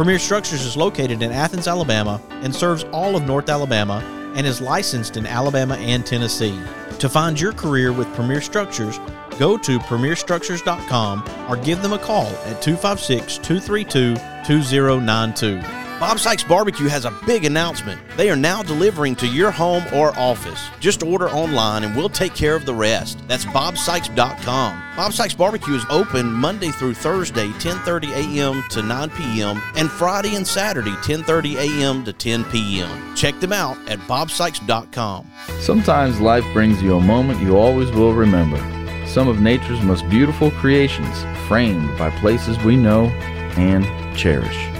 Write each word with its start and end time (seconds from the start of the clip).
Premier 0.00 0.18
Structures 0.18 0.64
is 0.64 0.78
located 0.78 1.20
in 1.20 1.30
Athens, 1.30 1.68
Alabama, 1.68 2.22
and 2.30 2.56
serves 2.56 2.84
all 2.84 3.16
of 3.16 3.24
North 3.24 3.50
Alabama 3.50 4.02
and 4.34 4.46
is 4.46 4.58
licensed 4.58 5.18
in 5.18 5.26
Alabama 5.26 5.74
and 5.76 6.06
Tennessee. 6.06 6.58
To 7.00 7.08
find 7.10 7.38
your 7.38 7.52
career 7.52 7.92
with 7.92 8.10
Premier 8.14 8.40
Structures, 8.40 8.98
go 9.38 9.58
to 9.58 9.78
premierstructures.com 9.78 11.22
or 11.50 11.56
give 11.58 11.82
them 11.82 11.92
a 11.92 11.98
call 11.98 12.28
at 12.46 12.62
256 12.62 13.36
232 13.36 14.14
2092. 14.46 15.79
Bob 16.00 16.18
Sykes 16.18 16.42
Barbecue 16.42 16.88
has 16.88 17.04
a 17.04 17.10
big 17.26 17.44
announcement. 17.44 18.00
They 18.16 18.30
are 18.30 18.36
now 18.36 18.62
delivering 18.62 19.16
to 19.16 19.26
your 19.26 19.50
home 19.50 19.84
or 19.92 20.18
office. 20.18 20.58
Just 20.80 21.02
order 21.02 21.28
online 21.28 21.84
and 21.84 21.94
we'll 21.94 22.08
take 22.08 22.34
care 22.34 22.56
of 22.56 22.64
the 22.64 22.72
rest. 22.72 23.22
That's 23.28 23.44
bobsykes.com. 23.44 24.82
Bob 24.96 25.12
Sykes 25.12 25.34
Barbecue 25.34 25.74
is 25.74 25.84
open 25.90 26.32
Monday 26.32 26.70
through 26.70 26.94
Thursday, 26.94 27.48
10:30 27.48 28.12
a.m. 28.12 28.64
to 28.70 28.82
9 28.82 29.10
p.m. 29.10 29.60
and 29.76 29.90
Friday 29.90 30.36
and 30.36 30.46
Saturday, 30.46 30.92
10:30 31.02 31.56
a.m. 31.56 32.02
to 32.06 32.14
10 32.14 32.44
p.m. 32.44 33.14
Check 33.14 33.38
them 33.38 33.52
out 33.52 33.76
at 33.86 33.98
bobsykes.com. 34.00 35.30
Sometimes 35.60 36.18
life 36.18 36.44
brings 36.54 36.80
you 36.82 36.96
a 36.96 37.00
moment 37.00 37.42
you 37.42 37.58
always 37.58 37.90
will 37.90 38.14
remember. 38.14 38.56
Some 39.06 39.28
of 39.28 39.42
nature's 39.42 39.82
most 39.82 40.08
beautiful 40.08 40.50
creations, 40.52 41.24
framed 41.46 41.98
by 41.98 42.08
places 42.20 42.56
we 42.64 42.76
know 42.76 43.08
and 43.58 43.84
cherish. 44.16 44.79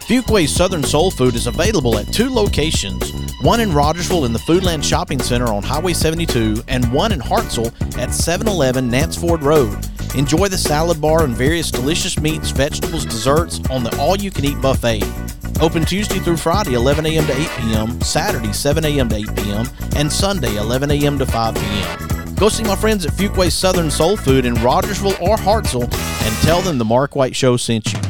Fuquay's 0.01 0.53
Southern 0.53 0.83
Soul 0.83 1.11
Food 1.11 1.35
is 1.35 1.47
available 1.47 1.97
at 1.97 2.11
two 2.13 2.29
locations 2.29 3.11
one 3.41 3.59
in 3.59 3.73
Rogersville 3.73 4.25
in 4.25 4.33
the 4.33 4.39
Foodland 4.39 4.83
Shopping 4.83 5.19
Center 5.19 5.47
on 5.47 5.63
Highway 5.63 5.93
72, 5.93 6.63
and 6.67 6.91
one 6.93 7.11
in 7.11 7.19
Hartselle 7.19 7.73
at 7.97 8.13
711 8.13 8.87
Nance 8.87 9.17
Ford 9.17 9.41
Road. 9.41 9.75
Enjoy 10.15 10.47
the 10.47 10.57
salad 10.57 11.01
bar 11.01 11.23
and 11.23 11.35
various 11.35 11.71
delicious 11.71 12.19
meats, 12.19 12.51
vegetables, 12.51 13.03
desserts 13.03 13.59
on 13.71 13.83
the 13.83 13.97
all 13.97 14.15
you 14.15 14.29
can 14.29 14.45
eat 14.45 14.61
buffet. 14.61 15.03
Open 15.59 15.85
Tuesday 15.85 16.19
through 16.19 16.37
Friday, 16.37 16.73
11 16.73 17.05
a.m. 17.07 17.25
to 17.25 17.33
8 17.33 17.49
p.m., 17.57 18.01
Saturday, 18.01 18.53
7 18.53 18.85
a.m. 18.85 19.09
to 19.09 19.15
8 19.15 19.35
p.m., 19.35 19.67
and 19.95 20.11
Sunday, 20.11 20.55
11 20.57 20.91
a.m. 20.91 21.17
to 21.17 21.25
5 21.25 21.55
p.m. 21.55 22.35
Go 22.35 22.49
see 22.49 22.63
my 22.63 22.75
friends 22.75 23.05
at 23.05 23.13
Fuquay 23.13 23.51
Southern 23.51 23.89
Soul 23.89 24.17
Food 24.17 24.45
in 24.45 24.55
Rogersville 24.55 25.17
or 25.21 25.35
Hartselle 25.35 25.83
and 25.91 26.35
tell 26.43 26.61
them 26.61 26.77
the 26.77 26.85
Mark 26.85 27.15
White 27.15 27.35
Show 27.35 27.57
sent 27.57 27.93
you. 27.93 28.00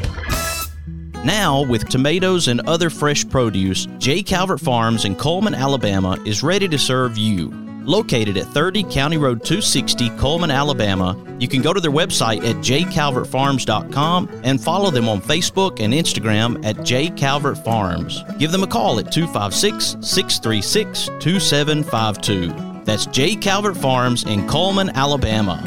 Now, 1.23 1.61
with 1.61 1.87
tomatoes 1.87 2.47
and 2.47 2.61
other 2.61 2.89
fresh 2.89 3.27
produce, 3.29 3.85
J. 3.99 4.23
Calvert 4.23 4.59
Farms 4.59 5.05
in 5.05 5.15
Coleman, 5.15 5.53
Alabama 5.53 6.17
is 6.25 6.41
ready 6.41 6.67
to 6.67 6.79
serve 6.79 7.15
you. 7.15 7.51
Located 7.83 8.37
at 8.37 8.47
30 8.47 8.83
County 8.83 9.17
Road 9.17 9.43
260, 9.43 10.09
Coleman, 10.17 10.49
Alabama, 10.49 11.15
you 11.39 11.47
can 11.47 11.61
go 11.61 11.73
to 11.73 11.79
their 11.79 11.91
website 11.91 12.43
at 12.43 12.55
jcalvertfarms.com 12.57 14.41
and 14.43 14.63
follow 14.63 14.89
them 14.89 15.07
on 15.07 15.21
Facebook 15.21 15.79
and 15.79 15.93
Instagram 15.93 16.63
at 16.65 16.77
jcalvertfarms. 16.77 18.39
Give 18.39 18.51
them 18.51 18.63
a 18.63 18.67
call 18.67 18.99
at 18.99 19.11
256 19.11 19.97
636 20.01 21.05
2752. 21.19 22.83
That's 22.83 23.05
J. 23.05 23.35
Calvert 23.35 23.77
Farms 23.77 24.23
in 24.23 24.47
Coleman, 24.47 24.89
Alabama. 24.95 25.57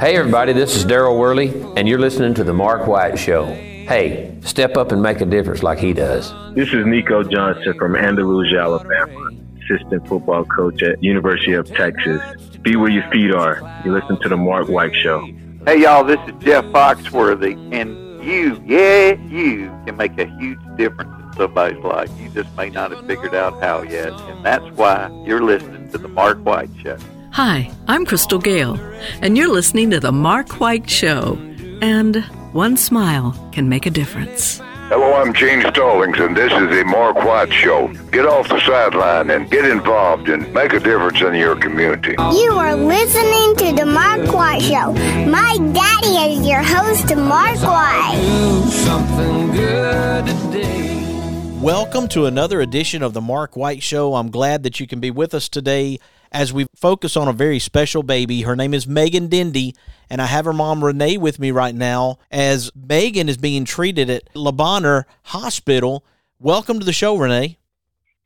Hey, 0.00 0.16
everybody, 0.16 0.54
this 0.54 0.74
is 0.74 0.86
Daryl 0.86 1.18
Worley, 1.18 1.48
and 1.76 1.86
you're 1.86 1.98
listening 1.98 2.32
to 2.34 2.44
The 2.44 2.54
Mark 2.54 2.86
White 2.86 3.18
Show. 3.18 3.54
Hey, 3.90 4.32
step 4.42 4.76
up 4.76 4.92
and 4.92 5.02
make 5.02 5.20
a 5.20 5.24
difference 5.24 5.64
like 5.64 5.80
he 5.80 5.92
does. 5.92 6.32
This 6.54 6.72
is 6.72 6.86
Nico 6.86 7.24
Johnson 7.24 7.74
from 7.76 7.96
Andalusia, 7.96 8.60
Alabama, 8.60 9.30
assistant 9.64 10.06
football 10.06 10.44
coach 10.44 10.80
at 10.84 11.02
University 11.02 11.54
of 11.54 11.66
Texas. 11.66 12.22
Be 12.62 12.76
where 12.76 12.88
your 12.88 13.02
feet 13.10 13.34
are. 13.34 13.82
You 13.84 13.92
listen 13.92 14.20
to 14.20 14.28
The 14.28 14.36
Mark 14.36 14.68
White 14.68 14.94
Show. 14.94 15.26
Hey, 15.66 15.82
y'all, 15.82 16.04
this 16.04 16.20
is 16.28 16.40
Jeff 16.40 16.66
Foxworthy, 16.66 17.56
and 17.74 18.24
you, 18.24 18.62
yeah, 18.64 19.20
you 19.28 19.76
can 19.84 19.96
make 19.96 20.16
a 20.20 20.26
huge 20.38 20.60
difference 20.76 21.10
in 21.24 21.32
somebody's 21.32 21.82
life. 21.82 22.12
You 22.20 22.28
just 22.28 22.56
may 22.56 22.70
not 22.70 22.92
have 22.92 23.04
figured 23.08 23.34
out 23.34 23.60
how 23.60 23.82
yet, 23.82 24.12
and 24.12 24.46
that's 24.46 24.70
why 24.76 25.10
you're 25.26 25.42
listening 25.42 25.90
to 25.90 25.98
The 25.98 26.06
Mark 26.06 26.38
White 26.44 26.70
Show. 26.80 26.96
Hi, 27.32 27.72
I'm 27.88 28.06
Crystal 28.06 28.38
Gayle, 28.38 28.78
and 29.20 29.36
you're 29.36 29.52
listening 29.52 29.90
to 29.90 29.98
The 29.98 30.12
Mark 30.12 30.60
White 30.60 30.88
Show. 30.88 31.44
And 31.82 32.16
one 32.52 32.76
smile 32.76 33.34
can 33.52 33.66
make 33.66 33.86
a 33.86 33.90
difference. 33.90 34.58
Hello, 34.90 35.14
I'm 35.14 35.32
Gene 35.32 35.62
Stallings, 35.62 36.18
and 36.18 36.36
this 36.36 36.52
is 36.52 36.68
the 36.68 36.84
Mark 36.84 37.16
White 37.16 37.50
Show. 37.50 37.88
Get 38.12 38.26
off 38.26 38.50
the 38.50 38.60
sideline 38.60 39.30
and 39.30 39.50
get 39.50 39.64
involved 39.64 40.28
and 40.28 40.52
make 40.52 40.74
a 40.74 40.78
difference 40.80 41.22
in 41.22 41.34
your 41.36 41.56
community. 41.56 42.16
You 42.18 42.52
are 42.52 42.76
listening 42.76 43.56
to 43.56 43.72
The 43.80 43.86
Mark 43.86 44.30
White 44.30 44.60
Show. 44.60 44.92
My 45.30 45.56
daddy 45.72 46.34
is 46.34 46.46
your 46.46 46.62
host, 46.62 47.16
Mark 47.16 47.58
White. 47.62 48.66
Something 48.68 49.50
good 49.52 50.26
today. 50.26 51.58
Welcome 51.62 52.08
to 52.08 52.26
another 52.26 52.60
edition 52.60 53.02
of 53.02 53.14
the 53.14 53.22
Mark 53.22 53.56
White 53.56 53.82
Show. 53.82 54.16
I'm 54.16 54.30
glad 54.30 54.64
that 54.64 54.80
you 54.80 54.86
can 54.86 55.00
be 55.00 55.10
with 55.10 55.32
us 55.32 55.48
today 55.48 55.98
as 56.32 56.52
we 56.52 56.66
focus 56.76 57.16
on 57.16 57.28
a 57.28 57.32
very 57.32 57.58
special 57.58 58.02
baby. 58.02 58.42
Her 58.42 58.56
name 58.56 58.74
is 58.74 58.86
Maegan 58.86 59.28
Dendy, 59.28 59.74
and 60.08 60.22
I 60.22 60.26
have 60.26 60.44
her 60.44 60.52
mom 60.52 60.84
Renee 60.84 61.16
with 61.16 61.38
me 61.38 61.50
right 61.50 61.74
now 61.74 62.18
as 62.30 62.70
Maegan 62.74 63.28
is 63.28 63.36
being 63.36 63.64
treated 63.64 64.10
at 64.10 64.24
Le 64.34 64.52
Bonheur 64.52 65.06
Hospital. 65.24 66.04
Welcome 66.38 66.78
to 66.78 66.86
the 66.86 66.92
show, 66.92 67.16
Renee. 67.16 67.58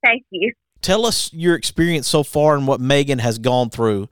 Thank 0.04 0.24
you. 0.30 0.52
Tell 0.82 1.06
us 1.06 1.32
your 1.32 1.54
experience 1.54 2.06
so 2.06 2.22
far 2.22 2.56
and 2.56 2.66
what 2.66 2.80
Maegan 2.80 3.18
has 3.20 3.38
gone 3.38 3.70
through. 3.70 4.08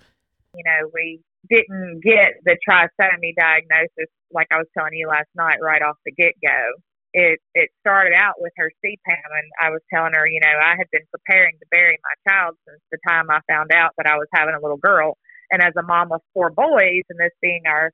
You 0.54 0.64
know, 0.64 0.90
we 0.94 1.20
didn't 1.50 2.00
get 2.02 2.42
the 2.44 2.56
trisomy 2.66 3.34
diagnosis 3.38 4.08
like 4.32 4.46
I 4.50 4.56
was 4.56 4.66
telling 4.76 4.94
you 4.94 5.08
last 5.08 5.28
night 5.34 5.58
right 5.60 5.82
off 5.82 5.96
the 6.06 6.12
get 6.12 6.34
go. 6.42 6.82
It 7.14 7.40
it 7.54 7.70
started 7.80 8.14
out 8.14 8.34
with 8.38 8.52
her 8.56 8.70
CPAM, 8.84 9.28
and 9.36 9.48
I 9.60 9.70
was 9.70 9.80
telling 9.92 10.14
her, 10.14 10.26
you 10.26 10.40
know, 10.40 10.48
I 10.48 10.76
had 10.78 10.88
been 10.90 11.04
preparing 11.10 11.54
to 11.60 11.66
bury 11.70 11.98
my 12.02 12.32
child 12.32 12.56
since 12.66 12.80
the 12.90 12.98
time 13.06 13.30
I 13.30 13.40
found 13.48 13.72
out 13.72 13.92
that 13.98 14.06
I 14.06 14.16
was 14.16 14.28
having 14.34 14.54
a 14.54 14.62
little 14.62 14.78
girl. 14.78 15.18
And 15.50 15.62
as 15.62 15.74
a 15.76 15.82
mom 15.82 16.12
of 16.12 16.22
four 16.32 16.50
boys, 16.50 17.04
and 17.10 17.20
this 17.20 17.36
being 17.42 17.64
our 17.66 17.90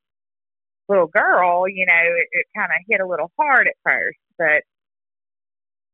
little 0.88 1.08
girl, 1.08 1.68
you 1.68 1.86
know, 1.86 2.04
it, 2.16 2.28
it 2.32 2.46
kind 2.56 2.70
of 2.70 2.78
hit 2.88 3.00
a 3.00 3.06
little 3.06 3.32
hard 3.38 3.66
at 3.68 3.74
first, 3.84 4.18
but 4.38 4.62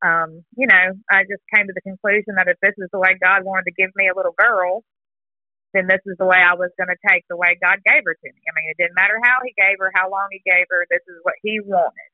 um, 0.05 0.45
you 0.57 0.69
know, 0.69 0.93
I 1.11 1.25
just 1.25 1.41
came 1.49 1.67
to 1.67 1.73
the 1.73 1.81
conclusion 1.81 2.37
that 2.37 2.49
if 2.49 2.61
this 2.61 2.77
is 2.77 2.93
the 2.93 3.01
way 3.01 3.17
God 3.17 3.43
wanted 3.45 3.65
to 3.73 3.79
give 3.79 3.91
me 3.97 4.09
a 4.13 4.17
little 4.17 4.37
girl, 4.37 4.85
then 5.75 5.89
this 5.89 6.05
is 6.07 6.17
the 6.19 6.29
way 6.29 6.39
I 6.39 6.55
was 6.55 6.71
going 6.79 6.93
to 6.93 7.01
take 7.09 7.25
the 7.29 7.37
way 7.37 7.59
God 7.59 7.83
gave 7.85 8.05
her 8.07 8.15
to 8.15 8.29
me. 8.31 8.43
I 8.47 8.53
mean, 8.55 8.69
it 8.71 8.79
didn't 8.79 8.95
matter 8.95 9.19
how 9.25 9.43
He 9.43 9.53
gave 9.59 9.81
her, 9.81 9.91
how 9.95 10.11
long 10.13 10.29
He 10.31 10.43
gave 10.47 10.69
her. 10.71 10.87
This 10.91 11.03
is 11.09 11.19
what 11.25 11.35
He 11.43 11.59
wanted, 11.65 12.11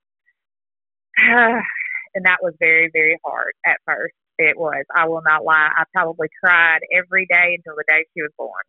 and 2.14 2.24
that 2.24 2.38
was 2.42 2.54
very, 2.58 2.90
very 2.92 3.18
hard 3.24 3.52
at 3.64 3.76
first. 3.86 4.14
It 4.38 4.58
was. 4.58 4.84
I 4.94 5.06
will 5.06 5.22
not 5.24 5.44
lie. 5.44 5.70
I 5.76 5.84
probably 5.92 6.28
cried 6.42 6.80
every 6.96 7.26
day 7.26 7.58
until 7.58 7.76
the 7.76 7.84
day 7.86 8.06
she 8.14 8.22
was 8.22 8.30
born 8.38 8.64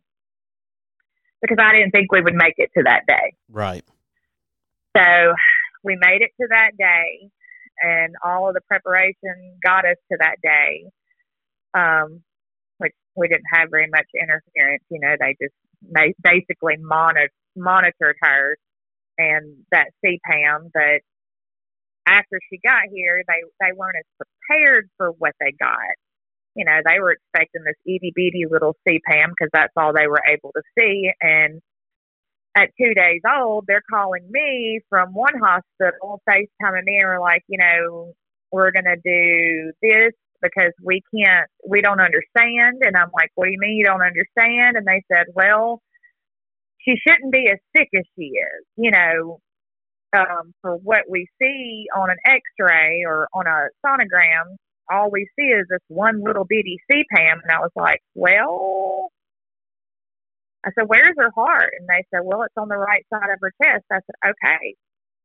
because 1.40 1.58
I 1.60 1.72
didn't 1.72 1.90
think 1.90 2.12
we 2.12 2.20
would 2.20 2.34
make 2.34 2.54
it 2.58 2.70
to 2.76 2.84
that 2.84 3.02
day. 3.06 3.34
Right. 3.50 3.84
So 4.96 5.34
we 5.82 5.96
made 5.98 6.22
it 6.22 6.30
to 6.40 6.46
that 6.50 6.72
day, 6.78 7.30
and 7.82 8.14
all 8.24 8.48
of 8.48 8.54
the 8.54 8.60
preparation 8.68 9.58
got 9.62 9.84
us 9.84 9.96
to 10.10 10.18
that 10.20 10.36
day. 10.42 10.84
Um, 11.74 12.22
which 12.76 12.92
we 13.16 13.28
didn't 13.28 13.48
have 13.52 13.70
very 13.70 13.88
much 13.88 14.06
interference. 14.14 14.84
You 14.90 15.00
know, 15.00 15.14
they 15.18 15.36
just 15.40 15.54
they 15.82 16.14
basically 16.22 16.76
monitored 16.78 17.30
monitored 17.56 18.16
her 18.20 18.56
and 19.18 19.64
that 19.70 19.88
CPAM. 20.04 20.70
But 20.72 21.00
after 22.06 22.38
she 22.50 22.58
got 22.64 22.82
here, 22.92 23.22
they 23.28 23.42
they 23.60 23.72
weren't 23.76 23.96
as 23.98 24.26
prepared 24.26 24.88
for 24.96 25.10
what 25.12 25.34
they 25.40 25.52
got. 25.58 25.96
You 26.54 26.64
know, 26.64 26.80
they 26.84 27.00
were 27.00 27.12
expecting 27.12 27.62
this 27.64 27.76
itty 27.86 28.12
bitty 28.14 28.44
little 28.50 28.76
CPAM 28.86 29.30
because 29.30 29.50
that's 29.52 29.72
all 29.76 29.92
they 29.92 30.06
were 30.06 30.22
able 30.28 30.52
to 30.54 30.62
see. 30.78 31.10
And 31.20 31.60
at 32.56 32.70
two 32.78 32.94
days 32.94 33.20
old, 33.38 33.64
they're 33.66 33.82
calling 33.90 34.28
me 34.30 34.80
from 34.90 35.14
one 35.14 35.34
hospital, 35.38 36.20
FaceTiming 36.28 36.84
me, 36.84 36.98
and 36.98 37.08
we're 37.08 37.20
like, 37.20 37.42
you 37.48 37.58
know, 37.58 38.12
we're 38.50 38.70
to 38.72 38.96
do 39.02 39.72
this 39.80 40.12
because 40.42 40.72
we 40.84 41.00
can't, 41.14 41.48
we 41.66 41.80
don't 41.80 42.00
understand. 42.00 42.82
And 42.82 42.96
I'm 42.96 43.10
like, 43.14 43.30
what 43.34 43.46
do 43.46 43.52
you 43.52 43.58
mean 43.58 43.76
you 43.78 43.84
don't 43.84 44.02
understand? 44.02 44.76
And 44.76 44.86
they 44.86 45.02
said, 45.10 45.26
well, 45.34 45.80
she 46.80 46.94
shouldn't 47.06 47.32
be 47.32 47.48
as 47.50 47.58
sick 47.76 47.88
as 47.96 48.04
she 48.18 48.24
is. 48.24 48.66
You 48.76 48.90
know, 48.90 49.40
um, 50.12 50.54
for 50.60 50.76
what 50.76 51.02
we 51.08 51.26
see 51.40 51.86
on 51.96 52.10
an 52.10 52.18
x-ray 52.24 53.04
or 53.06 53.28
on 53.34 53.46
a 53.46 53.68
sonogram, 53.84 54.56
all 54.90 55.10
we 55.10 55.28
see 55.38 55.46
is 55.46 55.66
this 55.70 55.80
one 55.88 56.22
little 56.22 56.44
bitty 56.44 56.78
CPAM. 56.90 57.40
And 57.42 57.50
I 57.50 57.60
was 57.60 57.70
like, 57.76 58.00
well, 58.14 59.10
I 60.64 60.70
said, 60.78 60.84
where's 60.86 61.14
her 61.18 61.30
heart? 61.34 61.72
And 61.78 61.88
they 61.88 62.04
said, 62.10 62.20
well, 62.24 62.42
it's 62.42 62.54
on 62.56 62.68
the 62.68 62.76
right 62.76 63.04
side 63.12 63.30
of 63.30 63.38
her 63.40 63.52
chest. 63.62 63.84
I 63.90 63.96
said, 63.96 64.30
okay. 64.30 64.74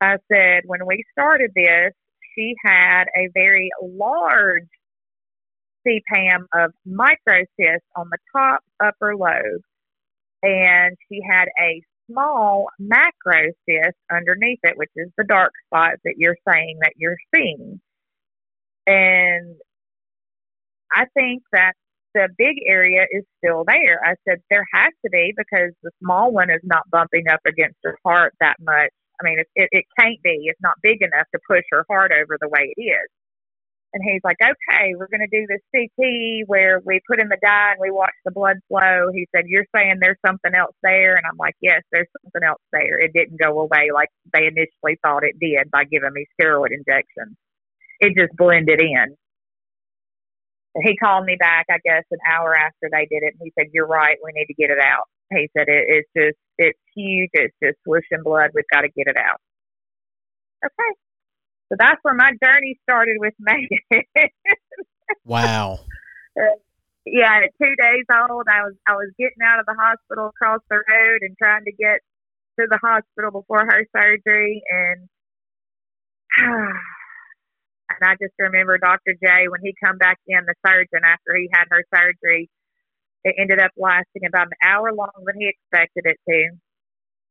I 0.02 0.18
said, 0.32 0.64
when 0.66 0.86
we 0.86 1.04
started 1.12 1.52
this, 1.56 1.94
she 2.36 2.54
had 2.64 3.06
a 3.16 3.30
very 3.34 3.70
large 3.82 4.68
CPAM 5.88 6.46
of 6.54 6.72
microcysts 6.88 7.88
on 7.96 8.10
the 8.12 8.18
top 8.36 8.62
upper 8.84 9.16
lobe, 9.16 9.62
and 10.44 10.96
she 11.10 11.22
had 11.28 11.48
a 11.60 11.82
small 12.10 12.68
macro 12.80 13.52
cyst 13.68 13.98
underneath 14.12 14.60
it, 14.64 14.78
which 14.78 14.92
is 14.96 15.10
the 15.18 15.24
dark 15.24 15.54
spot 15.66 15.94
that 16.04 16.16
you're 16.18 16.38
saying 16.48 16.80
that 16.82 16.94
you're 16.98 17.18
seeing. 17.34 17.80
And 18.86 19.56
I 20.94 21.06
think 21.14 21.44
that 21.52 21.74
the 22.14 22.30
big 22.38 22.56
area 22.66 23.06
is 23.12 23.24
still 23.38 23.64
there. 23.68 24.02
I 24.04 24.16
said 24.28 24.42
there 24.50 24.66
has 24.74 24.94
to 25.06 25.10
be 25.12 25.34
because 25.38 25.72
the 25.84 25.92
small 26.02 26.32
one 26.32 26.50
is 26.50 26.62
not 26.64 26.90
bumping 26.90 27.28
up 27.28 27.42
against 27.46 27.78
her 27.84 27.98
heart 28.04 28.34
that 28.40 28.56
much. 28.60 28.90
I 29.22 29.24
mean, 29.24 29.40
it, 29.40 29.48
it, 29.56 29.70
it 29.72 29.86
can't 30.00 30.22
be. 30.24 30.46
It's 30.46 30.62
not 30.62 30.76
big 30.82 31.02
enough 31.02 31.28
to 31.34 31.40
push 31.48 31.64
her 31.72 31.86
heart 31.90 32.12
over 32.12 32.38
the 32.40 32.48
way 32.48 32.74
it 32.76 32.82
is. 32.82 33.10
And 33.98 34.06
he's 34.06 34.22
like, 34.24 34.38
okay, 34.40 34.94
we're 34.94 35.10
going 35.10 35.26
to 35.26 35.34
do 35.34 35.48
this 35.50 35.66
CT 35.74 36.46
where 36.46 36.82
we 36.86 37.02
put 37.10 37.20
in 37.20 37.30
the 37.30 37.38
dye 37.42 37.72
and 37.72 37.82
we 37.82 37.90
watch 37.90 38.14
the 38.24 38.32
blood 38.32 38.58
flow. 38.68 39.10
He 39.12 39.28
said, 39.36 39.46
you're 39.48 39.66
saying 39.76 39.98
there's 40.00 40.22
something 40.24 40.54
else 40.54 40.76
there? 40.84 41.16
And 41.16 41.26
I'm 41.26 41.38
like, 41.40 41.56
yes, 41.64 41.82
there's 41.92 42.06
something 42.22 42.48
else 42.48 42.62
there. 42.72 43.00
It 43.00 43.12
didn't 43.14 43.42
go 43.42 43.60
away 43.60 43.90
like 43.92 44.10
they 44.32 44.46
initially 44.46 45.00
thought 45.02 45.24
it 45.24 45.40
did 45.42 45.72
by 45.72 45.86
giving 45.86 46.14
me 46.14 46.28
steroid 46.40 46.70
injections. 46.70 47.38
It 48.00 48.14
just 48.16 48.38
blended 48.38 48.80
in. 48.82 49.18
He 50.84 50.96
called 50.96 51.26
me 51.26 51.36
back, 51.40 51.66
I 51.72 51.80
guess, 51.84 52.04
an 52.12 52.20
hour 52.32 52.56
after 52.56 52.90
they 52.92 53.08
did 53.10 53.26
it. 53.26 53.34
And 53.34 53.42
he 53.42 53.52
said, 53.58 53.74
you're 53.74 53.88
right. 53.88 54.18
We 54.24 54.30
need 54.36 54.46
to 54.46 54.54
get 54.54 54.70
it 54.70 54.78
out. 54.78 55.10
He 55.32 55.50
said, 55.58 55.66
it, 55.70 55.86
it's 55.90 56.10
just, 56.16 56.38
it's 56.60 56.80
huge. 56.96 57.32
It's 57.34 57.56
just 57.64 57.78
swooshing 57.82 58.24
blood. 58.24 58.52
We've 58.54 58.64
got 58.72 58.82
to 58.82 58.90
get 58.90 59.08
it 59.08 59.18
out. 59.18 59.42
Okay. 60.64 61.07
So 61.70 61.76
that's 61.78 62.00
where 62.02 62.14
my 62.14 62.32
journey 62.44 62.80
started 62.84 63.18
with 63.20 63.34
Maegan. 63.40 64.04
wow. 65.26 65.80
Yeah, 67.06 67.44
at 67.44 67.52
two 67.62 67.76
days 67.76 68.06
old, 68.12 68.48
I 68.52 68.64
was 68.64 68.76
I 68.88 68.94
was 68.96 69.12
getting 69.18 69.44
out 69.44 69.60
of 69.60 69.66
the 69.66 69.76
hospital 69.80 70.28
across 70.28 70.60
the 70.70 70.76
road 70.76 71.20
and 71.22 71.36
trying 71.38 71.64
to 71.64 71.72
get 71.72 72.00
to 72.60 72.68
the 72.70 72.80
hospital 72.84 73.32
before 73.32 73.64
her 73.64 73.88
surgery, 73.96 74.62
and 74.70 75.08
and 76.38 78.02
I 78.02 78.14
just 78.20 78.36
remember 78.40 78.78
Dr. 78.78 79.16
J 79.24 79.48
when 79.48 79.62
he 79.64 79.74
come 79.84 79.98
back 79.98 80.20
in, 80.28 80.44
the 80.46 80.56
surgeon 80.66 81.04
after 81.04 81.36
he 81.36 81.50
had 81.52 81.66
her 81.72 81.84
surgery. 81.94 82.50
It 83.24 83.36
ended 83.40 83.60
up 83.60 83.72
lasting 83.78 84.28
about 84.28 84.48
an 84.48 84.60
hour 84.64 84.94
longer 84.94 85.24
than 85.26 85.40
he 85.40 85.50
expected 85.50 86.06
it 86.12 86.20
to, 86.28 86.40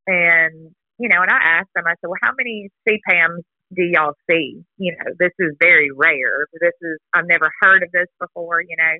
and 0.06 0.74
you 0.98 1.08
know, 1.08 1.20
and 1.20 1.30
I 1.30 1.60
asked 1.60 1.76
him, 1.76 1.84
I 1.86 1.94
said, 2.00 2.08
well, 2.08 2.20
how 2.22 2.32
many 2.36 2.70
CPAMs 2.88 3.44
do 3.74 3.82
y'all 3.82 4.14
see? 4.30 4.62
You 4.78 4.92
know, 4.92 5.12
this 5.18 5.32
is 5.38 5.54
very 5.60 5.90
rare. 5.90 6.46
This 6.60 6.72
is, 6.80 6.98
I've 7.14 7.26
never 7.26 7.50
heard 7.60 7.82
of 7.82 7.90
this 7.92 8.06
before, 8.20 8.60
you 8.60 8.76
know. 8.76 8.96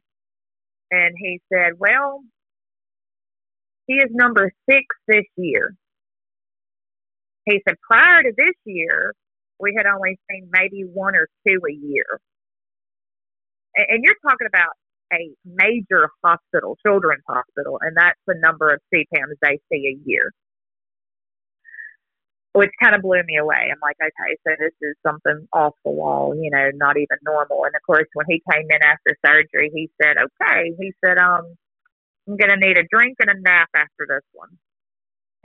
And 0.91 1.15
he 1.19 1.41
said, 1.53 1.73
well, 1.79 2.21
he 3.87 3.95
is 3.95 4.11
number 4.11 4.51
six 4.69 4.85
this 5.07 5.25
year. 5.37 5.75
He 7.45 7.61
said, 7.67 7.77
prior 7.81 8.23
to 8.23 8.33
this 8.37 8.55
year, 8.65 9.15
we 9.61 9.75
had 9.77 9.87
only 9.87 10.19
seen 10.31 10.49
maybe 10.51 10.83
one 10.83 11.15
or 11.15 11.29
two 11.47 11.61
a 11.69 11.73
year. 11.73 12.21
And, 13.77 14.03
you're 14.03 14.17
talking 14.23 14.47
about 14.49 14.73
a 15.13 15.31
major 15.45 16.09
hospital, 16.25 16.77
children's 16.85 17.23
hospital, 17.29 17.79
and 17.81 17.97
that's 17.97 18.19
the 18.27 18.35
number 18.39 18.73
of 18.73 18.81
CPAMs 18.93 19.37
they 19.43 19.59
see 19.71 19.95
a 19.95 20.09
year 20.09 20.33
which 22.57 22.73
kind 22.83 22.97
of 22.97 23.03
blew 23.03 23.21
me 23.27 23.37
away. 23.37 23.69
I'm 23.71 23.81
like, 23.83 23.99
okay, 24.01 24.33
so 24.49 24.57
this 24.59 24.73
is 24.81 24.97
something 25.07 25.47
off 25.53 25.75
the 25.85 25.91
wall, 25.93 26.35
you 26.35 26.51
know, 26.51 26.71
not 26.75 26.97
even 26.97 27.19
normal. 27.23 27.65
And 27.67 27.75
of 27.77 27.83
course, 27.85 28.09
when 28.15 28.25
he 28.31 28.43
came 28.51 28.65
in 28.71 28.83
after 28.83 29.13
surgery, 29.25 29.71
he 29.75 29.91
said, 30.03 30.17
okay, 30.17 30.73
he 30.81 30.93
said, 31.05 31.19
um, 31.19 31.45
I'm 32.29 32.37
going 32.37 32.51
to 32.51 32.57
need 32.57 32.79
a 32.79 32.89
drink 32.91 33.19
and 33.21 33.31
a 33.31 33.41
nap 33.41 33.69
after 33.77 34.07
this 34.09 34.25
one. 34.33 34.49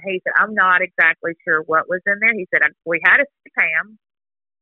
He 0.05 0.21
said, 0.23 0.33
I'm 0.37 0.55
not 0.55 0.81
exactly 0.81 1.33
sure 1.45 1.61
what 1.67 1.89
was 1.89 2.01
in 2.07 2.19
there. 2.21 2.33
He 2.33 2.47
said, 2.53 2.61
we 2.85 3.01
had 3.03 3.19
a 3.19 3.25
CPAM. 3.25 3.97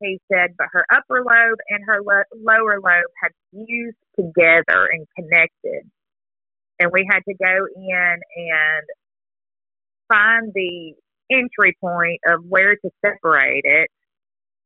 He 0.01 0.19
said, 0.31 0.51
but 0.57 0.67
her 0.73 0.85
upper 0.91 1.23
lobe 1.23 1.59
and 1.69 1.83
her 1.87 2.01
lo- 2.01 2.29
lower 2.43 2.79
lobe 2.81 3.11
had 3.21 3.31
fused 3.51 3.97
together 4.17 4.89
and 4.91 5.07
connected. 5.15 5.83
And 6.79 6.91
we 6.93 7.07
had 7.09 7.21
to 7.27 7.35
go 7.35 7.67
in 7.75 8.19
and 8.35 8.83
find 10.09 10.51
the 10.53 10.95
entry 11.31 11.77
point 11.81 12.21
of 12.27 12.43
where 12.47 12.75
to 12.75 12.89
separate 13.05 13.63
it 13.65 13.89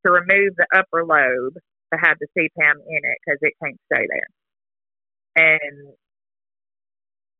to 0.06 0.12
remove 0.12 0.54
the 0.58 0.68
upper 0.76 1.06
lobe 1.06 1.56
to 1.94 2.00
have 2.00 2.18
the 2.20 2.28
CPAM 2.38 2.76
in 2.88 3.02
it 3.04 3.18
because 3.26 3.40
it 3.42 3.54
can't 3.64 3.80
stay 3.94 4.08
there. 4.10 4.30
And 5.36 5.94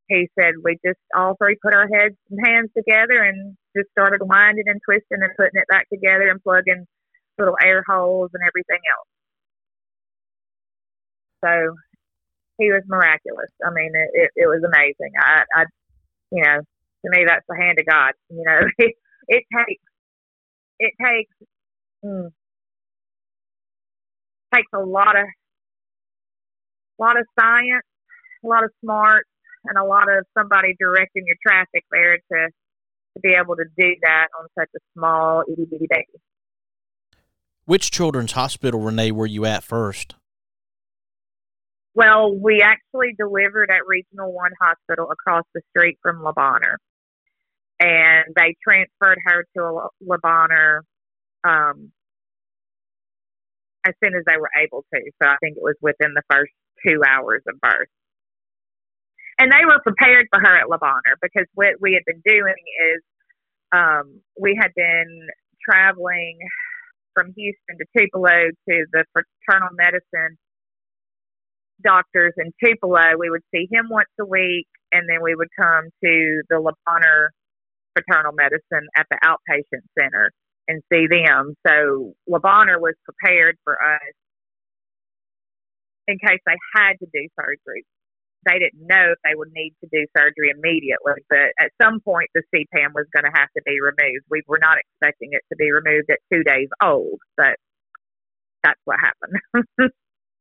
he 0.08 0.30
said 0.40 0.56
we 0.64 0.78
just 0.86 1.00
all 1.16 1.36
three 1.38 1.58
put 1.64 1.74
our 1.76 1.88
heads 1.88 2.16
and 2.30 2.46
hands 2.46 2.70
together 2.78 3.24
and 3.24 3.58
just 3.78 3.90
started 3.92 4.22
winding 4.24 4.66
and 4.68 4.82
twisting 4.86 5.22
and 5.24 5.32
putting 5.38 5.60
it 5.62 5.68
back 5.70 5.88
together 5.90 6.30
and 6.30 6.42
plugging 6.44 6.86
little 7.40 7.58
air 7.64 7.84
holes 7.88 8.32
and 8.34 8.44
everything 8.48 8.82
else. 8.92 9.10
So 11.46 11.76
he 12.60 12.72
was 12.72 12.84
miraculous. 12.88 13.52
I 13.66 13.72
mean, 13.72 13.92
it, 13.96 14.10
it, 14.14 14.32
it 14.36 14.48
was 14.48 14.64
amazing. 14.66 15.14
I, 15.20 15.44
I, 15.56 15.66
you 16.32 16.44
know, 16.44 16.60
to 16.60 17.12
me, 17.12 17.26
that's 17.28 17.46
the 17.50 17.58
hand 17.58 17.80
of 17.80 17.86
God. 17.86 18.14
You 18.30 18.44
know, 18.46 18.62
it 19.28 19.44
takes, 19.56 19.84
it 20.80 20.94
takes, 21.02 21.36
mm, 22.04 22.30
takes 24.54 24.70
a 24.74 24.80
lot 24.80 25.18
of, 25.18 25.26
a 27.00 27.02
lot 27.02 27.20
of 27.20 27.26
science, 27.40 27.86
a 28.44 28.48
lot 28.48 28.64
of 28.64 28.72
smart, 28.84 29.26
and 29.66 29.78
a 29.78 29.84
lot 29.84 30.10
of 30.10 30.26
somebody 30.38 30.76
directing 30.80 31.24
your 31.26 31.38
traffic 31.46 31.84
there 31.92 32.18
to 32.32 32.50
to 33.16 33.20
be 33.22 33.36
able 33.40 33.56
to 33.56 33.66
do 33.78 33.96
that 34.02 34.28
on 34.40 34.48
such 34.58 34.70
a 34.76 34.80
small 34.98 35.44
itty 35.52 35.66
bitty 35.70 35.88
baby. 35.90 36.20
Which 37.66 37.92
children's 37.92 38.34
hospital, 38.34 38.80
Renee, 38.80 39.12
were 39.12 39.26
you 39.26 39.46
at 39.46 39.64
first? 39.64 40.16
Well, 41.96 42.36
we 42.36 42.62
actually 42.62 43.14
delivered 43.18 43.70
at 43.70 43.86
Regional 43.88 44.34
One 44.34 44.52
Hospital 44.60 45.10
across 45.12 45.46
the 45.54 45.62
street 45.70 45.98
from 46.02 46.24
Bonheur. 46.24 46.78
And 47.80 48.26
they 48.36 48.56
transferred 48.64 49.20
her 49.26 49.46
to 49.58 49.90
Le 50.02 50.18
Bonheur 50.22 50.84
um, 51.44 51.92
as 53.86 53.94
soon 54.04 54.16
as 54.16 54.24
they 54.28 54.38
were 54.38 54.52
able 54.62 54.86
to. 54.94 55.02
So 55.22 55.30
I 55.30 55.38
think 55.42 55.58
it 55.58 55.64
was 55.64 55.76
within 55.82 56.14
the 56.16 56.24
first 56.32 56.52
two 56.86 57.02
hours 57.08 57.44
of 57.48 57.60
birth 57.62 57.80
and 59.40 59.52
they 59.52 59.66
were 59.66 59.80
prepared 59.82 60.28
for 60.32 60.40
her 60.40 60.58
at 60.58 60.70
Le 60.70 60.78
Bonheur 60.80 61.18
because 61.22 61.48
what 61.56 61.76
we 61.82 61.94
had 61.94 62.04
been 62.06 62.22
doing 62.26 62.56
is 62.96 63.02
um, 63.74 64.22
we 64.40 64.58
had 64.60 64.72
been 64.76 65.28
traveling 65.68 66.40
from 67.14 67.34
Houston 67.38 67.78
to 67.80 67.86
Tupelo 67.98 68.50
to 68.70 68.86
the 68.94 69.06
fraternal 69.14 69.70
medicine 69.76 70.38
doctors 71.84 72.34
in 72.38 72.54
Tupelo. 72.64 73.18
We 73.20 73.30
would 73.30 73.44
see 73.54 73.68
him 73.72 73.88
once 73.90 74.10
a 74.20 74.26
week, 74.26 74.68
and 74.92 75.10
then 75.10 75.22
we 75.24 75.36
would 75.36 75.50
come 75.60 75.86
to 76.04 76.44
the 76.50 76.60
Le 76.60 76.74
Fraternal 77.96 78.34
medicine 78.34 78.88
at 78.98 79.06
the 79.10 79.18
outpatient 79.24 79.84
center 79.98 80.32
and 80.68 80.82
see 80.92 81.08
them. 81.08 81.56
So 81.68 82.14
Le 82.28 82.40
Bonheur 82.40 82.80
was 82.80 82.96
prepared 83.06 83.58
for 83.64 83.74
us 83.74 84.14
in 86.08 86.18
case 86.20 86.40
they 86.46 86.58
had 86.76 86.94
to 87.00 87.08
do 87.14 87.28
surgery 87.40 87.86
they 88.46 88.60
didn't 88.60 88.86
know 88.88 89.14
if 89.14 89.20
they 89.24 89.36
would 89.36 89.52
need 89.54 89.74
to 89.84 89.90
do 89.92 90.06
surgery 90.16 90.52
immediately, 90.52 91.24
but 91.30 91.54
at 91.60 91.72
some 91.82 92.00
point 92.02 92.30
the 92.34 92.44
CPAM 92.54 92.94
was 92.94 93.06
going 93.14 93.24
to 93.24 93.32
have 93.34 93.50
to 93.56 93.62
be 93.66 93.80
removed. 93.82 94.26
We 94.30 94.44
were 94.48 94.60
not 94.60 94.78
expecting 94.78 95.30
it 95.32 95.42
to 95.50 95.56
be 95.56 95.72
removed 95.72 96.10
at 96.10 96.20
two 96.32 96.44
days 96.44 96.68
old, 96.82 97.20
but 97.38 97.56
that's 98.64 98.80
what 98.86 99.00
happened. 99.00 99.92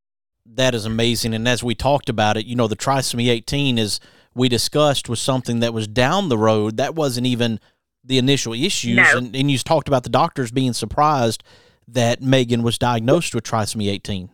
that 0.46 0.74
is 0.74 0.84
amazing. 0.84 1.34
And 1.34 1.46
as 1.46 1.62
we 1.62 1.74
talked 1.74 2.08
about 2.08 2.36
it, 2.36 2.46
you 2.46 2.56
know, 2.56 2.68
the 2.68 2.76
trisomy 2.76 3.28
18 3.28 3.78
is 3.78 4.00
we 4.34 4.48
discussed 4.48 5.08
was 5.08 5.20
something 5.20 5.60
that 5.60 5.74
was 5.74 5.86
down 5.86 6.28
the 6.28 6.38
road. 6.38 6.76
That 6.76 6.94
wasn't 6.94 7.26
even 7.26 7.60
the 8.04 8.18
initial 8.18 8.52
issues. 8.52 8.96
No. 8.96 9.18
And, 9.18 9.34
and 9.36 9.50
you 9.50 9.58
talked 9.58 9.88
about 9.88 10.02
the 10.02 10.10
doctors 10.10 10.50
being 10.50 10.72
surprised 10.72 11.42
that 11.88 12.22
Maegan 12.22 12.62
was 12.62 12.78
diagnosed 12.78 13.34
with 13.34 13.44
trisomy 13.44 13.90
18. 13.90 14.30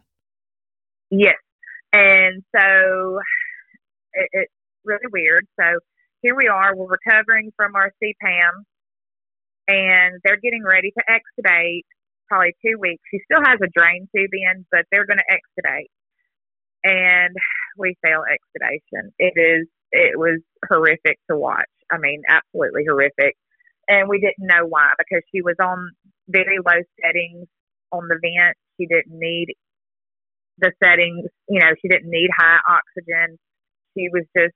Yes. 1.11 1.35
And 1.93 2.43
so 2.55 3.19
it, 4.13 4.29
it's 4.33 4.53
really 4.85 5.07
weird. 5.13 5.47
So 5.59 5.79
here 6.23 6.35
we 6.37 6.49
are, 6.49 6.75
we're 6.75 6.87
recovering 6.87 7.53
from 7.57 7.75
our 7.77 7.93
CPAM, 8.03 8.65
and 9.69 10.21
they're 10.25 10.41
getting 10.41 10.65
ready 10.65 10.91
to 10.91 11.05
extubate 11.09 11.85
probably 12.29 12.55
two 12.65 12.79
weeks. 12.79 13.03
She 13.11 13.21
still 13.31 13.43
has 13.45 13.59
a 13.63 13.69
drain 13.75 14.09
tube 14.15 14.31
in, 14.33 14.67
but 14.71 14.85
they're 14.91 15.07
going 15.07 15.19
to 15.19 15.25
extubate. 15.31 15.89
And 16.85 17.35
we 17.77 17.97
fail 18.03 18.23
extubation. 18.23 19.11
It 19.19 19.35
is, 19.37 19.69
it 19.93 20.19
was 20.19 20.41
horrific 20.69 21.19
to 21.31 21.37
watch. 21.39 21.69
I 21.93 21.99
mean, 21.99 22.23
absolutely 22.29 22.85
horrific. 22.89 23.37
And 23.89 24.09
we 24.09 24.21
didn't 24.21 24.47
know 24.49 24.67
why 24.69 24.93
because 24.99 25.23
she 25.35 25.43
was 25.43 25.57
on 25.63 25.93
very 26.29 26.59
low 26.65 26.83
settings 27.03 27.47
on 27.93 28.09
the 28.09 28.19
vent. 28.23 28.57
She 28.81 28.87
didn't 28.87 29.19
need 29.19 29.55
the 30.59 30.73
settings, 30.85 31.27
you 31.49 31.61
know, 31.61 31.73
she 31.83 31.89
didn't 31.89 32.11
need 32.11 32.31
high 32.37 32.59
oxygen 32.69 33.37
She 33.97 34.09
was 34.13 34.25
just 34.37 34.55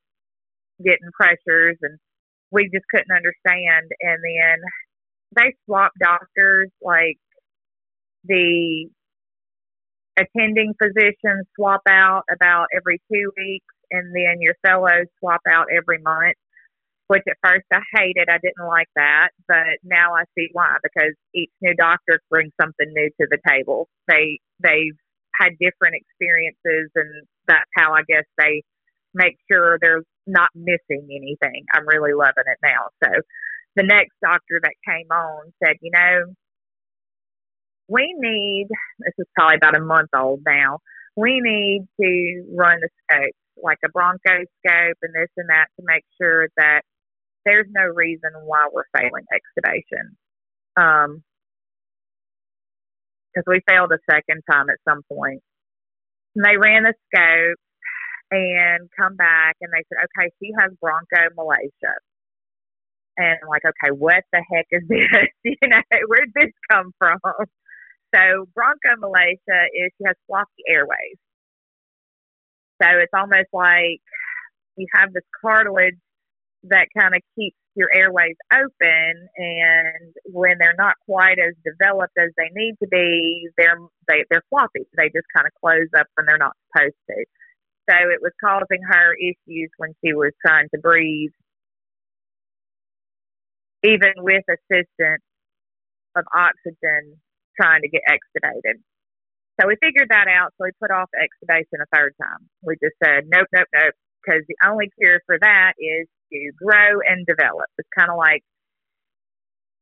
getting 0.84 1.10
pressures 1.14 1.78
and 1.82 1.98
we 2.52 2.64
just 2.72 2.86
couldn't 2.90 3.14
understand. 3.14 3.90
And 4.00 4.20
then 4.24 4.58
they 5.36 5.54
swapped 5.66 5.98
doctors, 6.00 6.70
like 6.82 7.18
the 8.24 8.88
attending 10.18 10.74
physicians 10.82 11.46
swap 11.56 11.82
out 11.88 12.22
about 12.32 12.68
every 12.76 13.00
two 13.12 13.32
weeks, 13.36 13.74
and 13.92 14.14
then 14.14 14.40
your 14.40 14.54
fellows 14.66 15.06
swap 15.20 15.42
out 15.48 15.66
every 15.70 15.98
month. 16.02 16.36
Which 17.08 17.22
at 17.28 17.36
first 17.44 17.66
I 17.70 17.80
hated, 17.94 18.28
I 18.30 18.38
didn't 18.40 18.66
like 18.66 18.88
that, 18.96 19.30
but 19.46 19.76
now 19.84 20.14
I 20.14 20.24
see 20.38 20.48
why 20.54 20.76
because 20.82 21.12
each 21.34 21.50
new 21.60 21.74
doctor 21.74 22.20
brings 22.30 22.52
something 22.58 22.88
new 22.88 23.10
to 23.20 23.26
the 23.28 23.38
table. 23.46 23.88
They 24.08 24.40
they've 24.62 24.96
had 25.38 25.52
different 25.60 25.96
experiences, 26.00 26.90
and 26.94 27.26
that's 27.46 27.68
how 27.76 27.92
I 27.92 28.02
guess 28.08 28.24
they 28.38 28.62
make 29.14 29.36
sure 29.50 29.78
they're 29.80 30.04
not 30.26 30.48
missing 30.54 31.08
anything. 31.10 31.64
I'm 31.74 31.86
really 31.86 32.14
loving 32.14 32.46
it 32.46 32.58
now. 32.62 32.88
So 33.04 33.10
the 33.76 33.82
next 33.82 34.12
doctor 34.22 34.60
that 34.62 34.74
came 34.88 35.10
on 35.10 35.52
said, 35.62 35.76
you 35.80 35.90
know, 35.92 36.32
we 37.88 38.14
need, 38.18 38.68
this 39.00 39.14
is 39.18 39.26
probably 39.36 39.56
about 39.56 39.76
a 39.76 39.84
month 39.84 40.10
old 40.16 40.40
now, 40.46 40.78
we 41.16 41.40
need 41.42 41.86
to 42.00 42.44
run 42.56 42.78
the 42.80 42.88
scopes, 43.04 43.36
like 43.62 43.78
a 43.84 43.88
bronchoscope 43.88 44.98
and 45.02 45.14
this 45.14 45.30
and 45.36 45.48
that 45.48 45.66
to 45.78 45.84
make 45.86 46.04
sure 46.20 46.48
that 46.56 46.82
there's 47.44 47.66
no 47.70 47.84
reason 47.84 48.30
why 48.44 48.68
we're 48.72 48.84
failing 48.94 49.24
extubation. 49.32 50.16
Um, 50.76 51.22
because 53.32 53.44
we 53.46 53.60
failed 53.68 53.92
a 53.92 53.98
second 54.10 54.42
time 54.50 54.68
at 54.68 54.76
some 54.86 55.02
point. 55.08 55.42
And 56.36 56.44
they 56.44 56.56
ran 56.56 56.84
the 56.84 56.94
scope 57.08 57.58
and 58.30 58.88
come 58.98 59.16
back 59.16 59.56
and 59.60 59.72
they 59.72 59.84
said, 59.88 60.04
okay, 60.04 60.30
she 60.40 60.50
has 60.58 60.72
bronchomalacia. 60.82 61.94
And 63.16 63.38
I'm 63.42 63.48
like, 63.48 63.62
okay, 63.64 63.92
what 63.92 64.24
the 64.32 64.42
heck 64.52 64.66
is 64.70 64.82
this? 64.88 65.28
you 65.44 65.68
know, 65.68 65.80
where'd 66.08 66.32
this 66.34 66.52
come 66.70 66.92
from? 66.98 67.18
So 68.14 68.46
bronchomalacia 68.56 69.66
is 69.72 69.90
she 69.96 70.04
has 70.06 70.16
floppy 70.26 70.62
airways. 70.68 71.16
So 72.82 72.88
it's 72.98 73.12
almost 73.14 73.48
like 73.52 74.00
you 74.76 74.86
have 74.94 75.12
this 75.12 75.24
cartilage 75.40 75.98
that 76.64 76.88
kind 76.98 77.14
of 77.14 77.22
keeps 77.38 77.56
your 77.74 77.88
airways 77.94 78.36
open 78.52 79.28
and 79.36 80.14
when 80.26 80.56
they're 80.58 80.76
not 80.76 80.94
quite 81.06 81.38
as 81.38 81.54
developed 81.64 82.12
as 82.18 82.30
they 82.36 82.50
need 82.54 82.74
to 82.82 82.88
be, 82.88 83.48
they're 83.56 83.78
they, 84.08 84.24
they're 84.30 84.44
floppy. 84.50 84.82
They 84.96 85.06
just 85.06 85.26
kind 85.34 85.46
of 85.46 85.52
close 85.60 85.88
up 85.98 86.06
when 86.14 86.26
they're 86.26 86.38
not 86.38 86.56
supposed 86.68 86.96
to. 87.10 87.24
So 87.90 87.96
it 87.96 88.20
was 88.22 88.32
causing 88.42 88.82
her 88.88 89.14
issues 89.14 89.70
when 89.78 89.94
she 90.04 90.12
was 90.12 90.32
trying 90.44 90.68
to 90.74 90.80
breathe, 90.80 91.32
even 93.84 94.12
with 94.18 94.44
assistance 94.48 95.22
of 96.14 96.24
oxygen 96.34 97.18
trying 97.60 97.82
to 97.82 97.88
get 97.88 98.02
extubated. 98.08 98.80
So 99.60 99.68
we 99.68 99.76
figured 99.82 100.08
that 100.10 100.28
out. 100.28 100.52
So 100.56 100.64
we 100.64 100.70
put 100.80 100.90
off 100.90 101.10
extubation 101.12 101.82
a 101.82 101.86
third 101.94 102.14
time. 102.20 102.48
We 102.62 102.74
just 102.82 102.96
said, 103.04 103.24
nope, 103.28 103.48
nope, 103.52 103.68
nope, 103.74 103.94
because 104.22 104.42
the 104.48 104.56
only 104.66 104.90
cure 104.98 105.20
for 105.26 105.38
that 105.40 105.74
is 105.78 106.08
to 106.32 106.52
grow 106.56 107.00
and 107.06 107.26
develop. 107.26 107.68
It's 107.78 107.88
kind 107.96 108.10
of 108.10 108.16
like 108.16 108.42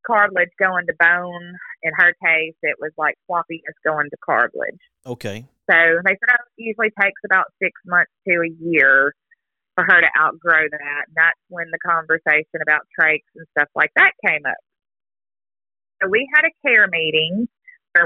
cartilage 0.07 0.51
going 0.59 0.87
to 0.87 0.95
bone. 0.99 1.55
In 1.83 1.93
her 1.97 2.13
case, 2.25 2.57
it 2.63 2.77
was 2.81 2.93
like 2.99 3.15
floppiness 3.31 3.79
going 3.85 4.11
to 4.11 4.17
cartilage. 4.25 4.81
Okay. 5.07 5.47
So 5.71 5.77
they 6.05 6.19
said 6.19 6.35
it 6.35 6.59
usually 6.59 6.91
takes 7.01 7.21
about 7.25 7.47
six 7.63 7.73
months 7.87 8.11
to 8.27 8.43
a 8.43 8.51
year 8.59 9.15
for 9.77 9.85
her 9.85 10.01
to 10.01 10.11
outgrow 10.19 10.67
that. 10.69 11.03
And 11.07 11.15
that's 11.15 11.39
when 11.49 11.71
the 11.71 11.79
conversation 11.79 12.61
about 12.61 12.83
trachs 12.99 13.31
and 13.37 13.47
stuff 13.57 13.69
like 13.75 13.91
that 13.97 14.13
came 14.27 14.43
up. 14.47 14.59
So 16.03 16.09
we 16.09 16.29
had 16.35 16.45
a 16.45 16.53
care 16.67 16.89
meeting 16.91 17.47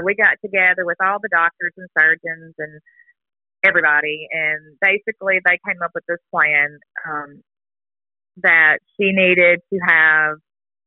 we 0.03 0.15
got 0.15 0.37
together 0.43 0.85
with 0.85 0.97
all 1.01 1.19
the 1.21 1.29
doctors 1.31 1.73
and 1.77 1.87
surgeons 1.97 2.53
and 2.57 2.81
everybody, 3.63 4.27
and 4.31 4.77
basically 4.81 5.39
they 5.45 5.59
came 5.65 5.81
up 5.83 5.91
with 5.93 6.03
this 6.07 6.21
plan 6.33 6.77
um, 7.07 7.41
that 8.43 8.79
she 8.97 9.11
needed 9.11 9.59
to 9.73 9.79
have 9.87 10.37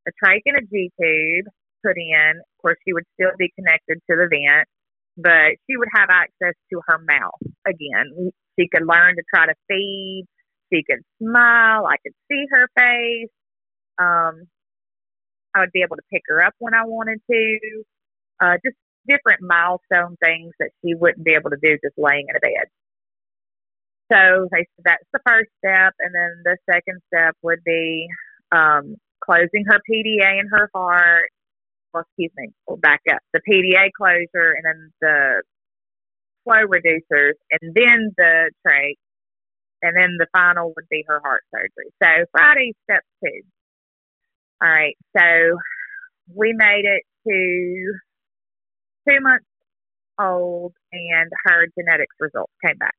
a 0.07 0.11
trach 0.23 0.41
and 0.45 0.57
a 0.57 0.61
G 0.61 0.91
tube 0.99 1.45
put 1.85 1.97
in. 1.97 2.33
Of 2.39 2.61
course, 2.61 2.77
she 2.85 2.93
would 2.93 3.05
still 3.13 3.31
be 3.37 3.51
connected 3.55 3.99
to 4.09 4.15
the 4.15 4.27
vent 4.29 4.67
but 5.21 5.59
she 5.67 5.75
would 5.75 5.89
have 5.93 6.09
access 6.09 6.55
to 6.71 6.81
her 6.87 6.97
mouth 6.99 7.53
again. 7.67 8.31
She 8.57 8.67
could 8.73 8.87
learn 8.87 9.15
to 9.15 9.23
try 9.33 9.45
to 9.47 9.53
feed. 9.67 10.25
She 10.71 10.83
could 10.83 11.03
smile. 11.21 11.85
I 11.85 11.97
could 12.03 12.13
see 12.31 12.45
her 12.51 12.67
face. 12.77 13.29
Um, 13.99 14.47
I 15.53 15.61
would 15.61 15.71
be 15.73 15.81
able 15.81 15.97
to 15.97 16.03
pick 16.11 16.21
her 16.27 16.43
up 16.43 16.53
when 16.59 16.73
I 16.73 16.85
wanted 16.85 17.19
to. 17.29 17.59
Uh, 18.39 18.55
just 18.63 18.77
different 19.07 19.41
milestone 19.41 20.17
things 20.23 20.53
that 20.59 20.69
she 20.83 20.95
wouldn't 20.95 21.23
be 21.23 21.33
able 21.33 21.49
to 21.51 21.57
do 21.61 21.77
just 21.83 21.97
laying 21.97 22.27
in 22.29 22.35
a 22.35 22.39
bed. 22.39 22.67
so 24.11 24.47
they 24.51 24.65
that's 24.83 25.05
the 25.13 25.19
first 25.27 25.49
step, 25.59 25.93
and 25.99 26.13
then 26.13 26.41
the 26.43 26.57
second 26.69 27.01
step 27.13 27.35
would 27.43 27.63
be 27.63 28.07
um, 28.51 28.95
closing 29.23 29.65
her 29.67 29.79
PDA 29.89 30.39
in 30.39 30.47
her 30.49 30.69
heart. 30.73 31.29
Well, 31.93 32.03
excuse 32.03 32.31
me, 32.37 32.49
we'll 32.67 32.77
back 32.77 33.01
up. 33.11 33.19
The 33.33 33.41
PDA 33.49 33.89
closure, 33.97 34.53
and 34.53 34.65
then 34.65 34.91
the 35.01 35.43
flow 36.43 36.65
reducers, 36.67 37.33
and 37.51 37.73
then 37.73 38.11
the 38.17 38.51
trach, 38.65 38.95
and 39.81 39.95
then 39.95 40.17
the 40.19 40.27
final 40.33 40.73
would 40.75 40.89
be 40.89 41.03
her 41.07 41.19
heart 41.21 41.43
surgery. 41.53 41.91
So 42.03 42.25
Friday, 42.31 42.73
step 42.83 43.03
two. 43.23 43.41
All 44.61 44.69
right, 44.69 44.97
so 45.17 45.57
we 46.35 46.53
made 46.53 46.85
it 46.85 47.03
to 47.27 47.93
two 49.09 49.19
months 49.21 49.45
old, 50.19 50.73
and 50.91 51.29
her 51.45 51.67
genetics 51.77 52.15
results 52.19 52.53
came 52.65 52.77
back. 52.77 52.95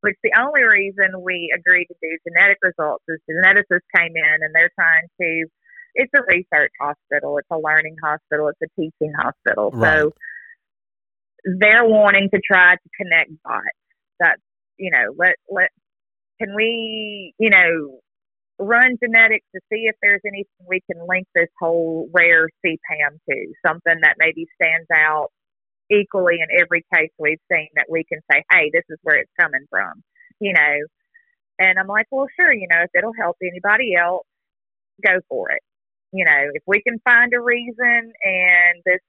Which 0.00 0.16
the 0.24 0.32
only 0.38 0.62
reason 0.62 1.22
we 1.22 1.54
agreed 1.54 1.86
to 1.86 1.94
do 2.02 2.18
genetic 2.26 2.58
results 2.62 3.04
is 3.08 3.20
geneticists 3.30 3.86
came 3.94 4.12
in 4.16 4.38
and 4.42 4.54
they're 4.54 4.72
trying 4.74 5.06
to. 5.20 5.46
It's 5.94 6.10
a 6.16 6.22
research 6.26 6.72
hospital. 6.80 7.38
It's 7.38 7.48
a 7.52 7.58
learning 7.58 7.96
hospital. 8.02 8.48
It's 8.48 8.60
a 8.62 8.80
teaching 8.80 9.12
hospital. 9.14 9.70
Right. 9.72 9.98
So 9.98 10.12
they're 11.44 11.84
wanting 11.84 12.30
to 12.32 12.40
try 12.40 12.74
to 12.74 12.88
connect 12.96 13.30
dots. 13.44 13.62
That's 14.18 14.40
you 14.78 14.90
know 14.90 15.14
let 15.16 15.36
let 15.50 15.70
can 16.40 16.54
we 16.56 17.34
you 17.38 17.50
know 17.50 18.00
run 18.62 18.96
genetics 19.02 19.46
to 19.54 19.60
see 19.72 19.84
if 19.84 19.96
there's 20.02 20.20
anything 20.24 20.66
we 20.68 20.80
can 20.90 21.06
link 21.08 21.26
this 21.34 21.48
whole 21.60 22.08
rare 22.12 22.48
CPAM 22.64 23.18
to, 23.28 23.52
something 23.66 23.98
that 24.02 24.16
maybe 24.18 24.46
stands 24.54 24.86
out 24.94 25.28
equally 25.90 26.36
in 26.40 26.60
every 26.60 26.84
case 26.94 27.10
we've 27.18 27.40
seen 27.50 27.68
that 27.74 27.86
we 27.90 28.04
can 28.04 28.20
say, 28.30 28.42
hey, 28.50 28.70
this 28.72 28.84
is 28.88 28.98
where 29.02 29.16
it's 29.16 29.30
coming 29.38 29.66
from, 29.68 30.02
you 30.40 30.52
know. 30.52 30.76
And 31.58 31.78
I'm 31.78 31.86
like, 31.86 32.06
well, 32.10 32.26
sure, 32.38 32.52
you 32.52 32.66
know, 32.70 32.82
if 32.82 32.90
it'll 32.94 33.12
help 33.20 33.36
anybody 33.42 33.94
else, 33.94 34.26
go 35.04 35.18
for 35.28 35.50
it. 35.50 35.60
You 36.12 36.24
know, 36.24 36.50
if 36.54 36.62
we 36.66 36.82
can 36.82 36.98
find 37.04 37.32
a 37.34 37.40
reason 37.40 38.12
and 38.22 38.82
this 38.84 39.00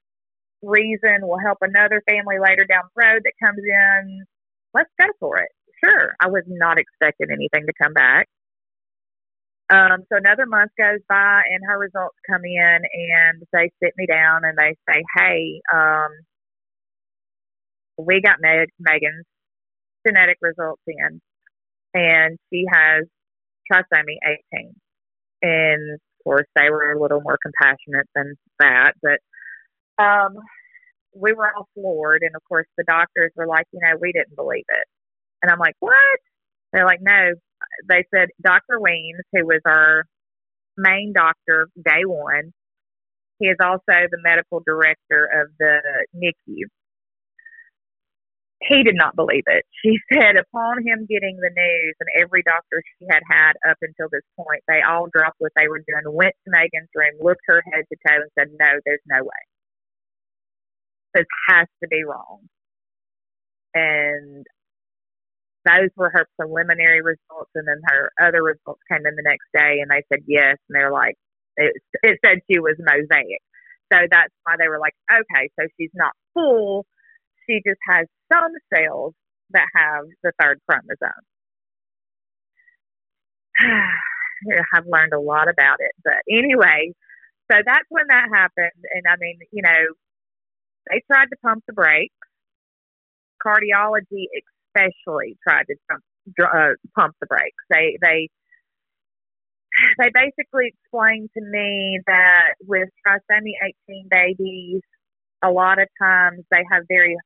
reason 0.61 1.19
will 1.21 1.39
help 1.39 1.59
another 1.61 2.01
family 2.07 2.37
later 2.41 2.65
down 2.65 2.83
the 2.95 3.03
road 3.03 3.21
that 3.23 3.33
comes 3.43 3.59
in, 3.59 4.25
let's 4.73 4.89
go 4.99 5.07
for 5.19 5.37
it. 5.39 5.49
Sure. 5.83 6.15
I 6.21 6.27
was 6.27 6.43
not 6.47 6.79
expecting 6.79 7.27
anything 7.31 7.67
to 7.67 7.73
come 7.81 7.93
back. 7.93 8.27
Um, 9.69 10.03
so 10.11 10.17
another 10.17 10.45
month 10.45 10.71
goes 10.77 10.99
by 11.09 11.41
and 11.49 11.61
her 11.67 11.79
results 11.79 12.17
come 12.29 12.43
in 12.45 12.81
and 12.83 13.43
they 13.53 13.71
sit 13.83 13.93
me 13.97 14.05
down 14.07 14.43
and 14.45 14.57
they 14.57 14.75
say, 14.89 15.03
Hey, 15.17 15.61
um, 15.73 16.09
we 17.97 18.21
got 18.21 18.37
Meg- 18.41 18.73
Maegan's 18.79 19.25
genetic 20.05 20.37
results 20.41 20.81
in 20.87 21.21
and 21.93 22.37
she 22.51 22.65
has 22.71 23.05
trisomy 23.71 24.17
18. 24.55 24.73
And 25.43 25.93
of 25.95 25.99
course 26.23 26.47
they 26.55 26.69
were 26.69 26.91
a 26.93 27.01
little 27.01 27.21
more 27.21 27.37
compassionate 27.43 28.07
than 28.15 28.35
that, 28.59 28.93
but, 29.01 29.19
um, 30.03 30.35
we 31.15 31.33
were 31.33 31.53
all 31.55 31.67
floored. 31.75 32.23
And 32.23 32.35
of 32.35 32.43
course 32.49 32.67
the 32.77 32.83
doctors 32.85 33.31
were 33.35 33.47
like, 33.47 33.67
you 33.73 33.79
know, 33.81 33.97
we 34.01 34.11
didn't 34.11 34.35
believe 34.35 34.65
it. 34.69 34.85
And 35.43 35.51
I'm 35.51 35.59
like, 35.59 35.75
what? 35.79 35.95
They're 36.73 36.85
like, 36.85 37.01
no, 37.01 37.33
they 37.87 38.05
said 38.13 38.29
Dr. 38.41 38.79
Weems, 38.79 39.23
who 39.33 39.45
was 39.45 39.61
our 39.65 40.05
main 40.77 41.13
doctor 41.13 41.69
day 41.83 42.05
one, 42.05 42.53
he 43.39 43.47
is 43.47 43.57
also 43.61 44.07
the 44.09 44.21
medical 44.23 44.61
director 44.65 45.25
of 45.25 45.49
the 45.59 45.81
NICU. 46.15 46.65
He 48.61 48.83
did 48.83 48.95
not 48.95 49.15
believe 49.15 49.43
it. 49.47 49.65
She 49.83 49.97
said 50.13 50.37
upon 50.37 50.87
him 50.87 51.05
getting 51.09 51.37
the 51.37 51.51
news, 51.51 51.95
and 51.99 52.09
every 52.23 52.43
doctor 52.43 52.81
she 52.99 53.05
had 53.09 53.21
had 53.29 53.53
up 53.69 53.77
until 53.81 54.07
this 54.11 54.23
point, 54.37 54.63
they 54.67 54.81
all 54.81 55.07
dropped 55.13 55.37
what 55.39 55.51
they 55.55 55.67
were 55.67 55.83
doing, 55.85 56.03
went 56.15 56.35
to 56.45 56.51
Maegan's 56.51 56.89
room, 56.95 57.19
looked 57.19 57.43
her 57.47 57.61
head 57.73 57.83
to 57.91 57.97
toe, 58.07 58.21
and 58.21 58.31
said, 58.39 58.47
No, 58.59 58.79
there's 58.85 59.03
no 59.07 59.23
way. 59.23 59.43
This 61.13 61.27
has 61.49 61.67
to 61.83 61.87
be 61.89 62.03
wrong. 62.05 62.47
And 63.73 64.45
those 65.65 65.89
were 65.95 66.11
her 66.11 66.27
preliminary 66.37 67.01
results, 67.01 67.51
and 67.55 67.67
then 67.67 67.81
her 67.87 68.11
other 68.21 68.43
results 68.43 68.81
came 68.91 69.05
in 69.05 69.15
the 69.15 69.23
next 69.23 69.47
day, 69.53 69.79
and 69.81 69.89
they 69.89 70.03
said 70.11 70.23
yes, 70.27 70.57
and 70.69 70.75
they're 70.75 70.91
like, 70.91 71.15
it, 71.57 71.73
it 72.03 72.19
said 72.25 72.39
she 72.49 72.59
was 72.59 72.75
mosaic, 72.79 73.41
so 73.91 73.99
that's 74.11 74.33
why 74.43 74.55
they 74.59 74.67
were 74.67 74.79
like, 74.79 74.95
okay, 75.11 75.49
so 75.59 75.67
she's 75.79 75.91
not 75.93 76.13
full, 76.33 76.85
she 77.49 77.61
just 77.65 77.79
has 77.87 78.07
some 78.31 78.51
cells 78.73 79.13
that 79.51 79.67
have 79.75 80.05
the 80.23 80.31
third 80.41 80.59
chromosome. 80.69 81.23
I've 84.73 84.87
learned 84.87 85.13
a 85.13 85.19
lot 85.19 85.47
about 85.49 85.77
it, 85.79 85.91
but 86.03 86.19
anyway, 86.29 86.93
so 87.51 87.57
that's 87.65 87.85
when 87.89 88.07
that 88.09 88.29
happened, 88.33 88.83
and 88.93 89.03
I 89.07 89.15
mean, 89.19 89.39
you 89.51 89.61
know, 89.63 89.93
they 90.89 91.01
tried 91.07 91.27
to 91.27 91.37
pump 91.45 91.63
the 91.67 91.73
brakes. 91.73 92.13
Cardiology 93.45 94.27
especially 94.75 95.37
tried 95.47 95.65
to 95.67 95.75
pump, 95.89 96.03
uh, 96.41 96.73
pump 96.95 97.15
the 97.19 97.27
brakes. 97.27 97.63
They 97.69 97.97
they 98.01 98.29
they 99.99 100.09
basically 100.13 100.73
explained 100.73 101.29
to 101.37 101.43
me 101.43 101.99
that 102.07 102.53
with 102.65 102.89
trisomy 103.05 103.53
18 103.89 104.07
babies, 104.09 104.81
a 105.43 105.49
lot 105.49 105.81
of 105.81 105.87
times 106.01 106.43
they 106.51 106.63
have 106.71 106.83
very 106.87 107.17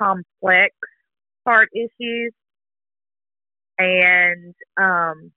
complex 0.00 0.74
heart 1.46 1.68
issues, 1.74 2.32
and 3.78 4.54
um, 4.76 5.32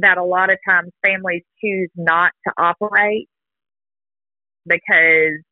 that 0.00 0.18
a 0.18 0.24
lot 0.24 0.50
of 0.50 0.58
times 0.68 0.90
families 1.04 1.42
choose 1.62 1.90
not 1.96 2.32
to 2.46 2.52
operate 2.58 3.28
because 4.66 5.42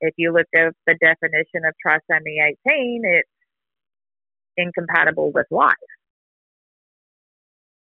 if 0.00 0.14
you 0.16 0.32
look 0.32 0.46
up 0.58 0.72
the 0.86 0.94
definition 1.00 1.62
of 1.66 1.74
trisomy 1.84 2.38
18, 2.66 3.02
it's 3.04 3.28
incompatible 4.58 5.32
with 5.32 5.46
life. 5.50 5.74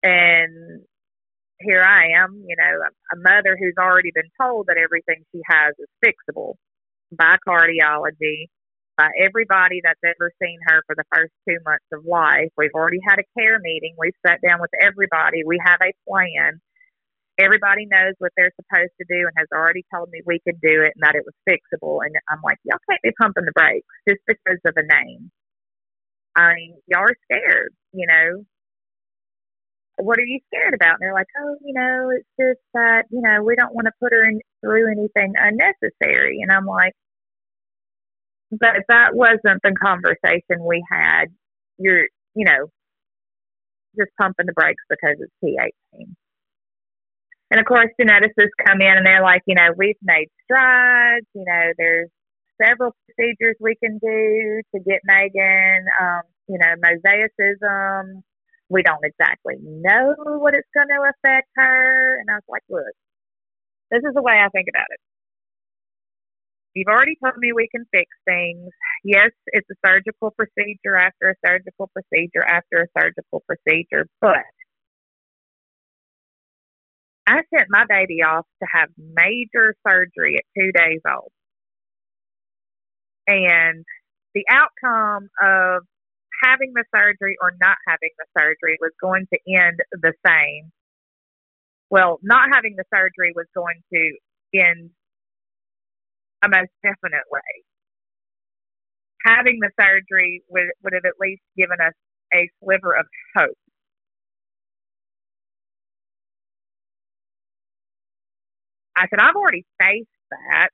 And 0.02 0.82
here 1.60 1.82
I 1.82 2.22
am, 2.22 2.44
you 2.46 2.56
know, 2.56 2.80
a 3.12 3.16
mother 3.16 3.56
who's 3.58 3.74
already 3.78 4.10
been 4.14 4.30
told 4.40 4.66
that 4.68 4.76
everything 4.78 5.24
she 5.32 5.40
has 5.46 5.74
is 5.78 5.88
fixable 6.04 6.54
by 7.12 7.36
cardiology, 7.46 8.46
by 8.96 9.08
everybody 9.18 9.80
that's 9.84 10.00
ever 10.04 10.32
seen 10.42 10.58
her 10.68 10.82
for 10.86 10.96
the 10.96 11.04
first 11.14 11.32
two 11.48 11.58
months 11.64 11.84
of 11.92 12.04
life. 12.06 12.48
We've 12.56 12.74
already 12.74 13.00
had 13.06 13.18
a 13.18 13.28
care 13.38 13.58
meeting. 13.60 13.94
We've 13.98 14.16
sat 14.26 14.40
down 14.46 14.60
with 14.60 14.70
everybody. 14.80 15.44
We 15.44 15.60
have 15.64 15.80
a 15.82 15.92
plan. 16.08 16.60
Everybody 17.38 17.86
knows 17.86 18.14
what 18.18 18.32
they're 18.36 18.52
supposed 18.56 18.92
to 19.00 19.06
do 19.08 19.26
and 19.26 19.32
has 19.36 19.48
already 19.52 19.84
told 19.94 20.10
me 20.10 20.20
we 20.26 20.40
could 20.46 20.60
do 20.60 20.82
it 20.82 20.92
and 20.96 21.02
that 21.02 21.14
it 21.16 21.24
was 21.24 21.34
fixable. 21.48 22.00
And 22.04 22.14
I'm 22.28 22.40
like, 22.44 22.58
y'all 22.64 22.78
can't 22.88 23.02
be 23.02 23.12
pumping 23.20 23.44
the 23.44 23.52
brakes 23.52 23.86
just 24.08 24.20
because 24.26 24.60
of 24.64 24.74
a 24.76 24.82
name. 24.82 25.30
I 26.36 26.54
mean, 26.54 26.74
y'all 26.86 27.02
are 27.02 27.16
scared, 27.24 27.72
you 27.92 28.06
know. 28.06 28.44
What 29.96 30.18
are 30.18 30.24
you 30.24 30.40
scared 30.46 30.74
about? 30.74 30.94
And 30.94 31.00
they're 31.00 31.14
like, 31.14 31.26
oh, 31.38 31.56
you 31.62 31.74
know, 31.74 32.10
it's 32.10 32.28
just 32.40 32.60
that, 32.74 33.04
you 33.10 33.20
know, 33.20 33.42
we 33.42 33.54
don't 33.54 33.74
want 33.74 33.86
to 33.86 33.92
put 34.00 34.12
her 34.12 34.24
in, 34.24 34.40
through 34.62 34.90
anything 34.90 35.34
unnecessary. 35.36 36.38
And 36.42 36.50
I'm 36.50 36.64
like, 36.64 36.94
but 38.50 38.76
that 38.88 39.14
wasn't 39.14 39.62
the 39.62 39.74
conversation 39.80 40.64
we 40.64 40.82
had. 40.90 41.26
You're, 41.78 42.06
you 42.34 42.44
know, 42.46 42.66
just 43.98 44.10
pumping 44.18 44.46
the 44.46 44.52
brakes 44.52 44.82
because 44.88 45.16
it's 45.20 45.32
T18. 45.44 46.14
And 47.50 47.60
of 47.60 47.66
course, 47.66 47.88
geneticists 48.00 48.54
come 48.64 48.80
in 48.80 48.96
and 48.96 49.04
they're 49.04 49.22
like, 49.22 49.42
you 49.46 49.56
know, 49.56 49.70
we've 49.76 49.96
made 50.02 50.28
strides. 50.44 51.26
You 51.34 51.44
know, 51.46 51.72
there's 51.76 52.08
several 52.62 52.94
procedures 53.06 53.56
we 53.60 53.76
can 53.82 53.98
do 53.98 54.62
to 54.74 54.80
get 54.84 55.00
Maegan, 55.04 55.86
um, 56.00 56.22
you 56.48 56.58
know, 56.58 56.74
mosaicism. 56.82 58.22
We 58.68 58.82
don't 58.82 59.04
exactly 59.04 59.56
know 59.60 60.14
what 60.38 60.54
it's 60.54 60.68
going 60.74 60.88
to 60.88 61.02
affect 61.02 61.48
her. 61.56 62.20
And 62.20 62.30
I 62.30 62.34
was 62.34 62.48
like, 62.48 62.62
look, 62.68 62.94
this 63.90 64.02
is 64.06 64.14
the 64.14 64.22
way 64.22 64.34
I 64.34 64.48
think 64.50 64.68
about 64.68 64.86
it. 64.90 65.00
You've 66.74 66.88
already 66.88 67.16
told 67.22 67.36
me 67.38 67.52
we 67.52 67.68
can 67.68 67.84
fix 67.92 68.06
things. 68.24 68.70
Yes, 69.04 69.30
it's 69.46 69.66
a 69.70 69.74
surgical 69.84 70.30
procedure 70.30 70.96
after 70.96 71.30
a 71.30 71.34
surgical 71.44 71.90
procedure 71.92 72.46
after 72.46 72.86
a 72.86 73.00
surgical 73.00 73.42
procedure, 73.46 74.06
but 74.20 74.46
I 77.26 77.42
sent 77.54 77.68
my 77.70 77.84
baby 77.88 78.22
off 78.22 78.46
to 78.62 78.68
have 78.72 78.88
major 78.98 79.74
surgery 79.86 80.36
at 80.36 80.44
two 80.58 80.72
days 80.72 81.00
old. 81.08 81.30
And 83.26 83.84
the 84.34 84.44
outcome 84.50 85.28
of 85.42 85.82
having 86.42 86.72
the 86.74 86.84
surgery 86.94 87.36
or 87.42 87.52
not 87.60 87.76
having 87.86 88.10
the 88.18 88.26
surgery 88.38 88.78
was 88.80 88.92
going 89.00 89.26
to 89.32 89.38
end 89.52 89.78
the 89.92 90.12
same. 90.26 90.72
Well, 91.90 92.18
not 92.22 92.48
having 92.52 92.76
the 92.76 92.84
surgery 92.94 93.32
was 93.34 93.46
going 93.54 93.82
to 93.92 94.16
end 94.58 94.90
a 96.42 96.48
most 96.48 96.70
definite 96.82 97.26
way. 97.30 97.40
Having 99.24 99.58
the 99.60 99.70
surgery 99.78 100.42
would, 100.48 100.68
would 100.82 100.94
have 100.94 101.04
at 101.04 101.20
least 101.20 101.42
given 101.56 101.78
us 101.80 101.92
a 102.34 102.48
sliver 102.62 102.94
of 102.96 103.06
hope. 103.36 103.56
I 108.96 109.06
said, 109.08 109.18
I've 109.18 109.36
already 109.36 109.64
faced 109.80 110.08
that. 110.30 110.68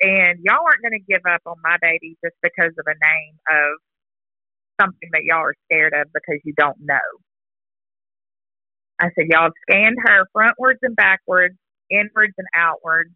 And 0.00 0.40
y'all 0.42 0.64
aren't 0.64 0.80
going 0.82 0.98
to 0.98 1.04
give 1.06 1.22
up 1.28 1.42
on 1.44 1.56
my 1.62 1.76
baby 1.80 2.16
just 2.24 2.36
because 2.42 2.72
of 2.78 2.86
a 2.86 2.96
name 2.96 3.34
of 3.50 3.70
something 4.80 5.10
that 5.12 5.24
y'all 5.24 5.44
are 5.44 5.54
scared 5.66 5.92
of 5.92 6.08
because 6.12 6.40
you 6.44 6.54
don't 6.56 6.78
know. 6.80 7.08
I 9.00 9.08
said, 9.14 9.28
y'all 9.28 9.44
have 9.44 9.60
scanned 9.68 9.96
her 10.04 10.26
frontwards 10.36 10.80
and 10.82 10.96
backwards, 10.96 11.56
inwards 11.90 12.34
and 12.36 12.48
outwards. 12.54 13.10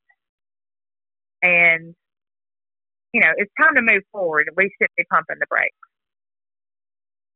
And, 1.42 1.94
you 3.12 3.20
know, 3.20 3.32
it's 3.36 3.52
time 3.60 3.74
to 3.76 3.82
move 3.82 4.02
forward. 4.12 4.48
We 4.56 4.70
should 4.80 4.88
be 4.96 5.04
pumping 5.10 5.36
the 5.40 5.46
brakes. 5.48 5.76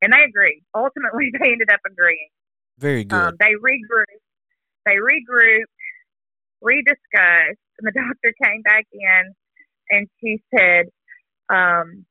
And 0.01 0.13
they 0.13 0.25
agreed. 0.29 0.63
Ultimately, 0.75 1.31
they 1.41 1.53
ended 1.53 1.71
up 1.71 1.81
agreeing. 1.87 2.29
Very 2.79 3.05
good. 3.05 3.17
Um, 3.17 3.35
they 3.41 3.53
regrouped. 3.57 4.25
They 4.87 4.97
regrouped, 4.97 5.69
rediscussed, 6.65 7.61
and 7.79 7.85
the 7.85 7.93
doctor 7.95 8.35
came 8.43 8.63
back 8.63 8.87
in 8.93 9.35
and 9.91 10.09
she 10.21 10.41
said 10.55 10.87
um, 11.53 12.07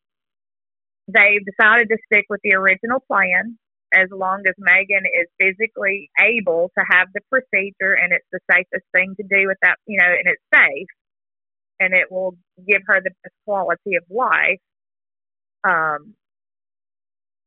they've 1.08 1.46
decided 1.46 1.90
to 1.90 1.98
stick 2.12 2.26
with 2.30 2.42
the 2.44 2.56
original 2.56 3.00
plan 3.08 3.58
as 3.94 4.10
long 4.12 4.44
as 4.48 4.56
Maegan 4.60 5.04
is 5.06 5.28
physically 5.40 6.10
able 6.22 6.72
to 6.78 6.84
have 6.92 7.08
the 7.14 7.22
procedure 7.32 7.94
and 7.96 8.14
it's 8.14 8.28
the 8.32 8.40
safest 8.52 8.86
thing 8.94 9.16
to 9.18 9.24
do 9.24 9.48
with 9.48 9.58
that, 9.62 9.78
you 9.88 9.98
know, 10.00 10.06
and 10.10 10.28
it's 10.28 10.44
safe 10.54 10.88
and 11.80 11.94
it 11.94 12.12
will 12.12 12.36
give 12.68 12.82
her 12.88 13.02
the 13.02 13.12
best 13.24 13.36
quality 13.46 13.96
of 13.96 14.04
life. 14.10 14.60
Um, 15.64 16.16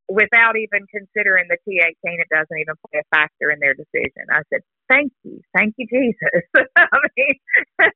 without 0.09 0.57
even 0.57 0.87
considering 0.93 1.47
the 1.49 1.59
T18, 1.69 1.93
it 2.21 2.29
doesn't 2.31 2.59
even 2.61 2.75
play 2.91 3.01
a 3.01 3.17
factor 3.17 3.51
in 3.51 3.61
their 3.61 3.75
decision. 3.75 4.27
I 4.31 4.43
said, 4.53 4.61
thank 4.89 5.13
you. 5.25 5.41
Thank 5.57 5.75
you, 5.79 5.87
Jesus. 5.89 6.43
I 6.77 6.99
mean, 7.17 7.35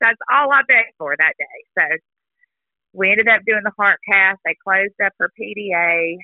that's 0.00 0.18
all 0.30 0.52
I 0.52 0.62
begged 0.66 0.94
for 0.98 1.14
that 1.16 1.34
day. 1.38 1.44
So 1.78 1.96
we 2.92 3.10
ended 3.10 3.28
up 3.28 3.40
doing 3.46 3.62
the 3.64 3.72
heart 3.78 3.98
cath. 4.08 4.36
They 4.44 4.56
closed 4.62 4.94
up 5.04 5.12
her 5.18 5.30
PDA. 5.40 6.16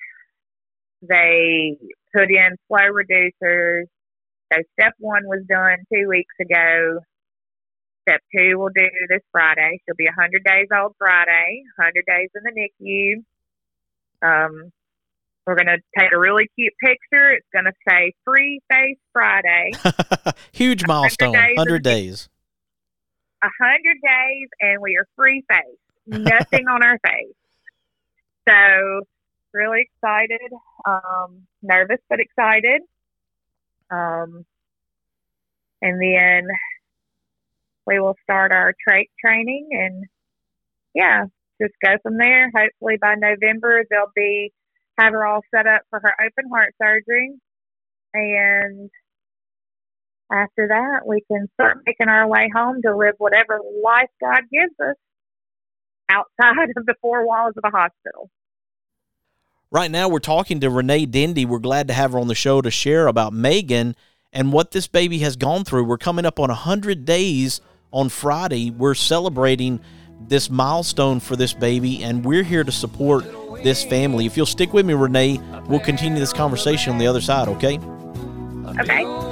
They 1.02 1.76
put 2.14 2.30
in 2.30 2.56
flow 2.68 2.90
reducers. 2.92 3.84
So 4.52 4.58
step 4.78 4.94
one 4.98 5.26
was 5.26 5.42
done 5.48 5.78
two 5.92 6.08
weeks 6.08 6.34
ago. 6.40 7.00
Step 8.02 8.20
two 8.34 8.58
will 8.58 8.70
do 8.74 8.88
this 9.08 9.20
Friday. 9.32 9.80
She'll 9.84 9.94
be 9.96 10.06
100 10.06 10.42
days 10.42 10.68
old 10.74 10.94
Friday, 10.98 11.62
100 11.76 12.04
days 12.06 12.30
in 12.34 12.42
the 12.44 12.68
NICU. 12.82 13.22
Um, 14.20 14.72
we're 15.46 15.54
going 15.54 15.66
to 15.66 15.78
take 15.98 16.12
a 16.12 16.18
really 16.18 16.48
cute 16.58 16.74
picture. 16.82 17.32
It's 17.32 17.46
going 17.52 17.64
to 17.64 17.72
say 17.88 18.12
Free 18.24 18.60
Face 18.70 18.98
Friday. 19.12 19.72
Huge 20.52 20.86
milestone, 20.86 21.32
100 21.32 21.48
days 21.48 21.56
100 21.56 21.82
days. 21.82 22.28
A 23.42 23.48
hundred 23.62 23.98
days, 24.02 24.48
and 24.60 24.82
we 24.82 24.96
are 24.96 25.06
free 25.16 25.44
face. 25.48 25.78
Nothing 26.06 26.66
on 26.68 26.82
our 26.82 26.98
face. 26.98 27.34
So, 28.48 29.02
really 29.52 29.82
excited. 29.82 30.52
Um, 30.86 31.46
nervous 31.62 32.00
but 32.08 32.18
excited. 32.20 32.82
Um, 33.90 34.44
and 35.80 36.02
then 36.02 36.48
we 37.86 38.00
will 38.00 38.16
start 38.22 38.52
our 38.52 38.74
trach 38.86 39.08
training, 39.24 39.68
and 39.72 40.04
yeah, 40.94 41.24
just 41.60 41.74
go 41.84 41.96
from 42.02 42.18
there. 42.18 42.50
Hopefully 42.54 42.96
by 43.00 43.14
November 43.14 43.84
they'll 43.90 44.12
be 44.14 44.52
have 44.98 45.12
her 45.12 45.26
all 45.26 45.42
set 45.54 45.66
up 45.66 45.82
for 45.90 46.00
her 46.00 46.14
open 46.20 46.50
heart 46.50 46.74
surgery, 46.82 47.32
and 48.14 48.90
after 50.30 50.68
that 50.68 51.06
we 51.06 51.22
can 51.30 51.48
start 51.54 51.78
making 51.86 52.08
our 52.08 52.26
way 52.26 52.50
home 52.54 52.82
to 52.82 52.96
live 52.96 53.14
whatever 53.18 53.60
life 53.82 54.10
God 54.20 54.42
gives 54.52 54.74
us 54.80 54.96
outside 56.08 56.70
of 56.76 56.86
the 56.86 56.94
four 57.00 57.26
walls 57.26 57.54
of 57.56 57.64
a 57.64 57.70
hospital. 57.70 58.30
Right 59.70 59.90
now, 59.90 60.08
we're 60.08 60.18
talking 60.18 60.60
to 60.60 60.70
Renee 60.70 61.04
Dendy. 61.04 61.44
We're 61.44 61.58
glad 61.58 61.88
to 61.88 61.94
have 61.94 62.12
her 62.12 62.18
on 62.18 62.28
the 62.28 62.34
show 62.34 62.62
to 62.62 62.70
share 62.70 63.06
about 63.06 63.34
Maegan 63.34 63.94
and 64.32 64.50
what 64.50 64.70
this 64.70 64.86
baby 64.86 65.18
has 65.18 65.36
gone 65.36 65.64
through. 65.64 65.84
We're 65.84 65.98
coming 65.98 66.24
up 66.24 66.40
on 66.40 66.48
100 66.48 67.04
days 67.04 67.60
on 67.92 68.08
Friday. 68.08 68.70
We're 68.70 68.94
celebrating 68.94 69.80
this 70.26 70.48
milestone 70.48 71.20
for 71.20 71.36
this 71.36 71.52
baby, 71.52 72.02
and 72.02 72.24
we're 72.24 72.42
here 72.42 72.64
to 72.64 72.72
support 72.72 73.26
this 73.62 73.84
family. 73.84 74.24
If 74.24 74.38
you'll 74.38 74.46
stick 74.46 74.72
with 74.72 74.86
me, 74.86 74.94
Renee, 74.94 75.38
we'll 75.66 75.80
continue 75.80 76.18
this 76.18 76.32
conversation 76.32 76.92
on 76.92 76.98
the 76.98 77.06
other 77.06 77.20
side, 77.20 77.48
okay? 77.48 77.78
Okay. 78.80 79.27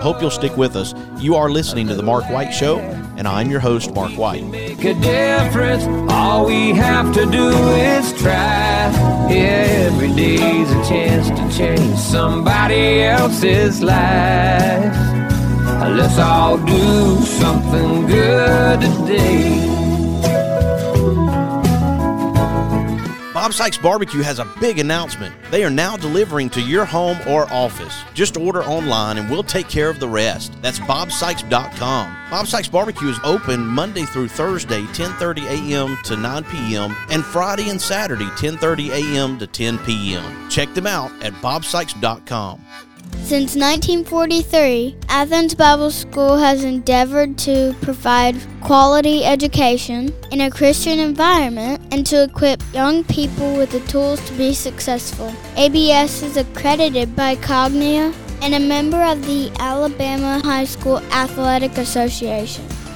Hope 0.00 0.20
you'll 0.20 0.30
stick 0.30 0.56
with 0.56 0.76
us. 0.76 0.94
You 1.18 1.34
are 1.34 1.50
listening 1.50 1.88
to 1.88 1.94
The 1.94 2.04
Mark 2.04 2.30
White 2.30 2.52
Show, 2.52 2.78
and 3.16 3.26
I'm 3.26 3.50
your 3.50 3.58
host, 3.58 3.92
Mark 3.94 4.12
White. 4.12 4.44
Make 4.44 4.84
a 4.84 4.94
difference. 4.94 5.84
All 6.12 6.46
we 6.46 6.70
have 6.70 7.12
to 7.14 7.26
do 7.26 7.48
is 7.50 8.12
try. 8.20 8.92
Every 9.28 10.12
day's 10.14 10.70
a 10.70 10.88
chance 10.88 11.28
to 11.28 11.58
change 11.58 11.98
somebody 11.98 13.02
else's 13.02 13.82
life. 13.82 14.94
Let's 15.96 16.18
all 16.18 16.58
do 16.58 17.20
something 17.22 18.06
good 18.06 18.80
today. 18.80 19.77
Bob 23.48 23.54
Sykes 23.54 23.78
Barbecue 23.78 24.20
has 24.20 24.40
a 24.40 24.44
big 24.60 24.78
announcement. 24.78 25.34
They 25.50 25.64
are 25.64 25.70
now 25.70 25.96
delivering 25.96 26.50
to 26.50 26.60
your 26.60 26.84
home 26.84 27.16
or 27.26 27.50
office. 27.50 28.02
Just 28.12 28.36
order 28.36 28.62
online 28.64 29.16
and 29.16 29.30
we'll 29.30 29.42
take 29.42 29.70
care 29.70 29.88
of 29.88 30.00
the 30.00 30.06
rest. 30.06 30.52
That's 30.60 30.78
bobsykes.com. 30.80 32.16
Bob 32.30 32.46
Sykes 32.46 32.68
Barbecue 32.68 33.08
is 33.08 33.18
open 33.24 33.66
Monday 33.66 34.02
through 34.02 34.28
Thursday, 34.28 34.82
10:30 34.82 35.46
a.m. 35.46 35.96
to 36.04 36.16
9 36.18 36.44
p.m. 36.44 36.94
and 37.08 37.24
Friday 37.24 37.70
and 37.70 37.80
Saturday, 37.80 38.26
10:30 38.36 38.90
a.m. 38.90 39.38
to 39.38 39.46
10 39.46 39.78
p.m. 39.78 40.50
Check 40.50 40.74
them 40.74 40.86
out 40.86 41.10
at 41.22 41.32
bobsykes.com. 41.40 42.60
Since 43.28 43.56
1943, 43.56 44.96
Athens 45.10 45.54
Bible 45.54 45.90
School 45.90 46.38
has 46.38 46.64
endeavored 46.64 47.36
to 47.40 47.74
provide 47.82 48.36
quality 48.62 49.22
education 49.22 50.14
in 50.32 50.40
a 50.40 50.50
Christian 50.50 50.98
environment 50.98 51.82
and 51.92 52.06
to 52.06 52.22
equip 52.22 52.62
young 52.72 53.04
people 53.04 53.54
with 53.54 53.70
the 53.70 53.80
tools 53.80 54.18
to 54.28 54.32
be 54.32 54.54
successful. 54.54 55.30
ABS 55.56 56.22
is 56.22 56.38
accredited 56.38 57.14
by 57.14 57.36
Cognia 57.36 58.14
and 58.40 58.54
a 58.54 58.60
member 58.60 59.02
of 59.02 59.26
the 59.26 59.52
Alabama 59.58 60.40
High 60.42 60.64
School 60.64 60.98
Athletic 61.12 61.76
Association. 61.76 62.64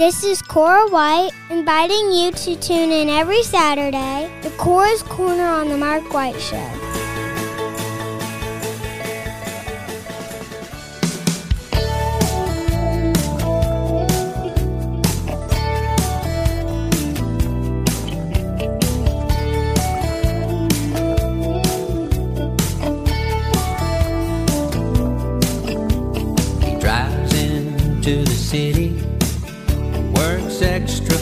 This 0.00 0.24
is 0.24 0.40
Cora 0.40 0.88
White 0.88 1.32
inviting 1.50 2.10
you 2.10 2.32
to 2.32 2.56
tune 2.56 2.90
in 2.90 3.10
every 3.10 3.42
Saturday 3.42 4.30
to 4.40 4.48
Cora's 4.56 5.02
Corner 5.02 5.44
on 5.44 5.68
the 5.68 5.76
Mark 5.76 6.14
White 6.14 6.40
Show. 6.40 6.99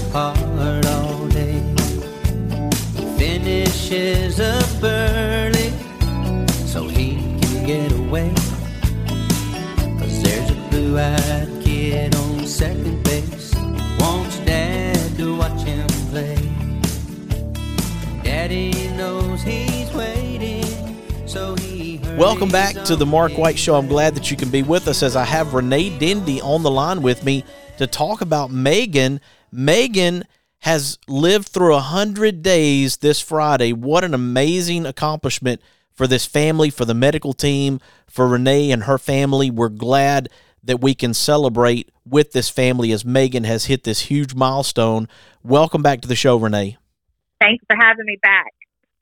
Apart 0.09 0.87
all 0.87 1.29
day. 1.29 1.61
Finishes 3.19 4.41
up 4.41 4.83
early 4.83 5.71
so 6.67 6.89
he 6.89 7.17
can 7.41 7.67
get 7.67 7.93
away. 7.93 8.33
Cause 9.99 10.23
there's 10.23 10.51
a 10.51 10.55
blue 10.71 10.99
eyed 10.99 11.49
kid 11.63 12.15
on 12.17 12.47
second 12.47 13.05
base. 13.05 13.55
Wants 14.01 14.39
dad 14.47 15.15
to 15.19 15.37
watch 15.37 15.61
him 15.61 15.87
play. 16.09 16.37
Daddy 18.23 18.89
knows 18.97 19.43
he's 19.43 19.93
waiting, 19.93 20.65
so 21.27 21.55
he 21.57 22.01
Welcome 22.17 22.49
back 22.49 22.75
to 22.87 22.97
the 22.97 23.05
Mark 23.05 23.37
White 23.37 23.59
Show. 23.59 23.75
I'm 23.75 23.89
glad 23.89 24.15
that 24.15 24.31
you 24.31 24.39
can 24.39 24.49
be 24.49 24.63
with 24.63 24.89
us 24.89 25.03
as 25.03 25.17
I 25.17 25.25
have 25.25 25.53
Renee 25.53 25.99
Dendy 25.99 26.41
on 26.41 26.63
the 26.63 26.71
line 26.71 27.03
with 27.03 27.25
me 27.25 27.45
to 27.77 27.87
talk 27.87 28.23
about 28.23 28.51
Maegan. 28.51 29.21
Maegan 29.51 30.25
has 30.61 30.99
lived 31.07 31.49
through 31.49 31.75
a 31.75 31.81
hundred 31.81 32.43
days 32.43 32.99
this 32.99 33.21
Friday. 33.21 33.73
What 33.73 34.05
an 34.05 34.15
amazing 34.15 34.87
accomplishment 34.87 35.61
for 35.93 36.07
this 36.07 36.27
family, 36.27 36.71
for 36.71 36.85
the 36.85 36.95
medical 36.95 37.33
team, 37.33 37.81
for 38.07 38.29
Renee 38.29 38.71
and 38.71 38.85
her 38.85 38.99
family. 38.99 39.51
We're 39.51 39.69
glad 39.69 40.29
that 40.63 40.81
we 40.81 40.95
can 40.95 41.15
celebrate 41.15 41.91
with 42.05 42.33
this 42.33 42.49
family 42.49 42.93
as 42.93 43.05
Maegan 43.05 43.45
has 43.45 43.67
hit 43.67 43.85
this 43.85 44.01
huge 44.03 44.35
milestone. 44.35 45.09
Welcome 45.43 45.83
back 45.83 46.01
to 46.03 46.09
the 46.09 46.17
show, 46.17 46.37
Renee. 46.37 46.77
Thanks 47.41 47.65
for 47.69 47.77
having 47.81 48.07
me 48.07 48.19
back. 48.23 48.53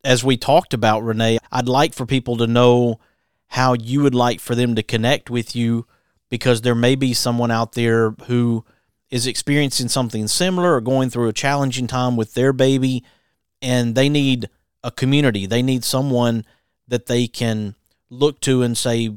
As 0.05 0.23
we 0.23 0.37
talked 0.37 0.75
about, 0.75 1.03
Renee, 1.03 1.39
I'd 1.51 1.69
like 1.69 1.95
for 1.95 2.07
people 2.07 2.37
to 2.37 2.47
know 2.47 3.01
how 3.49 3.75
you 3.75 4.03
would 4.03 4.15
like 4.15 4.41
for 4.41 4.55
them 4.55 4.75
to 4.75 4.83
connect 4.83 5.31
with 5.31 5.57
you 5.57 5.87
because 6.29 6.63
there 6.63 6.75
may 6.75 6.95
be 6.95 7.15
someone 7.15 7.51
out 7.51 7.73
there 7.73 8.11
who 8.27 8.65
is 9.11 9.27
experiencing 9.27 9.89
something 9.89 10.27
similar 10.27 10.75
or 10.75 10.81
going 10.81 11.11
through 11.11 11.29
a 11.29 11.33
challenging 11.33 11.87
time 11.87 12.17
with 12.17 12.35
their 12.35 12.53
baby 12.53 13.05
and 13.63 13.95
they 13.95 14.09
need 14.09 14.49
a 14.83 14.91
community. 14.91 15.47
They 15.47 15.63
need 15.63 15.85
someone 15.85 16.45
that 16.89 17.07
they 17.07 17.27
can 17.27 17.75
look 18.11 18.41
to 18.41 18.63
and 18.63 18.77
say, 18.77 19.17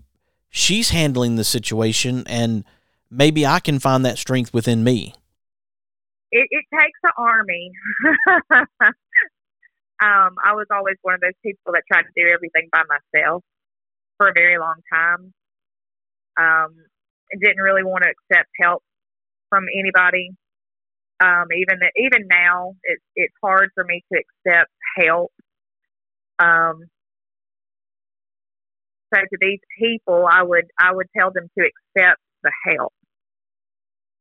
she's 0.50 0.90
handling 0.90 1.36
the 1.36 1.44
situation 1.44 2.24
and 2.28 2.64
maybe 3.10 3.46
I 3.46 3.60
can 3.60 3.80
find 3.80 4.06
that 4.06 4.18
strength 4.18 4.54
within 4.54 4.84
me. 4.84 5.14
It, 6.32 6.48
it 6.52 6.66
takes 6.72 7.00
an 7.04 7.12
army. 7.18 7.72
um, 8.52 10.36
I 10.44 10.54
was 10.54 10.68
always 10.72 10.98
one 11.02 11.16
of 11.16 11.22
those 11.22 11.34
people 11.44 11.74
that 11.74 11.84
tried 11.92 12.04
to 12.04 12.12
do 12.16 12.30
everything 12.32 12.70
by 12.72 12.84
myself 12.88 13.44
for 14.18 14.30
a 14.30 14.34
very 14.34 14.60
long 14.60 14.76
time. 14.94 15.34
Um, 16.38 16.76
and 17.32 17.42
didn't 17.42 17.62
really 17.62 17.84
want 17.84 18.04
to 18.04 18.10
accept 18.10 18.50
help 18.60 18.84
from 19.50 19.66
anybody. 19.78 20.32
Um, 21.22 21.46
even 21.58 21.80
that, 21.80 21.92
even 21.98 22.28
now, 22.30 22.76
it's 22.84 23.04
it's 23.16 23.34
hard 23.44 23.72
for 23.76 23.84
me 23.84 24.04
to 24.14 24.20
accept 24.20 24.72
help. 24.98 25.32
Um, 26.40 26.84
so 29.14 29.20
to 29.22 29.38
these 29.42 29.60
people, 29.80 30.26
I 30.32 30.44
would 30.44 30.66
I 30.80 30.94
would 30.94 31.08
tell 31.18 31.32
them 31.32 31.50
to 31.58 31.66
accept 31.66 32.22
the 32.44 32.52
help. 32.66 32.94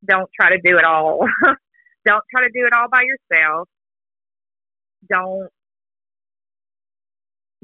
Don't 0.09 0.31
try 0.38 0.51
to 0.51 0.59
do 0.64 0.79
it 0.79 0.85
all. 0.85 1.21
Don't 2.07 2.25
try 2.35 2.43
to 2.43 2.51
do 2.53 2.67
it 2.67 2.73
all 2.73 2.88
by 2.91 3.03
yourself. 3.03 3.69
Don't 5.11 5.49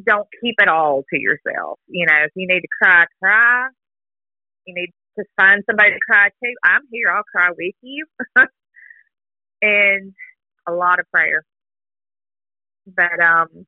don't 0.04 0.28
keep 0.42 0.56
it 0.58 0.68
all 0.68 1.04
to 1.12 1.20
yourself. 1.20 1.78
You 1.88 2.06
know, 2.06 2.24
if 2.24 2.32
you 2.34 2.46
need 2.48 2.60
to 2.62 2.68
cry, 2.82 3.04
cry. 3.22 3.68
You 4.66 4.74
need 4.74 4.90
to 5.18 5.24
find 5.36 5.62
somebody 5.68 5.90
to 5.92 5.98
cry 6.08 6.28
to. 6.28 6.54
I'm 6.64 6.82
here. 6.90 7.10
I'll 7.10 7.24
cry 7.24 7.50
with 7.50 7.74
you. 7.82 8.06
and 9.62 10.12
a 10.68 10.72
lot 10.72 11.00
of 11.00 11.06
prayer. 11.12 11.44
But 12.86 13.20
um, 13.22 13.66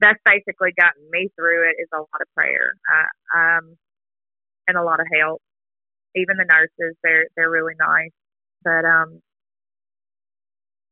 that's 0.00 0.20
basically 0.24 0.72
gotten 0.78 1.02
me 1.10 1.28
through 1.36 1.70
it 1.70 1.82
is 1.82 1.88
a 1.94 1.98
lot 1.98 2.20
of 2.20 2.28
prayer. 2.36 2.72
Um, 3.34 3.76
and 4.68 4.76
a 4.76 4.82
lot 4.84 5.00
of 5.00 5.06
help. 5.20 5.42
Even 6.14 6.36
the 6.36 6.44
nurses, 6.44 6.96
they're 7.02 7.26
they're 7.36 7.50
really 7.50 7.74
nice. 7.78 8.10
But 8.64 8.84
um, 8.84 9.20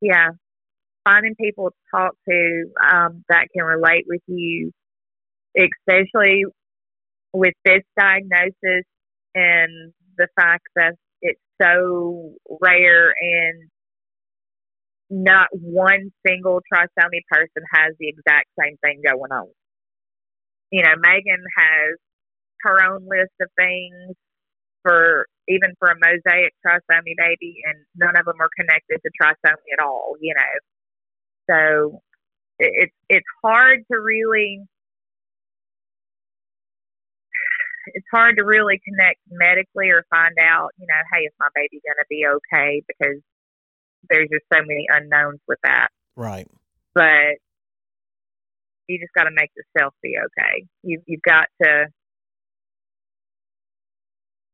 yeah, 0.00 0.30
finding 1.04 1.34
people 1.36 1.70
to 1.70 1.76
talk 1.94 2.14
to 2.28 2.64
um, 2.82 3.24
that 3.28 3.48
can 3.54 3.64
relate 3.64 4.04
with 4.08 4.22
you, 4.26 4.72
especially 5.56 6.44
with 7.36 7.54
this 7.64 7.82
diagnosis 7.98 8.84
and 9.34 9.92
the 10.16 10.28
fact 10.36 10.64
that 10.74 10.94
it's 11.20 11.40
so 11.60 12.32
rare 12.60 13.14
and 13.20 13.68
not 15.10 15.48
one 15.52 16.10
single 16.26 16.60
trisomy 16.72 17.20
person 17.30 17.62
has 17.72 17.94
the 18.00 18.08
exact 18.08 18.48
same 18.58 18.76
thing 18.82 19.02
going 19.06 19.30
on. 19.30 19.48
You 20.70 20.82
know, 20.82 20.94
Maegan 20.98 21.44
has 21.56 21.98
her 22.62 22.82
own 22.82 23.06
list 23.06 23.32
of 23.40 23.48
things 23.56 24.16
for 24.82 25.26
even 25.48 25.74
for 25.78 25.90
a 25.90 25.94
mosaic 25.94 26.52
trisomy 26.66 27.14
baby, 27.16 27.56
and 27.66 27.78
none 27.94 28.16
of 28.16 28.24
them 28.24 28.40
are 28.40 28.50
connected 28.58 29.00
to 29.04 29.10
trisomy 29.20 29.78
at 29.78 29.84
all. 29.84 30.14
You 30.20 30.34
know, 30.34 30.54
so 31.50 32.00
it's 32.58 32.94
it's 33.08 33.26
hard 33.44 33.80
to 33.92 34.00
really 34.00 34.60
it's 37.86 38.06
hard 38.12 38.36
to 38.36 38.44
really 38.44 38.80
connect 38.84 39.20
medically 39.30 39.90
or 39.90 40.04
find 40.10 40.34
out, 40.40 40.70
you 40.78 40.86
know, 40.86 41.00
hey, 41.12 41.24
is 41.24 41.32
my 41.38 41.48
baby 41.54 41.80
going 41.84 41.98
to 41.98 42.06
be 42.08 42.24
okay? 42.26 42.82
Because 42.86 43.20
there's 44.08 44.28
just 44.30 44.44
so 44.52 44.60
many 44.60 44.86
unknowns 44.88 45.40
with 45.48 45.58
that. 45.62 45.88
Right. 46.16 46.48
But 46.94 47.38
you 48.88 48.98
just 48.98 49.12
got 49.14 49.24
to 49.24 49.34
make 49.34 49.50
yourself 49.56 49.94
be 50.02 50.16
okay. 50.16 50.66
You 50.82 51.02
you've 51.06 51.22
got 51.22 51.46
to 51.62 51.86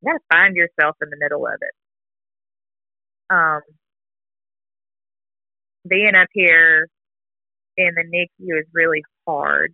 you 0.01 0.13
got 0.13 0.19
to 0.19 0.25
find 0.33 0.57
yourself 0.57 0.97
in 1.03 1.11
the 1.11 1.17
middle 1.19 1.47
of 1.47 1.59
it. 1.61 1.75
Um, 3.31 3.61
being 5.89 6.15
up 6.15 6.29
here 6.33 6.89
in 7.77 7.91
the 7.95 8.03
NICU 8.03 8.59
is 8.61 8.67
really 8.75 9.03
hard. 9.27 9.73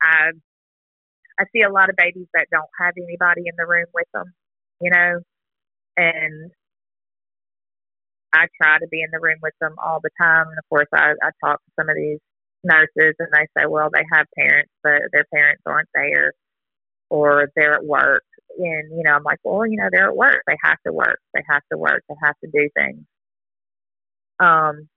I 0.00 0.32
I 1.38 1.44
see 1.52 1.62
a 1.62 1.70
lot 1.70 1.90
of 1.90 1.96
babies 1.96 2.28
that 2.34 2.48
don't 2.50 2.70
have 2.80 2.94
anybody 2.96 3.42
in 3.46 3.54
the 3.58 3.66
room 3.66 3.86
with 3.94 4.06
them, 4.14 4.32
you 4.80 4.90
know, 4.90 5.20
and 5.96 6.50
I 8.32 8.46
try 8.60 8.78
to 8.78 8.88
be 8.88 9.02
in 9.02 9.10
the 9.12 9.20
room 9.20 9.38
with 9.42 9.54
them 9.60 9.74
all 9.84 10.00
the 10.02 10.10
time. 10.20 10.48
And 10.48 10.58
of 10.58 10.68
course, 10.68 10.88
I, 10.94 11.12
I 11.22 11.30
talk 11.44 11.58
to 11.64 11.72
some 11.78 11.88
of 11.88 11.96
these 11.96 12.18
nurses 12.64 13.14
and 13.18 13.28
they 13.32 13.46
say, 13.58 13.66
well, 13.66 13.90
they 13.92 14.04
have 14.12 14.26
parents, 14.38 14.70
but 14.82 15.02
their 15.12 15.24
parents 15.34 15.62
aren't 15.66 15.88
there 15.94 16.32
or 17.10 17.50
they're 17.56 17.74
at 17.74 17.84
work. 17.84 18.24
And, 18.58 18.90
you 18.96 19.02
know, 19.04 19.12
I'm 19.12 19.24
like, 19.24 19.38
well, 19.44 19.66
you 19.66 19.76
know, 19.76 19.88
they're 19.92 20.08
at 20.08 20.16
work. 20.16 20.42
They 20.46 20.56
have 20.64 20.78
to 20.86 20.92
work. 20.92 21.20
They 21.34 21.42
have 21.48 21.62
to 21.72 21.78
work. 21.78 22.04
They 22.08 22.14
have 22.22 22.36
to 22.44 22.50
do 22.52 22.68
things. 22.76 23.04
Um, 24.40 24.88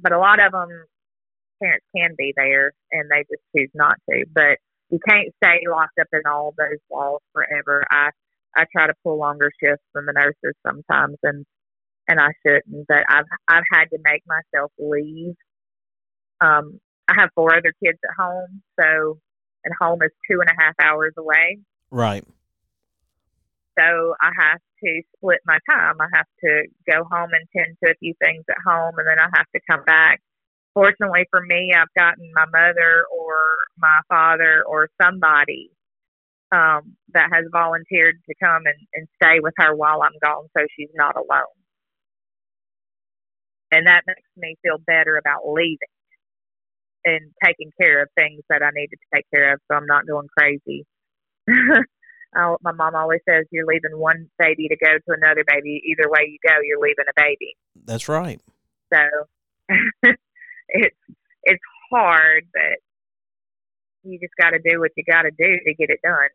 but 0.00 0.12
a 0.12 0.18
lot 0.18 0.40
of 0.40 0.52
them, 0.52 0.68
parents 1.62 1.86
can 1.96 2.14
be 2.18 2.32
there 2.36 2.72
and 2.92 3.10
they 3.10 3.20
just 3.30 3.42
choose 3.56 3.70
not 3.74 3.96
to. 4.10 4.24
But 4.34 4.58
you 4.90 4.98
can't 5.08 5.32
stay 5.42 5.60
locked 5.70 5.98
up 6.00 6.08
in 6.12 6.22
all 6.26 6.54
those 6.56 6.78
walls 6.88 7.22
forever. 7.32 7.84
I 7.90 8.10
I 8.56 8.64
try 8.70 8.86
to 8.86 8.94
pull 9.02 9.18
longer 9.18 9.50
shifts 9.62 9.84
than 9.94 10.06
the 10.06 10.12
nurses 10.12 10.54
sometimes, 10.66 11.16
and 11.22 11.44
and 12.08 12.20
I 12.20 12.28
shouldn't. 12.46 12.86
But 12.86 13.04
I've 13.08 13.24
I've 13.48 13.64
had 13.72 13.86
to 13.86 13.98
make 14.04 14.22
myself 14.26 14.72
leave. 14.78 15.34
Um, 16.40 16.80
I 17.08 17.14
have 17.18 17.30
four 17.34 17.54
other 17.54 17.72
kids 17.82 17.98
at 18.04 18.22
home, 18.22 18.62
so 18.80 19.18
and 19.64 19.74
home 19.80 20.02
is 20.02 20.10
two 20.30 20.40
and 20.40 20.50
a 20.50 20.62
half 20.62 20.74
hours 20.82 21.14
away. 21.18 21.58
Right. 21.90 22.24
So 23.78 24.14
I 24.20 24.30
have 24.38 24.60
to 24.84 25.02
split 25.16 25.40
my 25.46 25.58
time. 25.68 25.96
I 26.00 26.06
have 26.14 26.26
to 26.44 26.66
go 26.88 27.02
home 27.10 27.30
and 27.32 27.48
tend 27.56 27.76
to 27.82 27.90
a 27.90 27.94
few 27.98 28.14
things 28.22 28.44
at 28.48 28.56
home, 28.64 28.94
and 28.98 29.08
then 29.08 29.18
I 29.18 29.28
have 29.34 29.46
to 29.54 29.60
come 29.68 29.84
back 29.84 30.20
fortunately 30.74 31.24
for 31.30 31.40
me, 31.40 31.72
I've 31.74 31.92
gotten 31.96 32.30
my 32.34 32.46
mother 32.46 33.06
or 33.10 33.34
my 33.78 34.00
father 34.08 34.64
or 34.66 34.88
somebody 35.00 35.70
um, 36.52 36.96
that 37.12 37.30
has 37.32 37.44
volunteered 37.50 38.16
to 38.28 38.34
come 38.42 38.62
and, 38.66 38.78
and 38.94 39.08
stay 39.16 39.40
with 39.40 39.54
her 39.58 39.74
while 39.74 40.02
I'm 40.02 40.18
gone 40.22 40.46
so 40.56 40.64
she's 40.76 40.90
not 40.94 41.16
alone. 41.16 41.54
And 43.72 43.86
that 43.86 44.02
makes 44.06 44.28
me 44.36 44.56
feel 44.62 44.78
better 44.86 45.16
about 45.16 45.48
leaving 45.50 45.78
and 47.04 47.32
taking 47.44 47.70
care 47.80 48.02
of 48.02 48.08
things 48.14 48.42
that 48.48 48.62
I 48.62 48.70
needed 48.74 48.98
to 48.98 49.16
take 49.16 49.26
care 49.34 49.54
of 49.54 49.60
so 49.70 49.76
I'm 49.76 49.86
not 49.86 50.06
going 50.06 50.28
crazy. 50.36 50.86
I, 52.36 52.54
my 52.62 52.72
mom 52.72 52.94
always 52.94 53.20
says, 53.28 53.46
You're 53.50 53.66
leaving 53.66 53.98
one 53.98 54.28
baby 54.38 54.68
to 54.68 54.76
go 54.76 54.92
to 54.92 55.16
another 55.20 55.44
baby. 55.46 55.82
Either 55.90 56.08
way 56.08 56.26
you 56.28 56.38
go, 56.46 56.54
you're 56.62 56.80
leaving 56.80 57.04
a 57.08 57.20
baby. 57.20 57.56
That's 57.84 58.08
right. 58.08 58.40
So 58.92 59.00
it's 60.74 60.96
it's 61.44 61.62
hard, 61.90 62.44
but 62.52 62.78
you 64.02 64.18
just 64.18 64.34
got 64.38 64.50
to 64.50 64.58
do 64.58 64.80
what 64.80 64.90
you 64.96 65.04
got 65.04 65.22
to 65.22 65.30
do 65.30 65.58
to 65.66 65.74
get 65.74 65.90
it 65.90 66.00
done. 66.02 66.28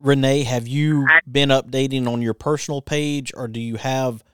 Renee, 0.00 0.44
have 0.44 0.66
you 0.66 1.06
been 1.30 1.50
updating 1.50 2.08
on 2.08 2.22
your 2.22 2.34
personal 2.34 2.80
page, 2.80 3.32
or 3.36 3.48
do 3.48 3.60
you 3.60 3.76
have 3.76 4.24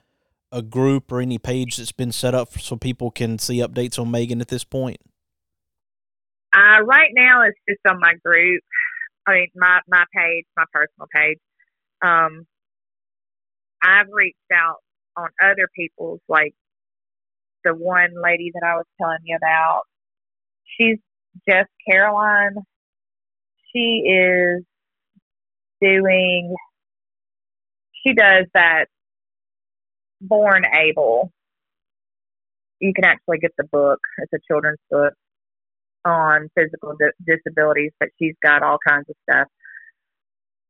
a 0.51 0.61
group 0.61 1.11
or 1.11 1.19
any 1.19 1.37
page 1.37 1.75
that's 1.75 1.91
been 1.91 2.11
set 2.11 2.33
up 2.33 2.57
so 2.57 2.77
people 2.77 3.11
can 3.11 3.37
see 3.37 3.57
updates 3.57 3.99
on 3.99 4.09
Maegan 4.09 4.39
at 4.39 4.47
this 4.47 4.63
point? 4.63 4.97
Uh, 6.55 6.81
right 6.83 7.11
now, 7.13 7.41
it's 7.41 7.59
just 7.67 7.81
on 7.85 7.99
my 7.99 8.13
group. 8.23 8.63
I 9.27 9.33
mean, 9.33 9.47
my 9.55 9.81
my 9.89 10.05
page, 10.15 10.45
my 10.55 10.63
personal 10.71 11.07
page. 11.13 11.39
Um, 12.01 12.47
I've 13.83 14.07
reached 14.11 14.37
out 14.53 14.77
on 15.17 15.27
other 15.43 15.67
people's, 15.75 16.21
like 16.29 16.55
the 17.67 17.75
one 17.75 18.11
lady 18.23 18.51
that 18.53 18.65
I 18.65 18.75
was 18.75 18.85
telling 19.01 19.19
you 19.25 19.37
about. 19.37 19.83
She's 20.77 20.97
just 21.49 21.69
Caroline. 21.89 22.55
She 23.73 24.03
is 24.07 24.63
doing. 25.81 26.55
She 28.05 28.13
does 28.13 28.45
that. 28.53 28.85
Born 30.21 30.63
Able. 30.65 31.31
You 32.79 32.93
can 32.93 33.05
actually 33.05 33.39
get 33.39 33.51
the 33.57 33.65
book. 33.65 33.99
It's 34.19 34.33
a 34.33 34.39
children's 34.51 34.79
book 34.89 35.13
on 36.05 36.49
physical 36.55 36.95
di- 36.99 37.17
disabilities, 37.35 37.91
but 37.99 38.09
she's 38.19 38.35
got 38.43 38.63
all 38.63 38.77
kinds 38.87 39.05
of 39.09 39.15
stuff. 39.29 39.47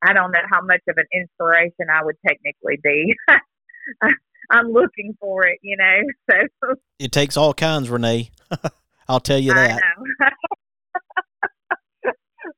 I 0.04 0.14
don't 0.14 0.32
know 0.32 0.40
how 0.52 0.62
much 0.62 0.82
of 0.90 0.98
an 0.98 1.06
inspiration 1.14 1.88
I 1.92 2.04
would 2.04 2.18
technically 2.28 2.80
be. 2.84 3.16
I'm 4.50 4.72
looking 4.72 5.16
for 5.20 5.46
it, 5.46 5.60
you 5.62 5.76
know. 5.78 6.02
So 6.30 6.38
It 7.00 7.12
takes 7.12 7.38
all 7.38 7.54
kinds, 7.54 7.90
Renee. 7.90 8.32
I'll 9.08 9.20
tell 9.20 9.38
you 9.40 9.54
that. 9.54 9.72
I 9.72 9.76
know. 9.76 9.82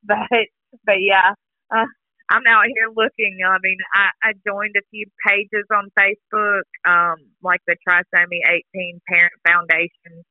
but 0.03 0.47
but 0.85 0.95
yeah, 0.99 1.33
uh, 1.73 1.85
I'm 2.29 2.43
out 2.47 2.65
here 2.67 2.89
looking. 2.95 3.39
I 3.45 3.57
mean, 3.61 3.77
I, 3.93 4.09
I 4.23 4.33
joined 4.45 4.75
a 4.77 4.81
few 4.91 5.05
pages 5.27 5.65
on 5.73 5.89
Facebook, 5.97 6.61
um, 6.85 7.17
like 7.43 7.61
the 7.67 7.75
Trisomy 7.87 8.39
18 8.75 9.01
Parent 9.07 9.33
Foundation, 9.47 10.23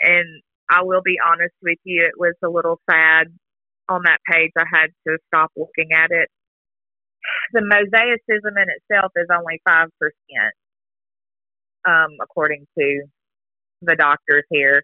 and 0.00 0.42
I 0.70 0.82
will 0.82 1.02
be 1.02 1.18
honest 1.24 1.54
with 1.62 1.78
you, 1.84 2.06
it 2.06 2.18
was 2.18 2.34
a 2.42 2.48
little 2.48 2.80
sad 2.90 3.28
on 3.88 4.02
that 4.04 4.18
page. 4.28 4.50
I 4.58 4.64
had 4.70 4.88
to 5.06 5.18
stop 5.28 5.52
looking 5.56 5.92
at 5.92 6.10
it. 6.10 6.28
The 7.52 7.60
mosaicism 7.60 8.60
in 8.60 8.68
itself 8.68 9.12
is 9.16 9.28
only 9.32 9.60
five 9.64 9.88
percent, 9.98 10.52
um, 11.86 12.16
according 12.22 12.66
to 12.78 13.02
the 13.82 13.96
doctors 13.96 14.44
here. 14.50 14.82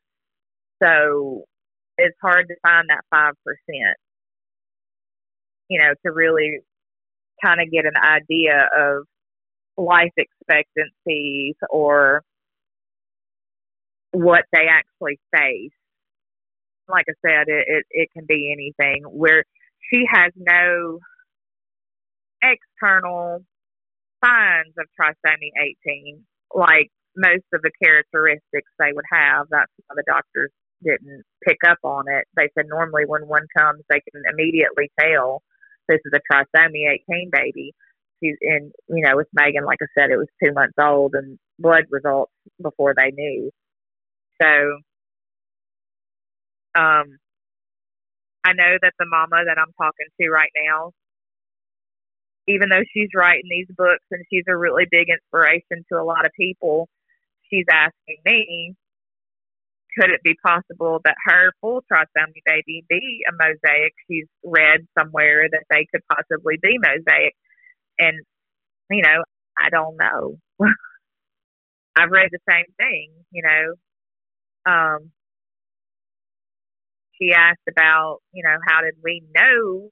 So 0.82 1.44
it's 1.98 2.16
hard 2.22 2.48
to 2.48 2.54
find 2.62 2.88
that 2.88 3.02
five 3.10 3.34
percent. 3.44 3.96
You 5.68 5.80
know, 5.80 5.94
to 6.04 6.12
really 6.12 6.60
kind 7.44 7.60
of 7.60 7.70
get 7.70 7.84
an 7.86 7.96
idea 7.96 8.68
of 8.76 9.04
life 9.76 10.12
expectancies 10.16 11.54
or 11.70 12.22
what 14.12 14.44
they 14.52 14.66
actually 14.68 15.18
face. 15.34 15.70
Like 16.88 17.06
I 17.08 17.14
said, 17.24 17.44
it, 17.46 17.64
it, 17.68 17.84
it 17.90 18.08
can 18.12 18.26
be 18.26 18.52
anything 18.52 19.04
where 19.04 19.44
she 19.90 20.04
has 20.12 20.32
no 20.36 20.98
external 22.42 23.44
signs 24.24 24.74
of 24.78 24.86
trisomy 25.00 25.50
18, 25.86 26.24
like 26.54 26.90
most 27.16 27.44
of 27.52 27.62
the 27.62 27.70
characteristics 27.82 28.70
they 28.78 28.92
would 28.92 29.04
have. 29.10 29.46
That's 29.50 29.72
why 29.86 29.94
the 29.96 30.04
doctors 30.06 30.50
didn't 30.82 31.22
pick 31.46 31.58
up 31.66 31.78
on 31.84 32.04
it. 32.08 32.26
They 32.36 32.48
said 32.56 32.66
normally 32.68 33.04
when 33.06 33.26
one 33.26 33.46
comes, 33.56 33.82
they 33.88 34.00
can 34.00 34.22
immediately 34.30 34.90
tell 34.98 35.42
this 35.88 36.00
is 36.04 36.12
a 36.14 36.32
trisomy 36.32 36.90
18 37.10 37.30
baby. 37.32 37.74
She's 38.22 38.36
in, 38.40 38.72
you 38.88 39.02
know, 39.04 39.16
with 39.16 39.28
Maegan, 39.32 39.64
like 39.64 39.78
I 39.82 39.86
said, 39.98 40.10
it 40.10 40.16
was 40.16 40.28
two 40.42 40.52
months 40.52 40.74
old 40.78 41.14
and 41.14 41.38
blood 41.58 41.84
results 41.90 42.32
before 42.62 42.94
they 42.96 43.10
knew. 43.10 43.50
So, 44.40 44.46
um, 46.74 47.18
I 48.44 48.52
know 48.54 48.76
that 48.80 48.92
the 48.98 49.06
mama 49.06 49.44
that 49.46 49.58
I'm 49.58 49.72
talking 49.76 50.06
to 50.20 50.28
right 50.30 50.50
now, 50.64 50.92
even 52.50 52.68
though 52.68 52.84
she's 52.92 53.10
writing 53.14 53.48
these 53.48 53.68
books 53.76 54.04
and 54.10 54.24
she's 54.30 54.44
a 54.48 54.56
really 54.56 54.84
big 54.90 55.08
inspiration 55.08 55.84
to 55.90 55.98
a 55.98 56.04
lot 56.04 56.26
of 56.26 56.32
people, 56.38 56.88
she's 57.48 57.66
asking 57.70 58.18
me, 58.24 58.74
could 59.98 60.10
it 60.10 60.22
be 60.22 60.36
possible 60.44 61.00
that 61.04 61.16
her 61.24 61.52
full 61.60 61.82
trisomy 61.90 62.42
baby 62.44 62.84
be 62.88 63.20
a 63.28 63.32
mosaic? 63.32 63.92
She's 64.08 64.26
read 64.44 64.86
somewhere 64.98 65.48
that 65.50 65.64
they 65.70 65.86
could 65.92 66.02
possibly 66.10 66.56
be 66.62 66.78
mosaic. 66.78 67.34
And, 67.98 68.18
you 68.90 69.02
know, 69.02 69.24
I 69.58 69.68
don't 69.70 69.96
know. 69.96 70.38
I've 71.96 72.10
read 72.10 72.28
the 72.30 72.38
same 72.48 72.66
thing, 72.78 73.10
you 73.30 73.42
know. 73.42 74.72
Um, 74.72 75.10
she 77.20 77.32
asked 77.32 77.66
about, 77.68 78.18
you 78.32 78.42
know, 78.42 78.56
how 78.66 78.80
did 78.82 78.94
we 79.02 79.22
know 79.34 79.90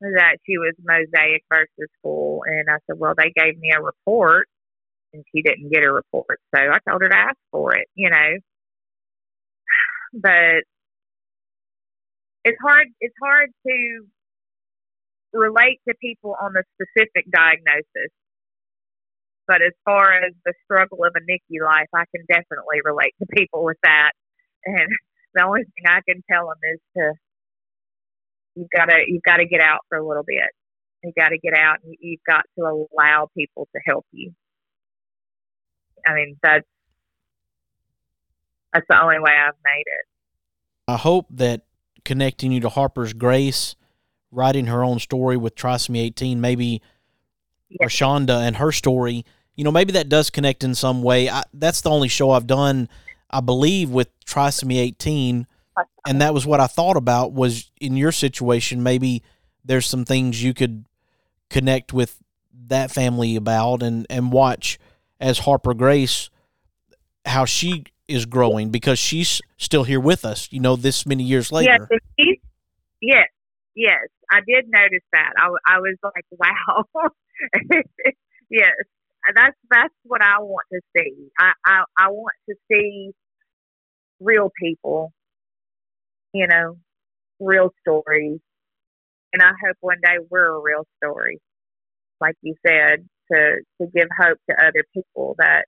that 0.00 0.36
she 0.46 0.58
was 0.58 0.74
mosaic 0.82 1.44
versus 1.48 1.90
full? 2.02 2.42
And 2.46 2.68
I 2.68 2.78
said, 2.86 2.98
well, 2.98 3.14
they 3.16 3.32
gave 3.34 3.58
me 3.58 3.70
a 3.76 3.82
report 3.82 4.48
and 5.12 5.24
she 5.34 5.42
didn't 5.42 5.70
get 5.70 5.84
a 5.84 5.92
report. 5.92 6.40
So 6.54 6.60
I 6.60 6.78
told 6.88 7.02
her 7.02 7.08
to 7.08 7.16
ask 7.16 7.36
for 7.50 7.74
it, 7.74 7.88
you 7.94 8.10
know. 8.10 8.38
But 10.12 10.64
it's 12.44 12.58
hard 12.60 12.88
it's 13.00 13.14
hard 13.22 13.50
to 13.66 14.06
relate 15.32 15.80
to 15.88 15.94
people 16.00 16.36
on 16.40 16.52
the 16.52 16.64
specific 16.74 17.30
diagnosis. 17.30 18.10
But 19.46 19.62
as 19.62 19.72
far 19.84 20.12
as 20.12 20.32
the 20.44 20.54
struggle 20.64 21.04
of 21.04 21.12
a 21.16 21.20
NICU 21.20 21.64
life, 21.64 21.88
I 21.94 22.04
can 22.14 22.24
definitely 22.28 22.82
relate 22.84 23.14
to 23.20 23.26
people 23.34 23.64
with 23.64 23.78
that. 23.82 24.12
And 24.64 24.88
the 25.34 25.44
only 25.44 25.62
thing 25.62 25.84
I 25.86 26.00
can 26.08 26.22
tell 26.30 26.48
them 26.48 26.58
is 26.72 26.80
to 26.96 27.12
you've 28.60 28.70
got 28.70 28.86
to 28.86 28.96
you've 29.06 29.22
got 29.22 29.38
to 29.38 29.46
get 29.46 29.60
out 29.60 29.80
for 29.88 29.98
a 29.98 30.06
little 30.06 30.22
bit. 30.22 30.44
You've 31.02 31.14
got 31.14 31.30
to 31.30 31.38
get 31.38 31.54
out, 31.54 31.78
and 31.82 31.94
you've 31.98 32.20
got 32.26 32.44
to 32.58 32.86
allow 32.94 33.28
people 33.36 33.66
to 33.74 33.80
help 33.86 34.04
you. 34.12 34.32
I 36.06 36.14
mean, 36.14 36.36
that's 36.42 36.66
that's 38.72 38.86
the 38.88 39.02
only 39.02 39.18
way 39.18 39.32
I've 39.32 39.54
made 39.64 39.84
it. 39.86 40.06
I 40.86 40.96
hope 40.96 41.26
that 41.30 41.62
connecting 42.04 42.52
you 42.52 42.60
to 42.60 42.68
Harper's 42.68 43.12
Grace, 43.12 43.76
writing 44.30 44.66
her 44.66 44.84
own 44.84 44.98
story 44.98 45.36
with 45.36 45.54
Trisomy 45.54 46.02
18, 46.04 46.40
maybe 46.40 46.82
yes. 47.68 47.92
Rashonda 47.92 48.46
and 48.46 48.56
her 48.56 48.72
story, 48.72 49.24
you 49.56 49.64
know, 49.64 49.72
maybe 49.72 49.92
that 49.92 50.08
does 50.08 50.30
connect 50.30 50.64
in 50.64 50.74
some 50.74 51.02
way. 51.02 51.28
I, 51.28 51.42
that's 51.52 51.80
the 51.80 51.90
only 51.90 52.08
show 52.08 52.30
I've 52.30 52.46
done, 52.46 52.88
I 53.30 53.40
believe, 53.40 53.90
with 53.90 54.08
Trisomy 54.24 54.78
18. 54.78 55.46
And 56.06 56.20
that 56.20 56.34
was 56.34 56.46
what 56.46 56.60
I 56.60 56.66
thought 56.66 56.96
about 56.96 57.32
was 57.32 57.70
in 57.80 57.96
your 57.96 58.12
situation, 58.12 58.82
maybe 58.82 59.22
there's 59.64 59.86
some 59.86 60.04
things 60.04 60.42
you 60.42 60.54
could 60.54 60.84
connect 61.48 61.92
with 61.92 62.18
that 62.68 62.90
family 62.90 63.36
about 63.36 63.82
and, 63.82 64.06
and 64.08 64.32
watch 64.32 64.78
as 65.20 65.40
Harper 65.40 65.74
Grace 65.74 66.30
how 67.26 67.44
she 67.44 67.84
is 68.08 68.26
growing 68.26 68.70
because 68.70 68.98
she's 68.98 69.40
still 69.56 69.84
here 69.84 70.00
with 70.00 70.24
us, 70.24 70.48
you 70.50 70.60
know, 70.60 70.76
this 70.76 71.06
many 71.06 71.22
years 71.22 71.52
later. 71.52 71.88
Yes, 72.16 72.36
yes, 73.00 73.28
yes. 73.74 74.08
I 74.30 74.40
did 74.46 74.66
notice 74.68 75.04
that. 75.12 75.32
I, 75.36 75.48
I 75.66 75.78
was 75.78 75.96
like, 76.02 76.24
wow. 76.30 76.84
yes, 78.50 78.72
that's 79.34 79.56
that's 79.70 79.94
what 80.04 80.22
I 80.22 80.40
want 80.40 80.66
to 80.72 80.80
see. 80.96 81.28
I, 81.38 81.52
I 81.64 81.84
I 81.98 82.08
want 82.10 82.34
to 82.48 82.54
see 82.70 83.10
real 84.20 84.50
people, 84.60 85.12
you 86.34 86.46
know, 86.48 86.76
real 87.40 87.72
stories, 87.80 88.40
and 89.32 89.42
I 89.42 89.52
hope 89.64 89.76
one 89.80 89.98
day 90.04 90.18
we're 90.30 90.56
a 90.56 90.60
real 90.60 90.86
story, 91.02 91.40
like 92.20 92.36
you 92.42 92.54
said, 92.66 93.06
to 93.32 93.56
to 93.80 93.86
give 93.94 94.08
hope 94.18 94.38
to 94.50 94.56
other 94.56 94.84
people 94.94 95.36
that 95.38 95.66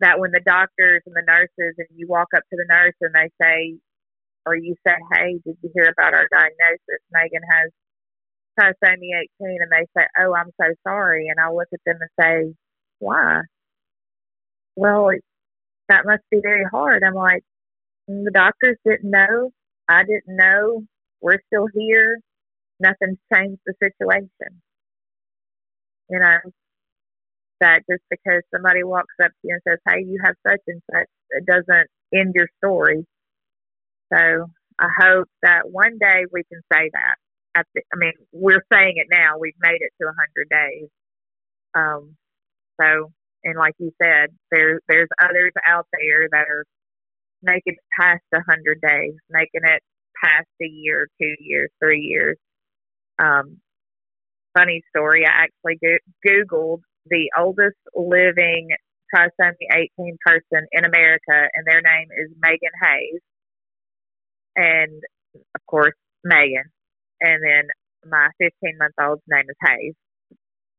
that 0.00 0.18
when 0.20 0.32
the 0.32 0.40
doctors 0.44 1.02
and 1.06 1.14
the 1.16 1.22
nurses 1.26 1.74
and 1.78 1.88
you 1.96 2.06
walk 2.08 2.28
up 2.36 2.42
to 2.50 2.56
the 2.56 2.66
nurse 2.68 2.94
and 3.00 3.14
they 3.14 3.30
say 3.40 3.78
or 4.46 4.56
you 4.56 4.74
say, 4.86 4.94
Hey, 5.14 5.34
did 5.44 5.56
you 5.62 5.70
hear 5.74 5.92
about 5.96 6.14
our 6.14 6.28
diagnosis? 6.30 7.02
Maegan 7.12 7.42
has 7.50 7.70
trisomy 8.60 9.10
18 9.40 9.58
and 9.62 9.70
they 9.72 9.86
say, 9.96 10.06
Oh, 10.18 10.34
I'm 10.34 10.50
so 10.60 10.68
sorry. 10.86 11.28
And 11.28 11.40
I 11.40 11.50
look 11.50 11.68
at 11.72 11.80
them 11.86 11.98
and 12.00 12.10
say, 12.20 12.54
Why? 12.98 13.42
Well, 14.76 15.10
that 15.88 16.06
must 16.06 16.22
be 16.30 16.40
very 16.42 16.64
hard. 16.70 17.02
I'm 17.04 17.14
like, 17.14 17.44
the 18.08 18.30
doctors 18.32 18.76
didn't 18.86 19.10
know. 19.10 19.50
I 19.88 20.02
didn't 20.04 20.36
know. 20.36 20.84
We're 21.20 21.40
still 21.48 21.68
here. 21.74 22.18
Nothing's 22.80 23.18
changed 23.34 23.60
the 23.66 23.74
situation. 23.82 24.62
You 26.10 26.20
know, 26.20 26.38
that 27.60 27.82
just 27.90 28.02
because 28.10 28.42
somebody 28.54 28.84
walks 28.84 29.14
up 29.22 29.30
to 29.30 29.38
you 29.44 29.54
and 29.54 29.62
says, 29.68 29.78
Hey, 29.88 30.04
you 30.06 30.18
have 30.24 30.34
such 30.46 30.60
and 30.68 30.82
such, 30.92 31.08
it 31.30 31.46
doesn't 31.46 31.88
end 32.14 32.34
your 32.34 32.48
story. 32.58 33.06
So 34.12 34.46
I 34.80 34.88
hope 35.00 35.28
that 35.42 35.70
one 35.70 35.98
day 36.00 36.24
we 36.32 36.44
can 36.52 36.60
say 36.72 36.90
that. 36.92 37.16
at 37.56 37.66
the, 37.74 37.82
I 37.92 37.96
mean, 37.98 38.12
we're 38.32 38.64
saying 38.72 38.94
it 38.96 39.08
now. 39.10 39.38
We've 39.40 39.54
made 39.60 39.80
it 39.80 39.92
to 40.00 40.06
100 40.06 40.50
days. 40.50 40.88
Um, 41.74 42.16
so, 42.80 43.12
and 43.44 43.58
like 43.58 43.74
you 43.78 43.92
said, 44.02 44.30
there 44.50 44.80
there's 44.88 45.08
others 45.22 45.52
out 45.68 45.86
there 45.92 46.28
that 46.30 46.46
are 46.48 46.64
making 47.44 47.74
it 47.74 47.84
past 48.00 48.24
100 48.30 48.80
days, 48.80 49.14
making 49.30 49.62
it 49.64 49.82
past 50.22 50.48
a 50.60 50.66
year, 50.66 51.08
two 51.20 51.34
years, 51.40 51.70
three 51.82 52.00
years. 52.00 52.36
Um, 53.18 53.58
funny 54.56 54.82
story. 54.94 55.24
I 55.26 55.44
actually 55.44 55.78
go- 55.82 56.04
Googled 56.26 56.80
the 57.06 57.30
oldest 57.38 57.76
living 57.94 58.70
trisomy 59.14 59.68
18 59.72 60.16
person 60.24 60.66
in 60.72 60.84
America, 60.84 61.48
and 61.54 61.66
their 61.66 61.82
name 61.82 62.08
is 62.18 62.30
Megan 62.40 62.74
Hayes. 62.82 63.20
And 64.56 65.02
of 65.54 65.66
course, 65.66 65.94
Megan. 66.24 66.64
And 67.20 67.42
then 67.42 68.10
my 68.10 68.28
15 68.38 68.78
month 68.78 68.94
old's 69.00 69.22
name 69.28 69.44
is 69.48 69.56
Hayes. 69.66 69.94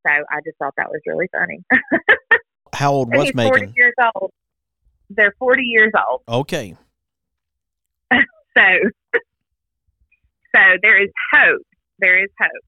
So 0.06 0.12
I 0.12 0.40
just 0.46 0.58
thought 0.60 0.74
that 0.78 0.90
was 0.90 1.02
really 1.06 1.28
funny. 1.32 1.64
How 2.74 2.92
old 2.94 3.10
was 3.10 3.34
Megan? 3.34 3.50
40 3.50 3.74
years 3.76 3.94
old. 4.16 4.32
They're 5.10 5.34
40 5.40 5.64
years 5.64 5.92
old. 6.10 6.22
Okay. 6.30 6.76
So, 8.12 8.62
so 9.14 10.62
there 10.82 11.02
is 11.04 11.10
hope. 11.34 11.62
There 12.00 12.24
is 12.24 12.30
hope. 12.40 12.64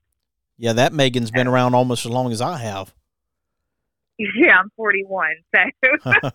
Yeah, 0.58 0.74
that 0.74 0.92
Megan's 0.92 1.32
been 1.32 1.48
around 1.48 1.76
almost 1.76 2.06
as 2.06 2.12
long 2.12 2.32
as 2.34 2.42
I 2.42 2.58
have. 2.58 2.94
Yeah, 4.18 4.58
I'm 4.60 4.70
41. 4.76 5.30
So, 5.56 5.62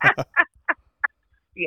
yeah. 1.55 1.67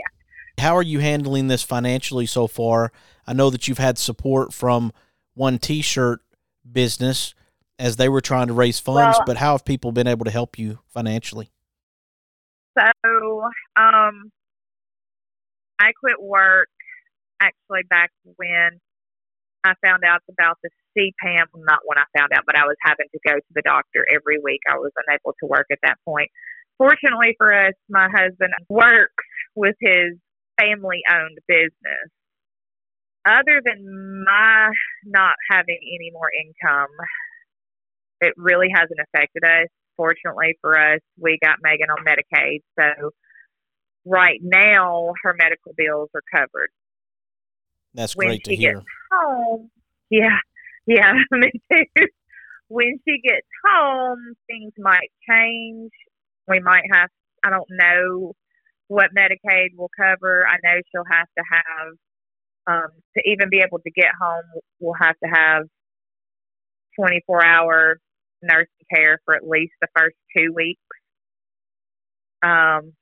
How 0.57 0.75
are 0.75 0.81
you 0.81 0.99
handling 0.99 1.47
this 1.47 1.61
financially 1.61 2.25
so 2.25 2.47
far? 2.47 2.91
I 3.27 3.33
know 3.33 3.49
that 3.51 3.67
you've 3.67 3.77
had 3.77 3.97
support 3.99 4.51
from 4.53 4.91
one 5.35 5.59
T-shirt 5.59 6.21
business 6.71 7.35
as 7.77 7.97
they 7.97 8.09
were 8.09 8.21
trying 8.21 8.47
to 8.47 8.53
raise 8.53 8.79
funds, 8.79 9.17
Well- 9.19 9.25
but 9.27 9.37
how 9.37 9.51
have 9.51 9.65
people 9.65 9.91
been 9.91 10.07
able 10.07 10.25
to 10.25 10.31
help 10.31 10.57
you 10.57 10.79
financially? 10.87 11.49
So, 12.77 13.41
um, 13.75 14.31
I 15.79 15.91
quit 15.99 16.21
work 16.21 16.69
actually 17.41 17.83
back 17.89 18.11
when 18.37 18.79
I 19.63 19.73
found 19.83 20.03
out 20.05 20.21
about 20.29 20.57
the 20.63 20.69
CPAM. 20.97 21.45
Not 21.55 21.79
when 21.85 21.97
I 21.97 22.05
found 22.17 22.31
out, 22.33 22.43
but 22.45 22.55
I 22.55 22.65
was 22.65 22.77
having 22.81 23.07
to 23.11 23.19
go 23.27 23.35
to 23.35 23.51
the 23.53 23.61
doctor 23.63 24.05
every 24.13 24.39
week. 24.43 24.61
I 24.69 24.77
was 24.77 24.91
unable 25.07 25.33
to 25.41 25.47
work 25.47 25.67
at 25.71 25.79
that 25.83 25.97
point. 26.05 26.29
Fortunately 26.77 27.35
for 27.37 27.53
us, 27.53 27.73
my 27.89 28.09
husband 28.09 28.53
works 28.69 29.23
with 29.55 29.75
his 29.79 30.17
family 30.59 31.01
owned 31.09 31.39
business. 31.47 32.09
Other 33.25 33.61
than 33.65 34.23
my 34.25 34.69
not 35.05 35.35
having 35.49 35.79
any 35.81 36.11
more 36.13 36.29
income, 36.29 36.93
it 38.21 38.33
really 38.37 38.67
hasn't 38.73 38.99
affected 38.99 39.43
us. 39.43 39.67
Fortunately 39.97 40.57
for 40.61 40.77
us, 40.77 40.99
we 41.17 41.37
got 41.41 41.57
Maegan 41.61 41.89
on 41.89 42.05
Medicaid. 42.05 42.61
So 42.79 43.11
right 44.05 44.39
now, 44.41 45.13
her 45.23 45.33
medical 45.37 45.73
bills 45.77 46.09
are 46.15 46.23
covered. 46.31 46.69
That's 47.93 48.15
When 48.15 48.27
great 48.27 48.43
to 48.45 48.51
she 48.51 48.57
hear. 48.57 48.73
gets 48.73 48.85
home, 49.11 49.69
yeah, 50.09 50.37
yeah, 50.85 51.13
me 51.31 51.51
too. 51.71 52.05
When 52.67 52.99
she 53.07 53.21
gets 53.23 53.47
home, 53.65 54.33
things 54.47 54.73
might 54.77 55.11
change. 55.29 55.91
We 56.47 56.59
might 56.59 56.83
have, 56.91 57.09
I 57.43 57.49
don't 57.49 57.69
know 57.69 58.33
what 58.87 59.11
Medicaid 59.17 59.69
will 59.77 59.89
cover. 59.97 60.45
I 60.47 60.57
know 60.63 60.79
she'll 60.91 61.03
have 61.09 61.27
to 61.37 61.43
have, 61.51 61.93
um, 62.67 62.89
to 63.17 63.23
even 63.29 63.49
be 63.49 63.59
able 63.59 63.79
to 63.79 63.91
get 63.91 64.11
home, 64.19 64.43
we'll 64.79 64.93
have 64.99 65.15
to 65.23 65.29
have 65.29 65.63
24 66.99 67.43
hour 67.45 67.99
nursing 68.45 68.87
care 68.93 69.19
for 69.25 69.35
at 69.35 69.47
least 69.47 69.73
the 69.81 69.87
first 69.97 70.15
two 70.35 70.53
weeks. 70.53 70.81
Um, 72.43 72.93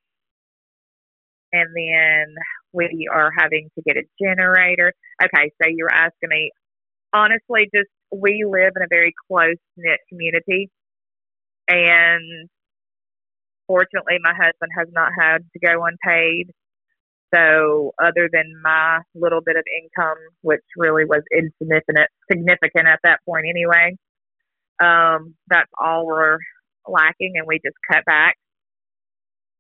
and 1.52 1.70
then 1.76 2.36
we 2.74 3.08
are 3.14 3.32
having 3.38 3.70
to 3.76 3.84
get 3.84 3.98
a 3.98 4.04
generator. 4.22 4.92
Okay, 5.24 5.52
so 5.62 5.70
you're 5.70 5.94
asking 5.94 6.30
me, 6.30 6.52
honestly, 7.14 7.70
just 7.74 7.90
we 8.12 8.46
live 8.48 8.74
in 8.76 8.84
a 8.84 8.88
very 8.90 9.14
close 9.30 9.58
knit 9.78 10.00
community, 10.10 10.70
and 11.68 12.50
fortunately, 13.68 14.18
my 14.22 14.34
husband 14.34 14.72
has 14.78 14.88
not 14.92 15.12
had 15.18 15.40
to 15.54 15.60
go 15.60 15.86
unpaid. 15.86 16.52
So, 17.34 17.94
other 18.04 18.30
than 18.32 18.54
my 18.62 19.00
little 19.16 19.42
bit 19.42 19.56
of 19.56 19.64
income, 19.82 20.18
which 20.42 20.62
really 20.78 21.06
was 21.06 21.24
insignificant, 21.36 22.10
significant 22.32 22.88
at 22.88 23.00
that 23.04 23.20
point 23.26 23.46
anyway, 23.50 23.96
um, 24.82 25.36
that's 25.48 25.70
all 25.80 26.06
we're 26.06 26.38
lacking, 26.88 27.34
and 27.36 27.48
we 27.48 27.60
just 27.64 27.78
cut 27.92 28.06
back. 28.06 28.38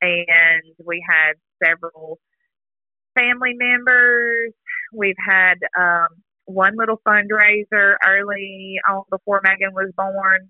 And 0.02 0.64
we 0.86 1.04
had 1.08 1.34
several 1.64 2.20
family 3.18 3.54
members. 3.56 4.52
We've 4.94 5.16
had 5.26 5.56
um, 5.80 6.08
one 6.46 6.76
little 6.78 7.00
fundraiser 7.08 7.96
early 8.06 8.76
on 8.90 9.04
before 9.10 9.42
Maegan 9.44 9.74
was 9.74 9.92
born, 9.96 10.50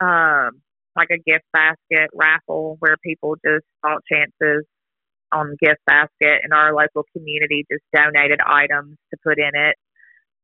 um, 0.00 0.60
like 0.96 1.10
a 1.10 1.18
gift 1.18 1.44
basket 1.52 2.10
raffle 2.12 2.76
where 2.80 2.96
people 3.04 3.36
just 3.46 3.64
bought 3.82 4.02
chances 4.10 4.66
on 5.32 5.50
the 5.50 5.56
gift 5.66 5.80
basket, 5.86 6.40
and 6.42 6.52
our 6.52 6.74
local 6.74 7.04
community 7.16 7.64
just 7.70 7.84
donated 7.94 8.40
items 8.44 8.98
to 9.10 9.16
put 9.24 9.38
in 9.38 9.50
it. 9.54 9.76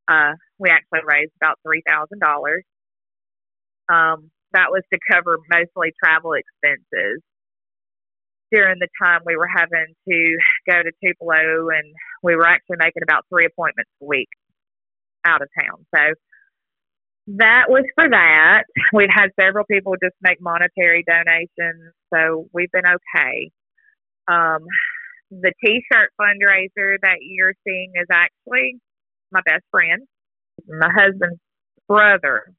Uh, 0.08 0.32
we 0.58 0.70
actually 0.70 1.00
raised 1.06 1.32
about 1.40 1.58
three 1.62 1.82
thousand 1.86 2.20
dollars. 2.20 2.64
Um, 3.88 4.30
that 4.52 4.70
was 4.70 4.82
to 4.92 4.98
cover 5.10 5.38
mostly 5.50 5.92
travel 6.02 6.32
expenses 6.32 7.22
during 8.50 8.78
the 8.78 8.88
time 9.02 9.20
we 9.26 9.36
were 9.36 9.48
having 9.48 9.94
to 10.08 10.36
go 10.66 10.82
to 10.82 10.90
Tupelo 11.04 11.68
and 11.68 11.92
we 12.22 12.34
were 12.34 12.46
actually 12.46 12.78
making 12.78 13.02
about 13.02 13.24
three 13.28 13.44
appointments 13.44 13.90
a 14.02 14.06
week 14.06 14.28
out 15.24 15.42
of 15.42 15.48
town. 15.58 15.84
So 15.94 16.14
that 17.36 17.66
was 17.68 17.84
for 17.94 18.08
that. 18.08 18.64
We've 18.94 19.12
had 19.12 19.30
several 19.38 19.64
people 19.70 19.94
just 20.02 20.14
make 20.22 20.40
monetary 20.40 21.04
donations, 21.06 21.92
so 22.12 22.48
we've 22.54 22.70
been 22.70 22.86
okay. 22.86 23.50
Um, 24.28 24.64
the 25.30 25.52
T-shirt 25.62 26.10
fundraiser 26.18 26.96
that 27.02 27.18
you're 27.20 27.54
seeing 27.66 27.92
is 27.96 28.06
actually 28.10 28.80
my 29.30 29.40
best 29.44 29.64
friend. 29.70 30.06
My 30.68 30.90
husband's 30.90 31.40
brother 31.88 32.52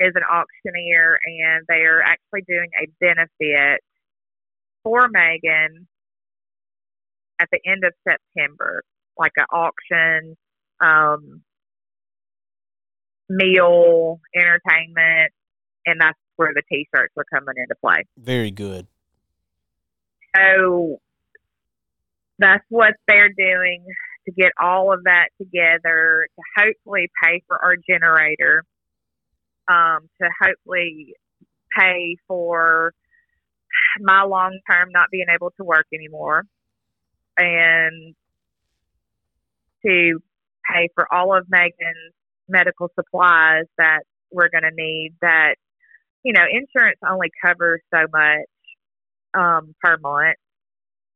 is 0.00 0.12
an 0.14 0.22
auctioneer, 0.22 1.18
and 1.24 1.64
they 1.68 1.84
are 1.84 2.02
actually 2.02 2.42
doing 2.48 2.70
a 2.82 2.88
benefit 3.00 3.80
for 4.82 5.08
Maegan 5.08 5.86
at 7.40 7.48
the 7.52 7.60
end 7.66 7.84
of 7.84 7.92
September, 8.06 8.82
like 9.18 9.32
an 9.36 9.46
auction, 9.52 10.36
um, 10.80 11.42
meal, 13.28 14.20
entertainment, 14.34 15.32
and 15.86 16.00
that's 16.00 16.18
where 16.36 16.52
the 16.54 16.62
T-shirts 16.70 17.14
are 17.16 17.24
coming 17.32 17.54
into 17.56 17.74
play. 17.80 18.04
Very 18.16 18.50
good. 18.50 18.86
So 20.36 20.98
that's 22.38 22.64
what 22.68 22.94
they're 23.06 23.28
doing 23.28 23.84
to 24.26 24.32
get 24.32 24.52
all 24.60 24.92
of 24.92 25.04
that 25.04 25.28
together 25.38 26.26
to 26.36 26.42
hopefully 26.56 27.10
pay 27.22 27.42
for 27.46 27.62
our 27.62 27.76
generator, 27.76 28.64
um, 29.68 30.08
to 30.20 30.28
hopefully 30.42 31.14
pay 31.78 32.16
for 32.26 32.92
my 34.00 34.22
long 34.22 34.58
term 34.70 34.90
not 34.90 35.08
being 35.10 35.26
able 35.32 35.50
to 35.56 35.64
work 35.64 35.86
anymore, 35.92 36.44
and 37.36 38.14
to 39.84 40.18
pay 40.72 40.88
for 40.94 41.12
all 41.12 41.36
of 41.36 41.46
Maegan's 41.50 42.14
medical 42.48 42.90
supplies 42.94 43.64
that 43.78 44.00
we're 44.30 44.48
going 44.48 44.64
to 44.64 44.74
need. 44.74 45.14
That 45.20 45.56
you 46.24 46.32
know, 46.32 46.44
insurance 46.50 46.98
only 47.08 47.30
covers 47.44 47.80
so 47.92 48.06
much 48.12 48.46
um, 49.34 49.74
per 49.82 49.96
month. 49.98 50.36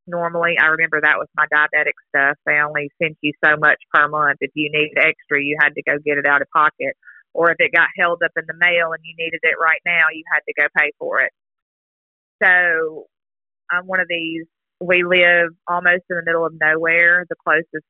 Normally, 0.09 0.57
I 0.59 0.67
remember 0.69 1.03
that 1.03 1.19
was 1.19 1.29
my 1.37 1.45
diabetic 1.53 1.93
stuff. 2.09 2.37
They 2.47 2.55
only 2.55 2.91
sent 3.01 3.19
you 3.21 3.33
so 3.45 3.57
much 3.59 3.77
per 3.93 4.09
month. 4.09 4.39
If 4.41 4.51
you 4.55 4.71
needed 4.73 4.97
extra, 4.97 5.43
you 5.43 5.59
had 5.61 5.75
to 5.75 5.83
go 5.83 5.99
get 6.03 6.17
it 6.17 6.25
out 6.25 6.41
of 6.41 6.49
pocket. 6.51 6.97
Or 7.35 7.51
if 7.51 7.57
it 7.59 7.73
got 7.73 7.89
held 7.97 8.23
up 8.25 8.33
in 8.37 8.45
the 8.49 8.55
mail 8.59 8.93
and 8.93 9.05
you 9.05 9.15
needed 9.19 9.41
it 9.43 9.61
right 9.61 9.81
now, 9.85 10.07
you 10.11 10.25
had 10.33 10.41
to 10.49 10.55
go 10.57 10.67
pay 10.77 10.93
for 10.99 11.21
it. 11.21 11.31
So 12.43 13.05
I'm 13.71 13.87
one 13.87 14.01
of 14.01 14.09
these. 14.09 14.47
We 14.81 15.05
live 15.05 15.51
almost 15.69 16.05
in 16.09 16.17
the 16.17 16.23
middle 16.25 16.47
of 16.47 16.55
nowhere. 16.59 17.27
The 17.29 17.37
closest 17.45 17.85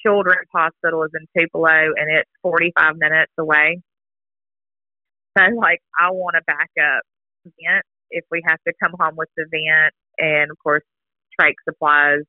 children's 0.00 0.48
hospital 0.50 1.02
is 1.02 1.10
in 1.12 1.26
Tupelo, 1.36 1.92
and 1.94 2.08
it's 2.08 2.30
45 2.42 2.96
minutes 2.96 3.32
away. 3.38 3.82
So, 5.36 5.44
like, 5.60 5.80
I 6.00 6.10
want 6.10 6.36
to 6.36 6.42
back 6.46 6.70
up 6.80 7.02
if 8.10 8.24
we 8.30 8.42
have 8.46 8.58
to 8.66 8.72
come 8.82 8.94
home 8.98 9.16
with 9.16 9.28
the 9.36 9.44
vent, 9.50 9.94
and 10.18 10.50
of 10.50 10.56
course, 10.62 10.82
trach 11.40 11.54
supplies, 11.68 12.20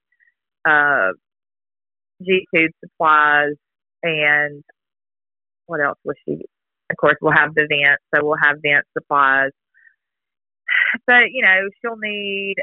uh, 0.68 1.14
G 2.24 2.46
tube 2.54 2.72
supplies, 2.84 3.54
and 4.04 4.64
what 5.68 5.82
else 5.82 6.00
was 6.04 6.16
she? 6.26 6.34
Of 6.92 6.98
course, 6.98 7.16
we'll 7.22 7.34
have 7.34 7.54
the 7.56 7.68
vent, 7.70 8.00
so 8.14 8.26
we'll 8.26 8.38
have 8.42 8.58
vent 8.64 8.86
supplies. 8.98 9.52
But 11.08 11.32
you 11.32 11.44
know, 11.44 11.70
she'll 11.82 11.98
need 11.98 12.56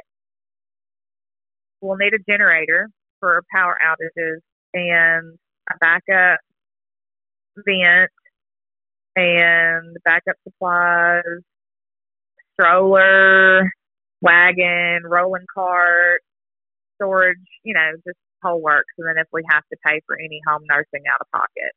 we'll 1.81 1.97
need 1.97 2.15
a 2.15 2.19
generator 2.31 2.89
for 3.21 3.43
power 3.55 3.77
outages 3.85 4.39
and 4.75 5.39
a 5.71 5.79
backup 5.81 6.41
vent 7.57 8.11
and 9.17 9.97
backup 10.05 10.37
supplies, 10.45 11.23
stroller, 12.55 13.71
wagon, 14.21 15.03
rolling 15.05 15.47
cart, 15.53 16.23
storage, 16.97 17.39
you 17.63 17.75
know, 17.75 17.93
just 18.07 18.19
whole 18.43 18.61
works. 18.61 18.93
And 18.99 19.09
then 19.09 19.17
if 19.19 19.29
we 19.33 19.43
have 19.51 19.63
to 19.71 19.77
pay 19.85 20.01
for 20.07 20.19
any 20.19 20.41
home 20.47 20.63
nursing 20.69 21.05
out 21.13 21.21
of 21.21 21.31
pocket. 21.31 21.73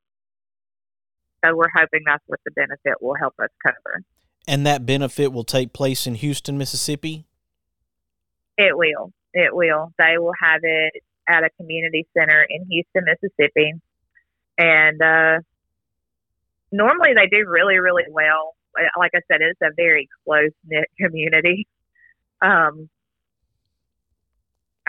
So 1.43 1.55
we're 1.55 1.71
hoping 1.73 2.01
that's 2.05 2.23
what 2.27 2.39
the 2.45 2.51
benefit 2.51 3.01
will 3.01 3.15
help 3.15 3.33
us 3.41 3.49
cover. 3.65 4.03
And 4.47 4.65
that 4.65 4.85
benefit 4.85 5.31
will 5.31 5.43
take 5.43 5.73
place 5.73 6.07
in 6.07 6.15
Houston, 6.15 6.57
Mississippi? 6.57 7.25
It 8.57 8.77
will. 8.77 9.13
It 9.33 9.55
will. 9.55 9.93
They 9.97 10.17
will 10.17 10.33
have 10.41 10.61
it 10.63 10.93
at 11.27 11.43
a 11.43 11.49
community 11.51 12.07
center 12.17 12.45
in 12.49 12.65
Houston, 12.65 13.05
Mississippi. 13.05 13.73
And 14.57 15.01
uh, 15.01 15.39
normally 16.71 17.13
they 17.15 17.27
do 17.27 17.47
really, 17.47 17.77
really 17.77 18.05
well. 18.09 18.55
Like 18.97 19.11
I 19.13 19.21
said, 19.31 19.41
it's 19.41 19.59
a 19.61 19.73
very 19.75 20.09
close 20.25 20.51
knit 20.65 20.87
community. 20.99 21.67
Um, 22.41 22.89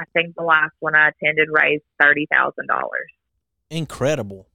I 0.01 0.05
think 0.15 0.35
the 0.35 0.43
last 0.43 0.73
one 0.81 0.95
I 0.95 1.09
attended 1.11 1.49
raised 1.51 1.85
thirty 2.01 2.27
thousand 2.33 2.69
dollars. 2.69 3.11
Incredible. 3.71 4.47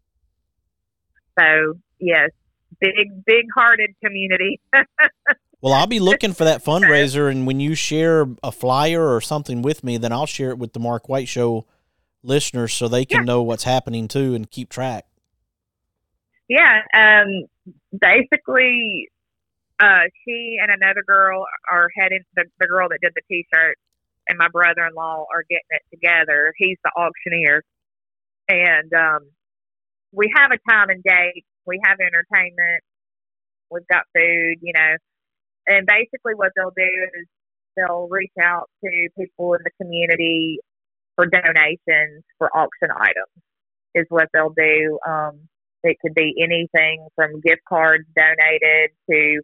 So 1.38 1.76
yes, 2.00 2.32
big, 2.80 3.26
big 3.26 3.46
hearted 3.56 3.92
community. 4.04 4.60
well, 5.62 5.74
I'll 5.74 5.88
be 5.88 6.00
looking 6.00 6.34
for 6.34 6.46
that 6.46 6.64
fundraiser, 6.64 7.30
and 7.30 7.46
when 7.46 7.60
you 7.60 7.76
share 7.76 8.26
a 8.44 8.52
flyer 8.52 9.14
or 9.14 9.22
something 9.22 9.62
with 9.62 9.84
me, 9.84 9.98
then 9.98 10.12
I'll 10.12 10.26
share 10.26 10.50
it 10.50 10.58
with 10.58 10.74
the 10.74 10.80
Mark 10.80 11.08
White 11.08 11.28
Show 11.28 11.66
listeners 12.24 12.74
so 12.74 12.88
they 12.88 13.06
can 13.06 13.20
yeah. 13.20 13.26
know 13.26 13.44
what's 13.44 13.64
happening 13.64 14.08
too 14.08 14.34
and 14.34 14.50
keep 14.50 14.70
track. 14.70 15.06
Yeah, 16.48 16.82
um, 16.94 17.46
basically, 18.00 19.10
uh, 19.80 20.04
she 20.24 20.58
and 20.62 20.72
another 20.72 21.04
girl 21.06 21.46
are 21.72 21.90
heading. 21.96 22.22
The, 22.36 22.46
the 22.60 22.68
girl 22.68 22.90
that 22.90 23.00
did 23.02 23.14
the 23.16 23.22
T-shirt 23.28 23.78
and 24.28 24.38
my 24.38 24.48
brother-in-law 24.50 25.26
are 25.34 25.44
getting 25.50 25.70
it 25.72 25.84
together. 25.92 26.54
He's 26.58 26.78
the 26.84 26.92
auctioneer, 26.98 27.64
and 28.48 28.92
um, 28.94 29.30
we 30.12 30.32
have 30.36 30.52
a 30.52 30.72
time 30.72 30.90
and 30.90 31.04
date. 31.04 31.46
We 31.66 31.80
have 31.84 31.98
entertainment. 32.00 32.84
We've 33.72 33.88
got 33.88 34.04
food, 34.16 34.58
you 34.62 34.74
know, 34.74 34.96
and 35.68 35.88
basically 35.88 36.34
what 36.36 36.52
they'll 36.56 36.74
do 36.76 36.84
is 37.20 37.28
they'll 37.76 38.08
reach 38.10 38.34
out 38.42 38.70
to 38.84 39.10
people 39.18 39.54
in 39.54 39.62
the 39.64 39.72
community 39.82 40.60
for 41.16 41.26
donations 41.26 42.24
for 42.38 42.56
auction 42.56 42.90
items. 42.96 43.44
Is 43.96 44.06
what 44.10 44.28
they'll 44.34 44.54
do. 44.56 45.00
Um, 45.08 45.48
it 45.84 45.98
could 46.02 46.14
be 46.14 46.36
anything 46.42 47.08
from 47.16 47.40
gift 47.40 47.62
cards 47.68 48.04
donated 48.16 48.92
to 49.10 49.42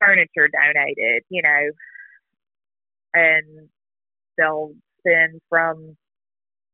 furniture 0.00 0.48
donated, 0.52 1.24
you 1.30 1.42
know, 1.42 1.70
and 3.14 3.68
they'll 4.36 4.72
spend 5.00 5.40
from 5.48 5.96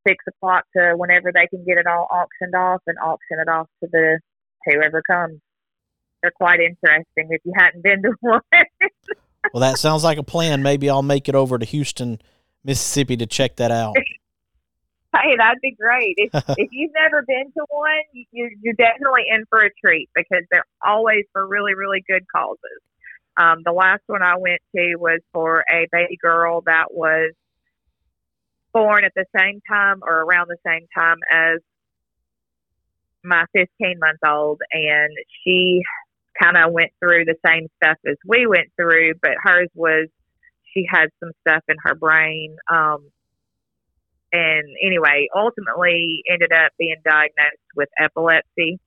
six 0.06 0.24
o'clock 0.28 0.64
to 0.76 0.94
whenever 0.96 1.30
they 1.32 1.46
can 1.46 1.64
get 1.64 1.78
it 1.78 1.86
all 1.86 2.08
auctioned 2.10 2.54
off 2.54 2.80
and 2.86 2.96
auction 2.98 3.38
it 3.38 3.48
off 3.48 3.68
to 3.82 3.88
the 3.92 4.18
whoever 4.66 5.02
comes. 5.02 5.40
They're 6.22 6.32
quite 6.32 6.60
interesting 6.60 7.28
if 7.30 7.40
you 7.44 7.52
hadn't 7.56 7.82
been 7.82 8.02
to 8.02 8.12
one. 8.20 8.40
well, 9.52 9.60
that 9.60 9.78
sounds 9.78 10.04
like 10.04 10.18
a 10.18 10.22
plan. 10.22 10.62
Maybe 10.62 10.90
I'll 10.90 11.02
make 11.02 11.28
it 11.28 11.34
over 11.34 11.58
to 11.58 11.66
Houston, 11.66 12.20
Mississippi 12.64 13.16
to 13.18 13.26
check 13.26 13.56
that 13.56 13.70
out. 13.70 13.96
hey, 15.14 15.36
that'd 15.36 15.60
be 15.62 15.76
great. 15.78 16.14
If, 16.16 16.30
if 16.58 16.68
you've 16.72 16.92
never 16.94 17.22
been 17.22 17.52
to 17.52 17.66
one, 17.68 18.02
you, 18.12 18.50
you're 18.62 18.74
definitely 18.74 19.24
in 19.30 19.44
for 19.48 19.62
a 19.62 19.70
treat 19.84 20.08
because 20.14 20.44
they're 20.50 20.64
always 20.84 21.24
for 21.32 21.46
really, 21.46 21.74
really 21.74 22.04
good 22.08 22.24
causes. 22.34 22.80
Um, 23.36 23.62
the 23.64 23.72
last 23.72 24.02
one 24.06 24.22
I 24.22 24.36
went 24.36 24.60
to 24.76 24.96
was 24.96 25.20
for 25.32 25.64
a 25.70 25.86
baby 25.92 26.18
girl 26.20 26.62
that 26.66 26.86
was 26.92 27.32
born 28.72 29.04
at 29.04 29.12
the 29.14 29.24
same 29.36 29.60
time 29.68 30.00
or 30.02 30.20
around 30.22 30.48
the 30.48 30.58
same 30.66 30.86
time 30.94 31.18
as 31.30 31.58
my 33.24 33.44
15 33.52 33.98
month 33.98 34.18
old, 34.26 34.60
and 34.72 35.12
she 35.44 35.82
kind 36.40 36.56
of 36.56 36.72
went 36.72 36.90
through 36.98 37.24
the 37.24 37.36
same 37.44 37.68
stuff 37.82 37.98
as 38.06 38.16
we 38.26 38.46
went 38.46 38.68
through, 38.76 39.14
but 39.20 39.32
hers 39.42 39.68
was 39.74 40.08
she 40.72 40.86
had 40.88 41.08
some 41.20 41.32
stuff 41.40 41.62
in 41.68 41.76
her 41.84 41.94
brain. 41.94 42.56
Um, 42.70 43.10
and 44.32 44.64
anyway, 44.82 45.26
ultimately 45.34 46.22
ended 46.30 46.52
up 46.52 46.72
being 46.78 46.96
diagnosed 47.04 47.58
with 47.74 47.88
epilepsy. 47.98 48.78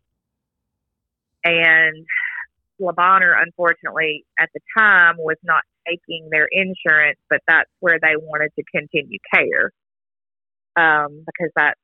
And 1.43 2.05
Le 2.83 2.93
Bonheur, 2.93 3.35
unfortunately, 3.41 4.25
at 4.39 4.49
the 4.53 4.59
time 4.77 5.15
was 5.17 5.37
not 5.43 5.63
taking 5.87 6.29
their 6.31 6.47
insurance, 6.51 7.19
but 7.29 7.39
that's 7.47 7.69
where 7.79 7.99
they 8.01 8.15
wanted 8.15 8.51
to 8.57 8.63
continue 8.75 9.19
care 9.33 9.71
um, 10.75 11.23
because 11.25 11.51
that's 11.55 11.79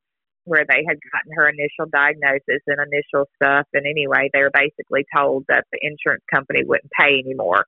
where 0.45 0.66
they 0.68 0.84
had 0.88 0.97
gotten 1.14 1.32
her 1.36 1.47
initial 1.47 1.86
diagnosis 1.91 2.64
and 2.68 2.80
initial 2.91 3.26
stuff. 3.36 3.68
And 3.74 3.86
anyway, 3.86 4.30
they 4.34 4.41
were 4.41 4.52
basically 4.54 5.06
told 5.16 5.45
that 5.47 5.66
the 5.72 5.80
insurance 5.82 6.24
company 6.34 6.64
wouldn't 6.66 6.91
pay 7.00 7.20
anymore. 7.20 7.66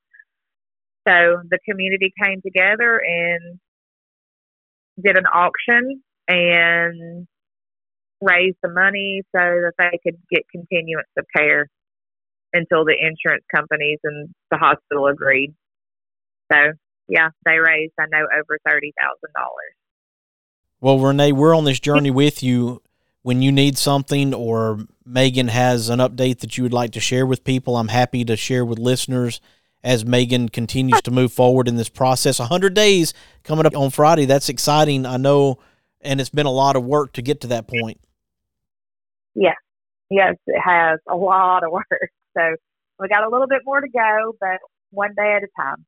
So 1.07 1.41
the 1.49 1.59
community 1.67 2.13
came 2.21 2.41
together 2.41 3.01
and 3.03 3.59
did 5.03 5.17
an 5.17 5.25
auction 5.25 6.01
and 6.27 7.27
raised 8.21 8.57
the 8.61 8.69
money 8.69 9.23
so 9.36 9.39
that 9.39 9.73
they 9.77 9.99
could 10.03 10.19
get 10.32 10.43
continuance 10.51 11.09
of 11.17 11.25
care 11.36 11.67
until 12.54 12.86
the 12.86 12.95
insurance 12.99 13.45
companies 13.54 13.99
and 14.04 14.30
the 14.49 14.58
hospital 14.58 15.08
agreed. 15.08 15.54
So 16.52 16.74
yeah, 17.08 17.30
they 17.45 17.58
raised 17.60 17.93
I 17.99 18.06
know 18.12 18.26
over 18.34 18.60
thirty 18.68 18.93
thousand 19.02 19.34
dollars. 19.36 19.74
Well, 20.80 20.99
Renee, 20.99 21.32
we're 21.32 21.56
on 21.56 21.66
this 21.66 21.80
journey 21.80 22.12
with 22.12 22.41
you. 22.41 22.82
When 23.24 23.43
you 23.43 23.52
need 23.52 23.78
something 23.78 24.34
or 24.34 24.80
Maegan 25.06 25.49
has 25.49 25.89
an 25.89 25.99
update 25.99 26.39
that 26.39 26.58
you 26.58 26.64
would 26.64 26.74
like 26.74 26.91
to 26.93 26.99
share 26.99 27.26
with 27.26 27.43
people, 27.43 27.78
I'm 27.78 27.89
happy 27.89 28.26
to 28.26 28.36
share 28.36 28.66
with 28.66 28.80
listeners 28.80 29.39
as 29.84 30.06
Maegan 30.06 30.49
continues 30.49 31.02
to 31.04 31.12
move 31.12 31.32
forward 31.32 31.68
in 31.68 31.76
this 31.76 31.89
process. 31.89 32.39
100 32.39 32.74
days 32.74 33.14
coming 33.43 33.68
up 33.68 33.76
on 33.76 33.91
Friday. 33.91 34.26
That's 34.26 34.49
exciting. 34.49 35.06
I 35.06 35.18
know, 35.18 35.60
and 36.02 36.20
it's 36.20 36.30
been 36.30 36.47
a 36.47 36.52
lot 36.52 36.76
of 36.76 36.84
work 36.84 37.14
to 37.14 37.22
get 37.22 37.41
to 37.41 37.47
that 37.47 37.68
point. 37.68 37.99
Yeah. 39.36 39.54
Yes, 40.10 40.36
it 40.47 40.60
has 40.60 40.99
a 41.08 41.16
lot 41.16 41.64
of 41.64 41.72
work. 41.72 42.12
So 42.38 42.55
we 42.99 43.07
got 43.07 43.23
a 43.23 43.29
little 43.29 43.47
bit 43.47 43.61
more 43.65 43.82
to 43.82 43.89
go, 43.89 44.34
but 44.39 44.59
one 44.91 45.13
day 45.15 45.36
at 45.38 45.43
a 45.43 45.47
time. 45.59 45.86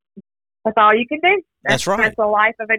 That's 0.64 0.76
all 0.76 0.94
you 0.94 1.06
can 1.06 1.20
do. 1.22 1.42
That's, 1.62 1.84
that's 1.84 1.86
right. 1.86 2.02
That's 2.02 2.16
the 2.16 2.26
life 2.26 2.54
of 2.58 2.70
a 2.70 2.76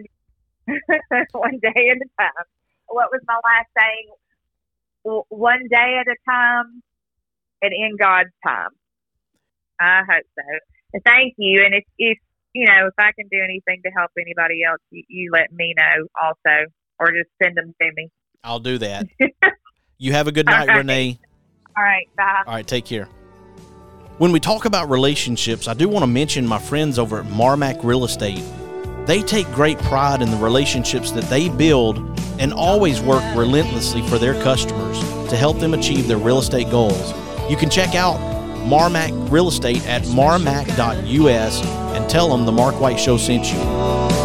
one 1.37 1.59
day 1.61 1.89
at 1.91 1.97
a 1.97 2.09
time. 2.19 2.45
What 2.87 3.09
was 3.11 3.21
my 3.27 3.35
last 3.35 3.69
saying? 3.79 5.23
One 5.29 5.67
day 5.69 5.99
at 5.99 6.07
a 6.07 6.15
time 6.29 6.81
and 7.61 7.71
in 7.73 7.95
God's 7.97 8.31
time. 8.45 8.69
I 9.79 10.01
hope 10.09 10.25
so. 10.35 10.99
Thank 11.05 11.35
you. 11.37 11.63
And 11.63 11.75
if, 11.75 11.83
if 11.97 12.17
you 12.53 12.65
know, 12.65 12.87
if 12.87 12.93
I 12.97 13.11
can 13.11 13.27
do 13.29 13.37
anything 13.43 13.81
to 13.85 13.91
help 13.91 14.11
anybody 14.19 14.63
else, 14.63 14.79
you, 14.89 15.03
you 15.07 15.31
let 15.31 15.51
me 15.51 15.73
know 15.75 16.07
also, 16.21 16.65
or 16.99 17.11
just 17.11 17.29
send 17.41 17.57
them 17.57 17.75
to 17.81 17.91
me. 17.95 18.09
I'll 18.43 18.59
do 18.59 18.77
that. 18.77 19.05
you 19.97 20.13
have 20.13 20.27
a 20.27 20.31
good 20.31 20.45
night, 20.45 20.69
right. 20.69 20.77
Renee. 20.77 21.19
All 21.77 21.83
right. 21.83 22.07
Bye. 22.15 22.43
All 22.47 22.53
right. 22.53 22.65
Take 22.65 22.85
care. 22.85 23.09
When 24.17 24.31
we 24.31 24.39
talk 24.39 24.63
about 24.63 24.89
relationships, 24.89 25.67
I 25.67 25.73
do 25.73 25.89
want 25.89 26.03
to 26.03 26.07
mention 26.07 26.47
my 26.47 26.57
friends 26.57 26.97
over 26.97 27.19
at 27.19 27.25
Marmac 27.25 27.83
Real 27.83 28.05
Estate. 28.05 28.41
They 29.05 29.21
take 29.21 29.45
great 29.51 29.77
pride 29.79 30.21
in 30.21 30.31
the 30.31 30.37
relationships 30.37 31.11
that 31.11 31.25
they 31.25 31.49
build 31.49 31.97
and 32.39 32.53
always 32.53 33.01
work 33.01 33.23
relentlessly 33.35 34.07
for 34.07 34.17
their 34.17 34.41
customers 34.41 34.97
to 35.29 35.35
help 35.35 35.59
them 35.59 35.73
achieve 35.73 36.07
their 36.07 36.17
real 36.17 36.39
estate 36.39 36.71
goals. 36.71 37.11
You 37.49 37.57
can 37.57 37.69
check 37.69 37.93
out 37.93 38.17
Marmac 38.65 39.11
Real 39.29 39.49
Estate 39.49 39.85
at 39.85 40.03
marmac.us 40.03 41.61
and 41.65 42.09
tell 42.09 42.29
them 42.29 42.45
the 42.45 42.53
Mark 42.53 42.79
White 42.79 42.97
Show 42.97 43.17
sent 43.17 43.51
you. 43.51 44.24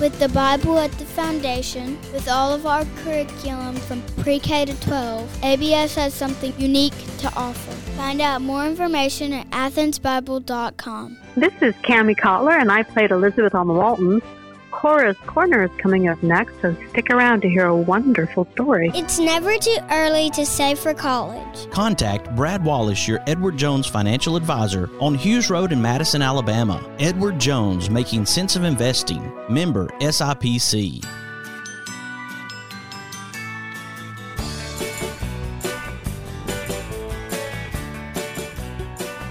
With 0.00 0.18
the 0.18 0.30
Bible 0.30 0.78
at 0.78 0.90
the 0.92 1.04
foundation, 1.04 1.98
with 2.14 2.26
all 2.26 2.54
of 2.54 2.64
our 2.64 2.86
curriculum 3.04 3.76
from 3.76 4.00
pre 4.22 4.38
K 4.38 4.64
to 4.64 4.80
12, 4.80 5.44
ABS 5.44 5.94
has 5.96 6.14
something 6.14 6.54
unique 6.56 6.94
to 7.18 7.30
offer. 7.36 7.72
Find 7.98 8.22
out 8.22 8.40
more 8.40 8.64
information 8.64 9.34
at 9.34 9.50
athensbible.com. 9.50 11.18
This 11.36 11.52
is 11.60 11.74
Kami 11.82 12.14
Cotler, 12.14 12.58
and 12.58 12.72
I 12.72 12.82
played 12.82 13.10
Elizabeth 13.10 13.54
on 13.54 13.66
the 13.66 13.74
Waltons. 13.74 14.22
Cora's 14.80 15.18
Corner 15.26 15.64
is 15.64 15.70
coming 15.76 16.08
up 16.08 16.22
next, 16.22 16.58
so 16.62 16.74
stick 16.88 17.10
around 17.10 17.42
to 17.42 17.50
hear 17.50 17.66
a 17.66 17.76
wonderful 17.76 18.46
story. 18.52 18.90
It's 18.94 19.18
never 19.18 19.58
too 19.58 19.76
early 19.90 20.30
to 20.30 20.46
save 20.46 20.78
for 20.78 20.94
college. 20.94 21.70
Contact 21.70 22.34
Brad 22.34 22.64
Wallace, 22.64 23.06
your 23.06 23.20
Edward 23.26 23.58
Jones 23.58 23.86
financial 23.86 24.36
advisor, 24.36 24.88
on 24.98 25.14
Hughes 25.14 25.50
Road 25.50 25.72
in 25.72 25.82
Madison, 25.82 26.22
Alabama. 26.22 26.82
Edward 26.98 27.38
Jones, 27.38 27.90
making 27.90 28.24
sense 28.24 28.56
of 28.56 28.64
investing. 28.64 29.30
Member 29.50 29.88
SIPC. 30.00 31.04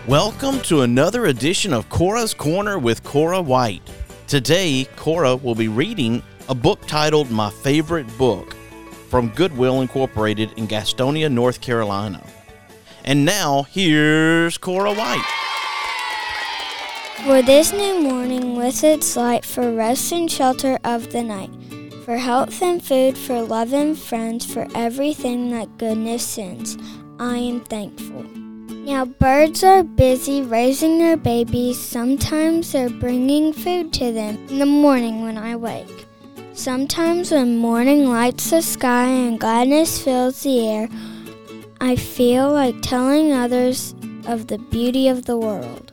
Welcome 0.08 0.60
to 0.62 0.82
another 0.82 1.26
edition 1.26 1.74
of 1.74 1.90
Cora's 1.90 2.36
Corner 2.36 2.78
with 2.78 3.04
Cora 3.04 3.42
White. 3.42 3.82
Today, 4.30 4.88
Cora 4.96 5.36
will 5.36 5.56
be 5.56 5.68
reading 5.68 6.22
a 6.50 6.54
book 6.54 6.86
titled 6.86 7.32
My 7.32 7.50
Favorite 7.50 8.06
Book 8.16 8.56
from 9.10 9.30
Goodwill 9.30 9.82
Incorporated 9.82 10.52
in 10.56 10.68
Gastonia, 10.68 11.32
North 11.32 11.62
Carolina. 11.62 12.24
And 13.04 13.26
now, 13.26 13.64
here's 13.64 14.56
Cora 14.60 14.94
White. 14.94 15.26
For 17.26 17.42
this 17.42 17.74
new 17.74 18.04
morning 18.04 18.56
with 18.56 18.84
its 18.84 19.16
light, 19.16 19.44
for 19.44 19.74
rest 19.74 20.12
and 20.12 20.30
shelter 20.30 20.78
of 20.84 21.12
the 21.12 21.24
night, 21.24 21.50
for 22.06 22.18
health 22.18 22.62
and 22.62 22.86
food, 22.86 23.18
for 23.18 23.42
love 23.42 23.74
and 23.74 23.98
friends, 23.98 24.46
for 24.46 24.68
everything 24.76 25.50
that 25.54 25.80
goodness 25.80 26.24
sends, 26.24 26.78
I 27.20 27.38
am 27.38 27.62
thankful. 27.62 28.39
Now, 28.86 29.06
birds 29.06 29.64
are 29.64 29.84
busy 29.84 30.42
raising 30.42 30.98
their 30.98 31.18
babies. 31.18 31.78
Sometimes 31.80 32.72
they're 32.72 32.90
bringing 32.90 33.54
food 33.54 33.94
to 33.94 34.12
them 34.12 34.48
in 34.50 34.60
the 34.60 34.66
morning 34.66 35.22
when 35.22 35.38
I 35.38 35.56
wake. 35.56 36.08
Sometimes, 36.54 37.32
when 37.32 37.58
morning 37.58 38.10
lights 38.10 38.50
the 38.50 38.62
sky 38.62 39.08
and 39.08 39.40
gladness 39.40 40.02
fills 40.02 40.44
the 40.44 40.68
air, 40.68 40.90
I 41.82 41.96
feel 41.96 42.52
like 42.52 42.82
telling 42.82 43.32
others 43.32 43.94
of 44.28 44.48
the 44.48 44.58
beauty 44.58 45.08
of 45.08 45.26
the 45.26 45.38
world. 45.38 45.92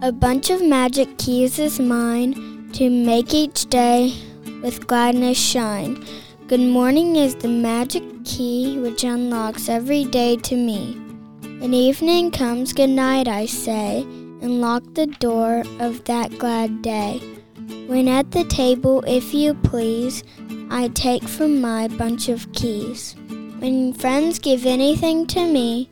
A 0.00 0.12
bunch 0.12 0.50
of 0.50 0.64
magic 0.64 1.18
keys 1.18 1.58
is 1.58 1.78
mine 1.78 2.70
to 2.72 2.88
make 2.88 3.34
each 3.34 3.66
day 3.66 4.14
with 4.62 4.86
gladness 4.86 5.38
shine. 5.38 6.04
Good 6.46 6.60
morning 6.60 7.16
is 7.16 7.34
the 7.34 7.48
magic 7.48 8.02
key 8.24 8.78
which 8.78 9.04
unlocks 9.04 9.68
every 9.68 10.04
day 10.04 10.36
to 10.36 10.56
me. 10.56 11.01
When 11.62 11.74
evening 11.74 12.32
comes, 12.32 12.72
good 12.72 12.90
night, 12.90 13.28
I 13.28 13.46
say, 13.46 14.00
and 14.00 14.60
lock 14.60 14.82
the 14.94 15.06
door 15.06 15.62
of 15.78 16.02
that 16.06 16.36
glad 16.36 16.82
day. 16.82 17.20
When 17.86 18.08
at 18.08 18.32
the 18.32 18.42
table, 18.42 19.04
if 19.06 19.32
you 19.32 19.54
please, 19.54 20.24
I 20.70 20.88
take 20.88 21.22
from 21.22 21.60
my 21.60 21.86
bunch 21.86 22.28
of 22.28 22.52
keys. 22.52 23.14
When 23.60 23.92
friends 23.92 24.40
give 24.40 24.66
anything 24.66 25.24
to 25.28 25.46
me, 25.46 25.88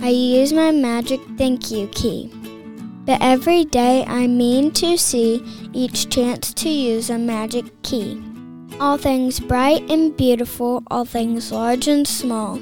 I 0.00 0.10
use 0.10 0.52
my 0.52 0.70
magic 0.70 1.20
thank 1.36 1.72
you 1.72 1.88
key. 1.88 2.32
But 3.04 3.20
every 3.20 3.64
day 3.64 4.04
I 4.06 4.28
mean 4.28 4.70
to 4.74 4.96
see 4.96 5.42
each 5.72 6.10
chance 6.10 6.54
to 6.54 6.68
use 6.68 7.10
a 7.10 7.18
magic 7.18 7.64
key. 7.82 8.22
All 8.78 8.96
things 8.96 9.40
bright 9.40 9.90
and 9.90 10.16
beautiful, 10.16 10.84
all 10.88 11.04
things 11.04 11.50
large 11.50 11.88
and 11.88 12.06
small, 12.06 12.60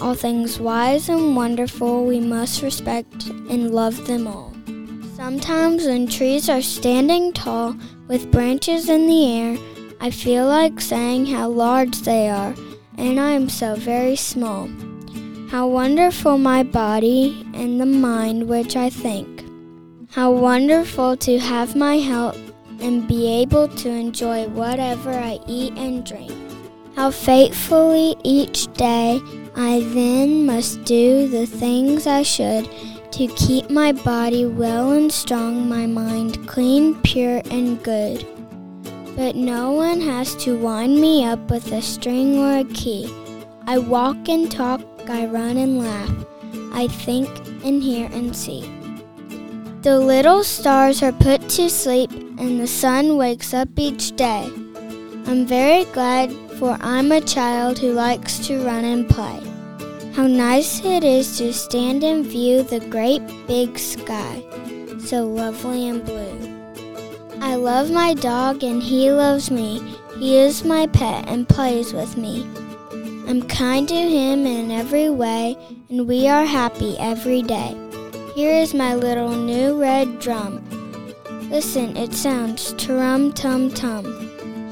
all 0.00 0.14
things 0.14 0.60
wise 0.60 1.08
and 1.08 1.34
wonderful, 1.34 2.04
we 2.04 2.20
must 2.20 2.62
respect 2.62 3.26
and 3.26 3.74
love 3.74 4.06
them 4.06 4.26
all. 4.26 4.52
Sometimes 5.16 5.86
when 5.86 6.06
trees 6.06 6.48
are 6.48 6.62
standing 6.62 7.32
tall 7.32 7.76
with 8.06 8.30
branches 8.30 8.88
in 8.88 9.06
the 9.06 9.26
air, 9.26 9.58
I 10.00 10.10
feel 10.10 10.46
like 10.46 10.80
saying 10.80 11.26
how 11.26 11.48
large 11.48 11.98
they 12.02 12.28
are, 12.28 12.54
and 12.96 13.18
I 13.18 13.30
am 13.32 13.48
so 13.48 13.74
very 13.74 14.14
small. 14.14 14.68
How 15.50 15.66
wonderful 15.66 16.38
my 16.38 16.62
body 16.62 17.44
and 17.54 17.80
the 17.80 17.86
mind 17.86 18.48
which 18.48 18.76
I 18.76 18.90
think. 18.90 19.44
How 20.10 20.30
wonderful 20.30 21.16
to 21.16 21.38
have 21.38 21.74
my 21.74 21.96
health 21.96 22.38
and 22.80 23.08
be 23.08 23.26
able 23.40 23.66
to 23.68 23.88
enjoy 23.88 24.46
whatever 24.48 25.10
I 25.10 25.40
eat 25.48 25.72
and 25.76 26.06
drink. 26.06 26.32
How 26.94 27.10
faithfully 27.10 28.14
each 28.24 28.72
day 28.74 29.20
I 29.60 29.80
then 29.80 30.46
must 30.46 30.84
do 30.84 31.26
the 31.26 31.44
things 31.44 32.06
I 32.06 32.22
should 32.22 32.70
to 33.10 33.26
keep 33.34 33.68
my 33.68 33.90
body 33.90 34.46
well 34.46 34.92
and 34.92 35.10
strong, 35.10 35.68
my 35.68 35.84
mind 35.84 36.46
clean, 36.46 36.94
pure, 37.02 37.42
and 37.50 37.82
good. 37.82 38.24
But 39.16 39.34
no 39.34 39.72
one 39.72 40.00
has 40.00 40.36
to 40.44 40.56
wind 40.56 41.00
me 41.00 41.24
up 41.24 41.50
with 41.50 41.72
a 41.72 41.82
string 41.82 42.38
or 42.38 42.58
a 42.58 42.64
key. 42.72 43.12
I 43.66 43.78
walk 43.78 44.28
and 44.28 44.48
talk, 44.48 44.80
I 45.08 45.26
run 45.26 45.56
and 45.56 45.80
laugh, 45.80 46.14
I 46.72 46.86
think 46.86 47.28
and 47.64 47.82
hear 47.82 48.08
and 48.12 48.36
see. 48.36 48.62
The 49.82 49.98
little 49.98 50.44
stars 50.44 51.02
are 51.02 51.10
put 51.10 51.48
to 51.50 51.68
sleep, 51.68 52.12
and 52.12 52.60
the 52.60 52.68
sun 52.68 53.16
wakes 53.16 53.52
up 53.52 53.70
each 53.76 54.14
day. 54.14 54.48
I'm 55.26 55.46
very 55.46 55.84
glad, 55.86 56.32
for 56.60 56.78
I'm 56.80 57.10
a 57.10 57.20
child 57.20 57.80
who 57.80 57.92
likes 57.92 58.38
to 58.46 58.64
run 58.64 58.84
and 58.84 59.08
play. 59.08 59.47
How 60.18 60.26
nice 60.26 60.84
it 60.84 61.04
is 61.04 61.38
to 61.38 61.52
stand 61.52 62.02
and 62.02 62.26
view 62.26 62.64
the 62.64 62.80
great 62.80 63.22
big 63.46 63.78
sky, 63.78 64.42
so 64.98 65.24
lovely 65.24 65.88
and 65.88 66.04
blue. 66.04 66.36
I 67.40 67.54
love 67.54 67.92
my 67.92 68.14
dog 68.14 68.64
and 68.64 68.82
he 68.82 69.12
loves 69.12 69.48
me. 69.48 69.78
He 70.18 70.36
is 70.36 70.64
my 70.64 70.88
pet 70.88 71.28
and 71.28 71.48
plays 71.48 71.92
with 71.92 72.16
me. 72.16 72.42
I'm 73.28 73.42
kind 73.42 73.86
to 73.90 73.94
him 73.94 74.44
in 74.44 74.72
every 74.72 75.08
way, 75.08 75.56
and 75.88 76.08
we 76.08 76.26
are 76.26 76.44
happy 76.44 76.98
every 76.98 77.42
day. 77.42 77.76
Here 78.34 78.56
is 78.56 78.74
my 78.74 78.96
little 78.96 79.36
new 79.36 79.80
red 79.80 80.18
drum. 80.18 80.68
Listen, 81.48 81.96
it 81.96 82.12
sounds 82.12 82.72
trum 82.72 83.32
tum 83.34 83.70
tum. 83.70 84.04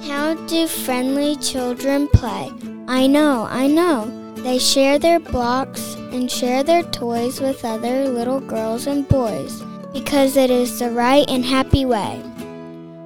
How 0.09 0.34
do 0.49 0.66
friendly 0.66 1.36
children 1.36 2.09
play? 2.09 2.51
I 2.88 3.07
know, 3.07 3.47
I 3.49 3.68
know. 3.68 4.16
They 4.47 4.61
share 4.61 5.01
their 5.01 5.18
blocks 5.18 5.97
and 6.12 6.30
share 6.30 6.62
their 6.62 6.84
toys 6.84 7.40
with 7.40 7.64
other 7.64 8.09
little 8.09 8.38
girls 8.38 8.86
and 8.86 9.07
boys 9.09 9.61
because 9.92 10.36
it 10.36 10.53
is 10.53 10.78
the 10.78 10.88
right 10.88 11.28
and 11.28 11.44
happy 11.44 11.84
way. 11.84 12.20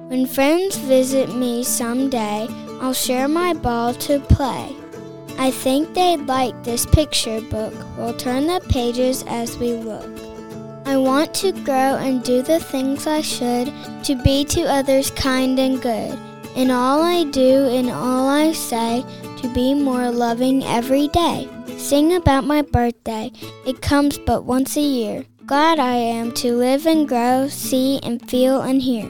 When 0.09 0.27
friends 0.27 0.77
visit 0.77 1.35
me 1.35 1.63
someday, 1.63 2.47
I'll 2.79 2.93
share 2.93 3.27
my 3.27 3.53
ball 3.53 3.95
to 4.05 4.19
play. 4.19 4.75
I 5.39 5.49
think 5.49 5.95
they'd 5.95 6.27
like 6.27 6.63
this 6.63 6.85
picture 6.85 7.41
book. 7.41 7.73
We'll 7.97 8.13
turn 8.13 8.45
the 8.45 8.61
pages 8.69 9.23
as 9.25 9.57
we 9.57 9.73
look. 9.73 10.11
I 10.85 10.95
want 10.97 11.33
to 11.41 11.53
grow 11.53 11.97
and 11.97 12.21
do 12.21 12.43
the 12.43 12.59
things 12.59 13.07
I 13.07 13.21
should, 13.21 13.73
to 14.03 14.13
be 14.23 14.45
to 14.45 14.61
others 14.65 15.09
kind 15.09 15.57
and 15.57 15.81
good. 15.81 16.19
In 16.55 16.69
all 16.69 17.01
I 17.01 17.23
do, 17.23 17.65
in 17.67 17.89
all 17.89 18.27
I 18.27 18.51
say, 18.51 19.05
to 19.41 19.53
be 19.53 19.73
more 19.73 20.11
loving 20.11 20.63
every 20.63 21.07
day. 21.07 21.49
Sing 21.77 22.13
about 22.13 22.43
my 22.43 22.61
birthday, 22.61 23.31
it 23.65 23.81
comes 23.81 24.17
but 24.19 24.45
once 24.45 24.77
a 24.77 24.81
year. 24.81 25.25
Glad 25.45 25.79
I 25.79 25.95
am 25.95 26.31
to 26.35 26.55
live 26.55 26.85
and 26.85 27.07
grow, 27.07 27.47
see 27.49 27.99
and 28.03 28.21
feel 28.29 28.61
and 28.61 28.81
hear. 28.81 29.09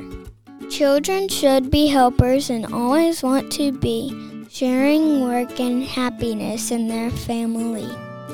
Children 0.69 1.27
should 1.27 1.69
be 1.69 1.87
helpers 1.87 2.49
and 2.49 2.73
always 2.73 3.21
want 3.21 3.51
to 3.53 3.73
be, 3.73 4.15
sharing 4.49 5.21
work 5.21 5.59
and 5.59 5.83
happiness 5.83 6.71
in 6.71 6.87
their 6.87 7.11
family. 7.11 7.89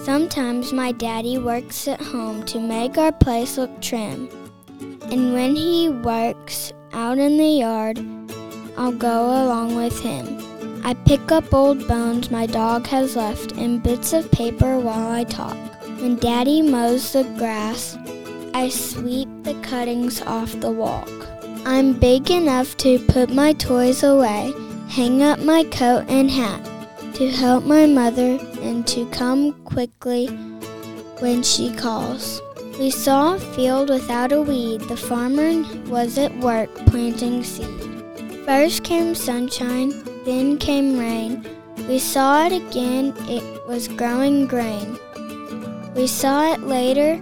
Sometimes 0.05 0.71
my 0.71 0.91
daddy 0.91 1.37
works 1.37 1.87
at 1.87 1.99
home 1.99 2.43
to 2.45 2.59
make 2.59 2.97
our 2.97 3.11
place 3.11 3.57
look 3.57 3.81
trim. 3.81 4.29
And 5.11 5.33
when 5.33 5.55
he 5.55 5.89
works 5.89 6.71
out 6.93 7.17
in 7.17 7.37
the 7.37 7.59
yard, 7.65 7.99
I'll 8.77 8.91
go 8.91 9.43
along 9.43 9.75
with 9.75 9.99
him. 9.99 10.46
I 10.87 10.93
pick 10.93 11.33
up 11.33 11.53
old 11.53 11.85
bones 11.85 12.31
my 12.31 12.45
dog 12.45 12.87
has 12.87 13.17
left 13.17 13.51
and 13.51 13.83
bits 13.83 14.13
of 14.13 14.31
paper 14.31 14.79
while 14.79 15.11
I 15.11 15.25
talk. 15.25 15.57
When 15.99 16.15
Daddy 16.15 16.61
mows 16.61 17.11
the 17.11 17.25
grass, 17.37 17.97
I 18.53 18.69
sweep 18.69 19.27
the 19.43 19.55
cuttings 19.55 20.21
off 20.21 20.57
the 20.61 20.71
walk. 20.71 21.09
I'm 21.65 21.91
big 21.91 22.31
enough 22.31 22.77
to 22.77 22.99
put 22.99 23.29
my 23.29 23.51
toys 23.51 24.01
away, 24.01 24.53
hang 24.87 25.21
up 25.23 25.39
my 25.39 25.65
coat 25.65 26.05
and 26.07 26.31
hat, 26.31 26.63
to 27.15 27.29
help 27.31 27.65
my 27.65 27.85
mother 27.85 28.39
and 28.61 28.87
to 28.87 29.09
come 29.09 29.61
quickly 29.65 30.27
when 31.19 31.43
she 31.43 31.73
calls. 31.75 32.41
We 32.79 32.91
saw 32.91 33.35
a 33.35 33.39
field 33.39 33.89
without 33.89 34.31
a 34.31 34.41
weed. 34.41 34.79
The 34.83 34.95
farmer 34.95 35.51
was 35.89 36.17
at 36.17 36.33
work 36.37 36.73
planting 36.85 37.43
seed. 37.43 38.45
First 38.45 38.85
came 38.85 39.15
sunshine, 39.15 39.91
then 40.27 40.57
came 40.57 40.99
rain. 40.99 41.47
We 41.87 41.99
saw 41.99 42.45
it 42.45 42.51
again, 42.51 43.13
it 43.29 43.65
was 43.65 43.87
growing 43.87 44.45
grain. 44.45 44.99
We 45.95 46.05
saw 46.05 46.51
it 46.51 46.59
later, 46.63 47.13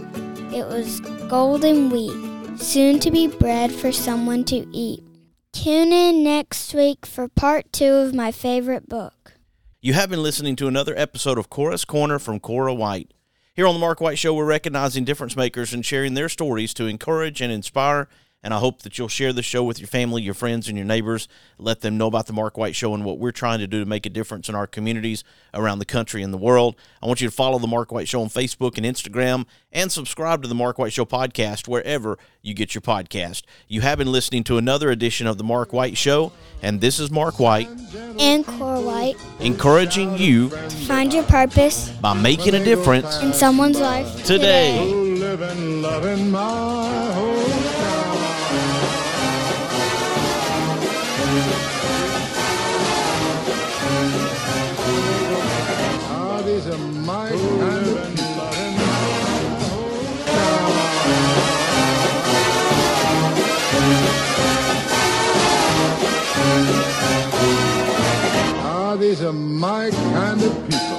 it 0.51 0.65
was 0.65 1.01
golden 1.29 1.91
wheat, 1.91 2.59
soon 2.59 2.99
to 3.01 3.11
be 3.11 3.27
bread 3.27 3.71
for 3.71 3.91
someone 3.91 4.43
to 4.45 4.65
eat. 4.75 5.03
Tune 5.53 5.93
in 5.93 6.23
next 6.23 6.73
week 6.73 7.05
for 7.05 7.27
part 7.27 7.71
two 7.71 7.93
of 7.93 8.15
my 8.15 8.31
favorite 8.31 8.89
book. 8.89 9.33
You 9.81 9.93
have 9.93 10.09
been 10.09 10.23
listening 10.23 10.55
to 10.55 10.67
another 10.67 10.95
episode 10.97 11.37
of 11.37 11.47
Cora's 11.47 11.85
Corner 11.85 12.17
from 12.17 12.39
Cora 12.39 12.73
White. 12.73 13.13
Here 13.53 13.67
on 13.67 13.75
the 13.75 13.79
Mark 13.79 14.01
White 14.01 14.17
Show, 14.17 14.33
we're 14.33 14.45
recognizing 14.45 15.05
difference 15.05 15.35
makers 15.35 15.75
and 15.75 15.85
sharing 15.85 16.15
their 16.15 16.27
stories 16.27 16.73
to 16.73 16.87
encourage 16.87 17.39
and 17.39 17.53
inspire 17.53 18.09
and 18.45 18.53
I 18.53 18.59
hope 18.59 18.83
that 18.83 18.99
you'll 18.99 19.07
share 19.07 19.33
the 19.33 19.41
show 19.41 19.63
with 19.63 19.79
your 19.79 19.87
family, 19.87 20.21
your 20.21 20.35
friends, 20.35 20.67
and 20.67 20.77
your 20.77 20.85
neighbors. 20.85 21.27
Let 21.57 21.81
them 21.81 21.97
know 21.97 22.05
about 22.05 22.27
the 22.27 22.33
Mark 22.33 22.59
White 22.59 22.75
Show 22.75 22.93
and 22.93 23.03
what 23.03 23.17
we're 23.17 23.31
trying 23.31 23.57
to 23.57 23.65
do 23.65 23.79
to 23.79 23.87
make 23.87 24.05
a 24.05 24.09
difference 24.09 24.47
in 24.47 24.53
our 24.53 24.67
communities 24.67 25.23
around 25.55 25.79
the 25.79 25.85
country 25.85 26.21
and 26.21 26.31
the 26.31 26.37
world. 26.37 26.75
I 27.01 27.07
want 27.07 27.21
you 27.21 27.27
to 27.27 27.33
follow 27.33 27.57
the 27.57 27.65
Mark 27.65 27.91
White 27.91 28.07
Show 28.07 28.21
on 28.21 28.27
Facebook 28.27 28.77
and 28.77 28.85
Instagram 28.85 29.47
and 29.71 29.91
subscribe 29.91 30.43
to 30.43 30.47
the 30.47 30.53
Mark 30.53 30.77
White 30.77 30.93
Show 30.93 31.05
podcast 31.05 31.67
wherever 31.67 32.19
you 32.43 32.53
get 32.53 32.75
your 32.75 32.83
podcast. 32.83 33.41
You 33.67 33.81
have 33.81 33.97
been 33.97 34.11
listening 34.11 34.43
to 34.43 34.59
another 34.59 34.91
edition 34.91 35.25
of 35.25 35.39
the 35.39 35.43
Mark 35.43 35.73
White 35.73 35.97
Show, 35.97 36.31
and 36.61 36.79
this 36.79 36.99
is 36.99 37.09
Mark 37.09 37.39
White 37.39 37.67
And 38.19 38.45
Cora 38.45 38.79
White 38.79 39.15
encouraging 39.39 40.19
you 40.19 40.49
to 40.49 40.69
find 40.85 41.11
your 41.11 41.23
purpose 41.23 41.89
by 41.89 42.13
making 42.13 42.53
a 42.53 42.63
difference 42.63 43.19
in 43.23 43.33
someone's 43.33 43.79
life 43.79 44.23
today. 44.23 44.85
Living, 44.93 45.81
These 69.05 69.21
are 69.21 69.33
my 69.33 69.91
kind 69.91 70.41
of 70.41 70.67
people. 70.67 70.94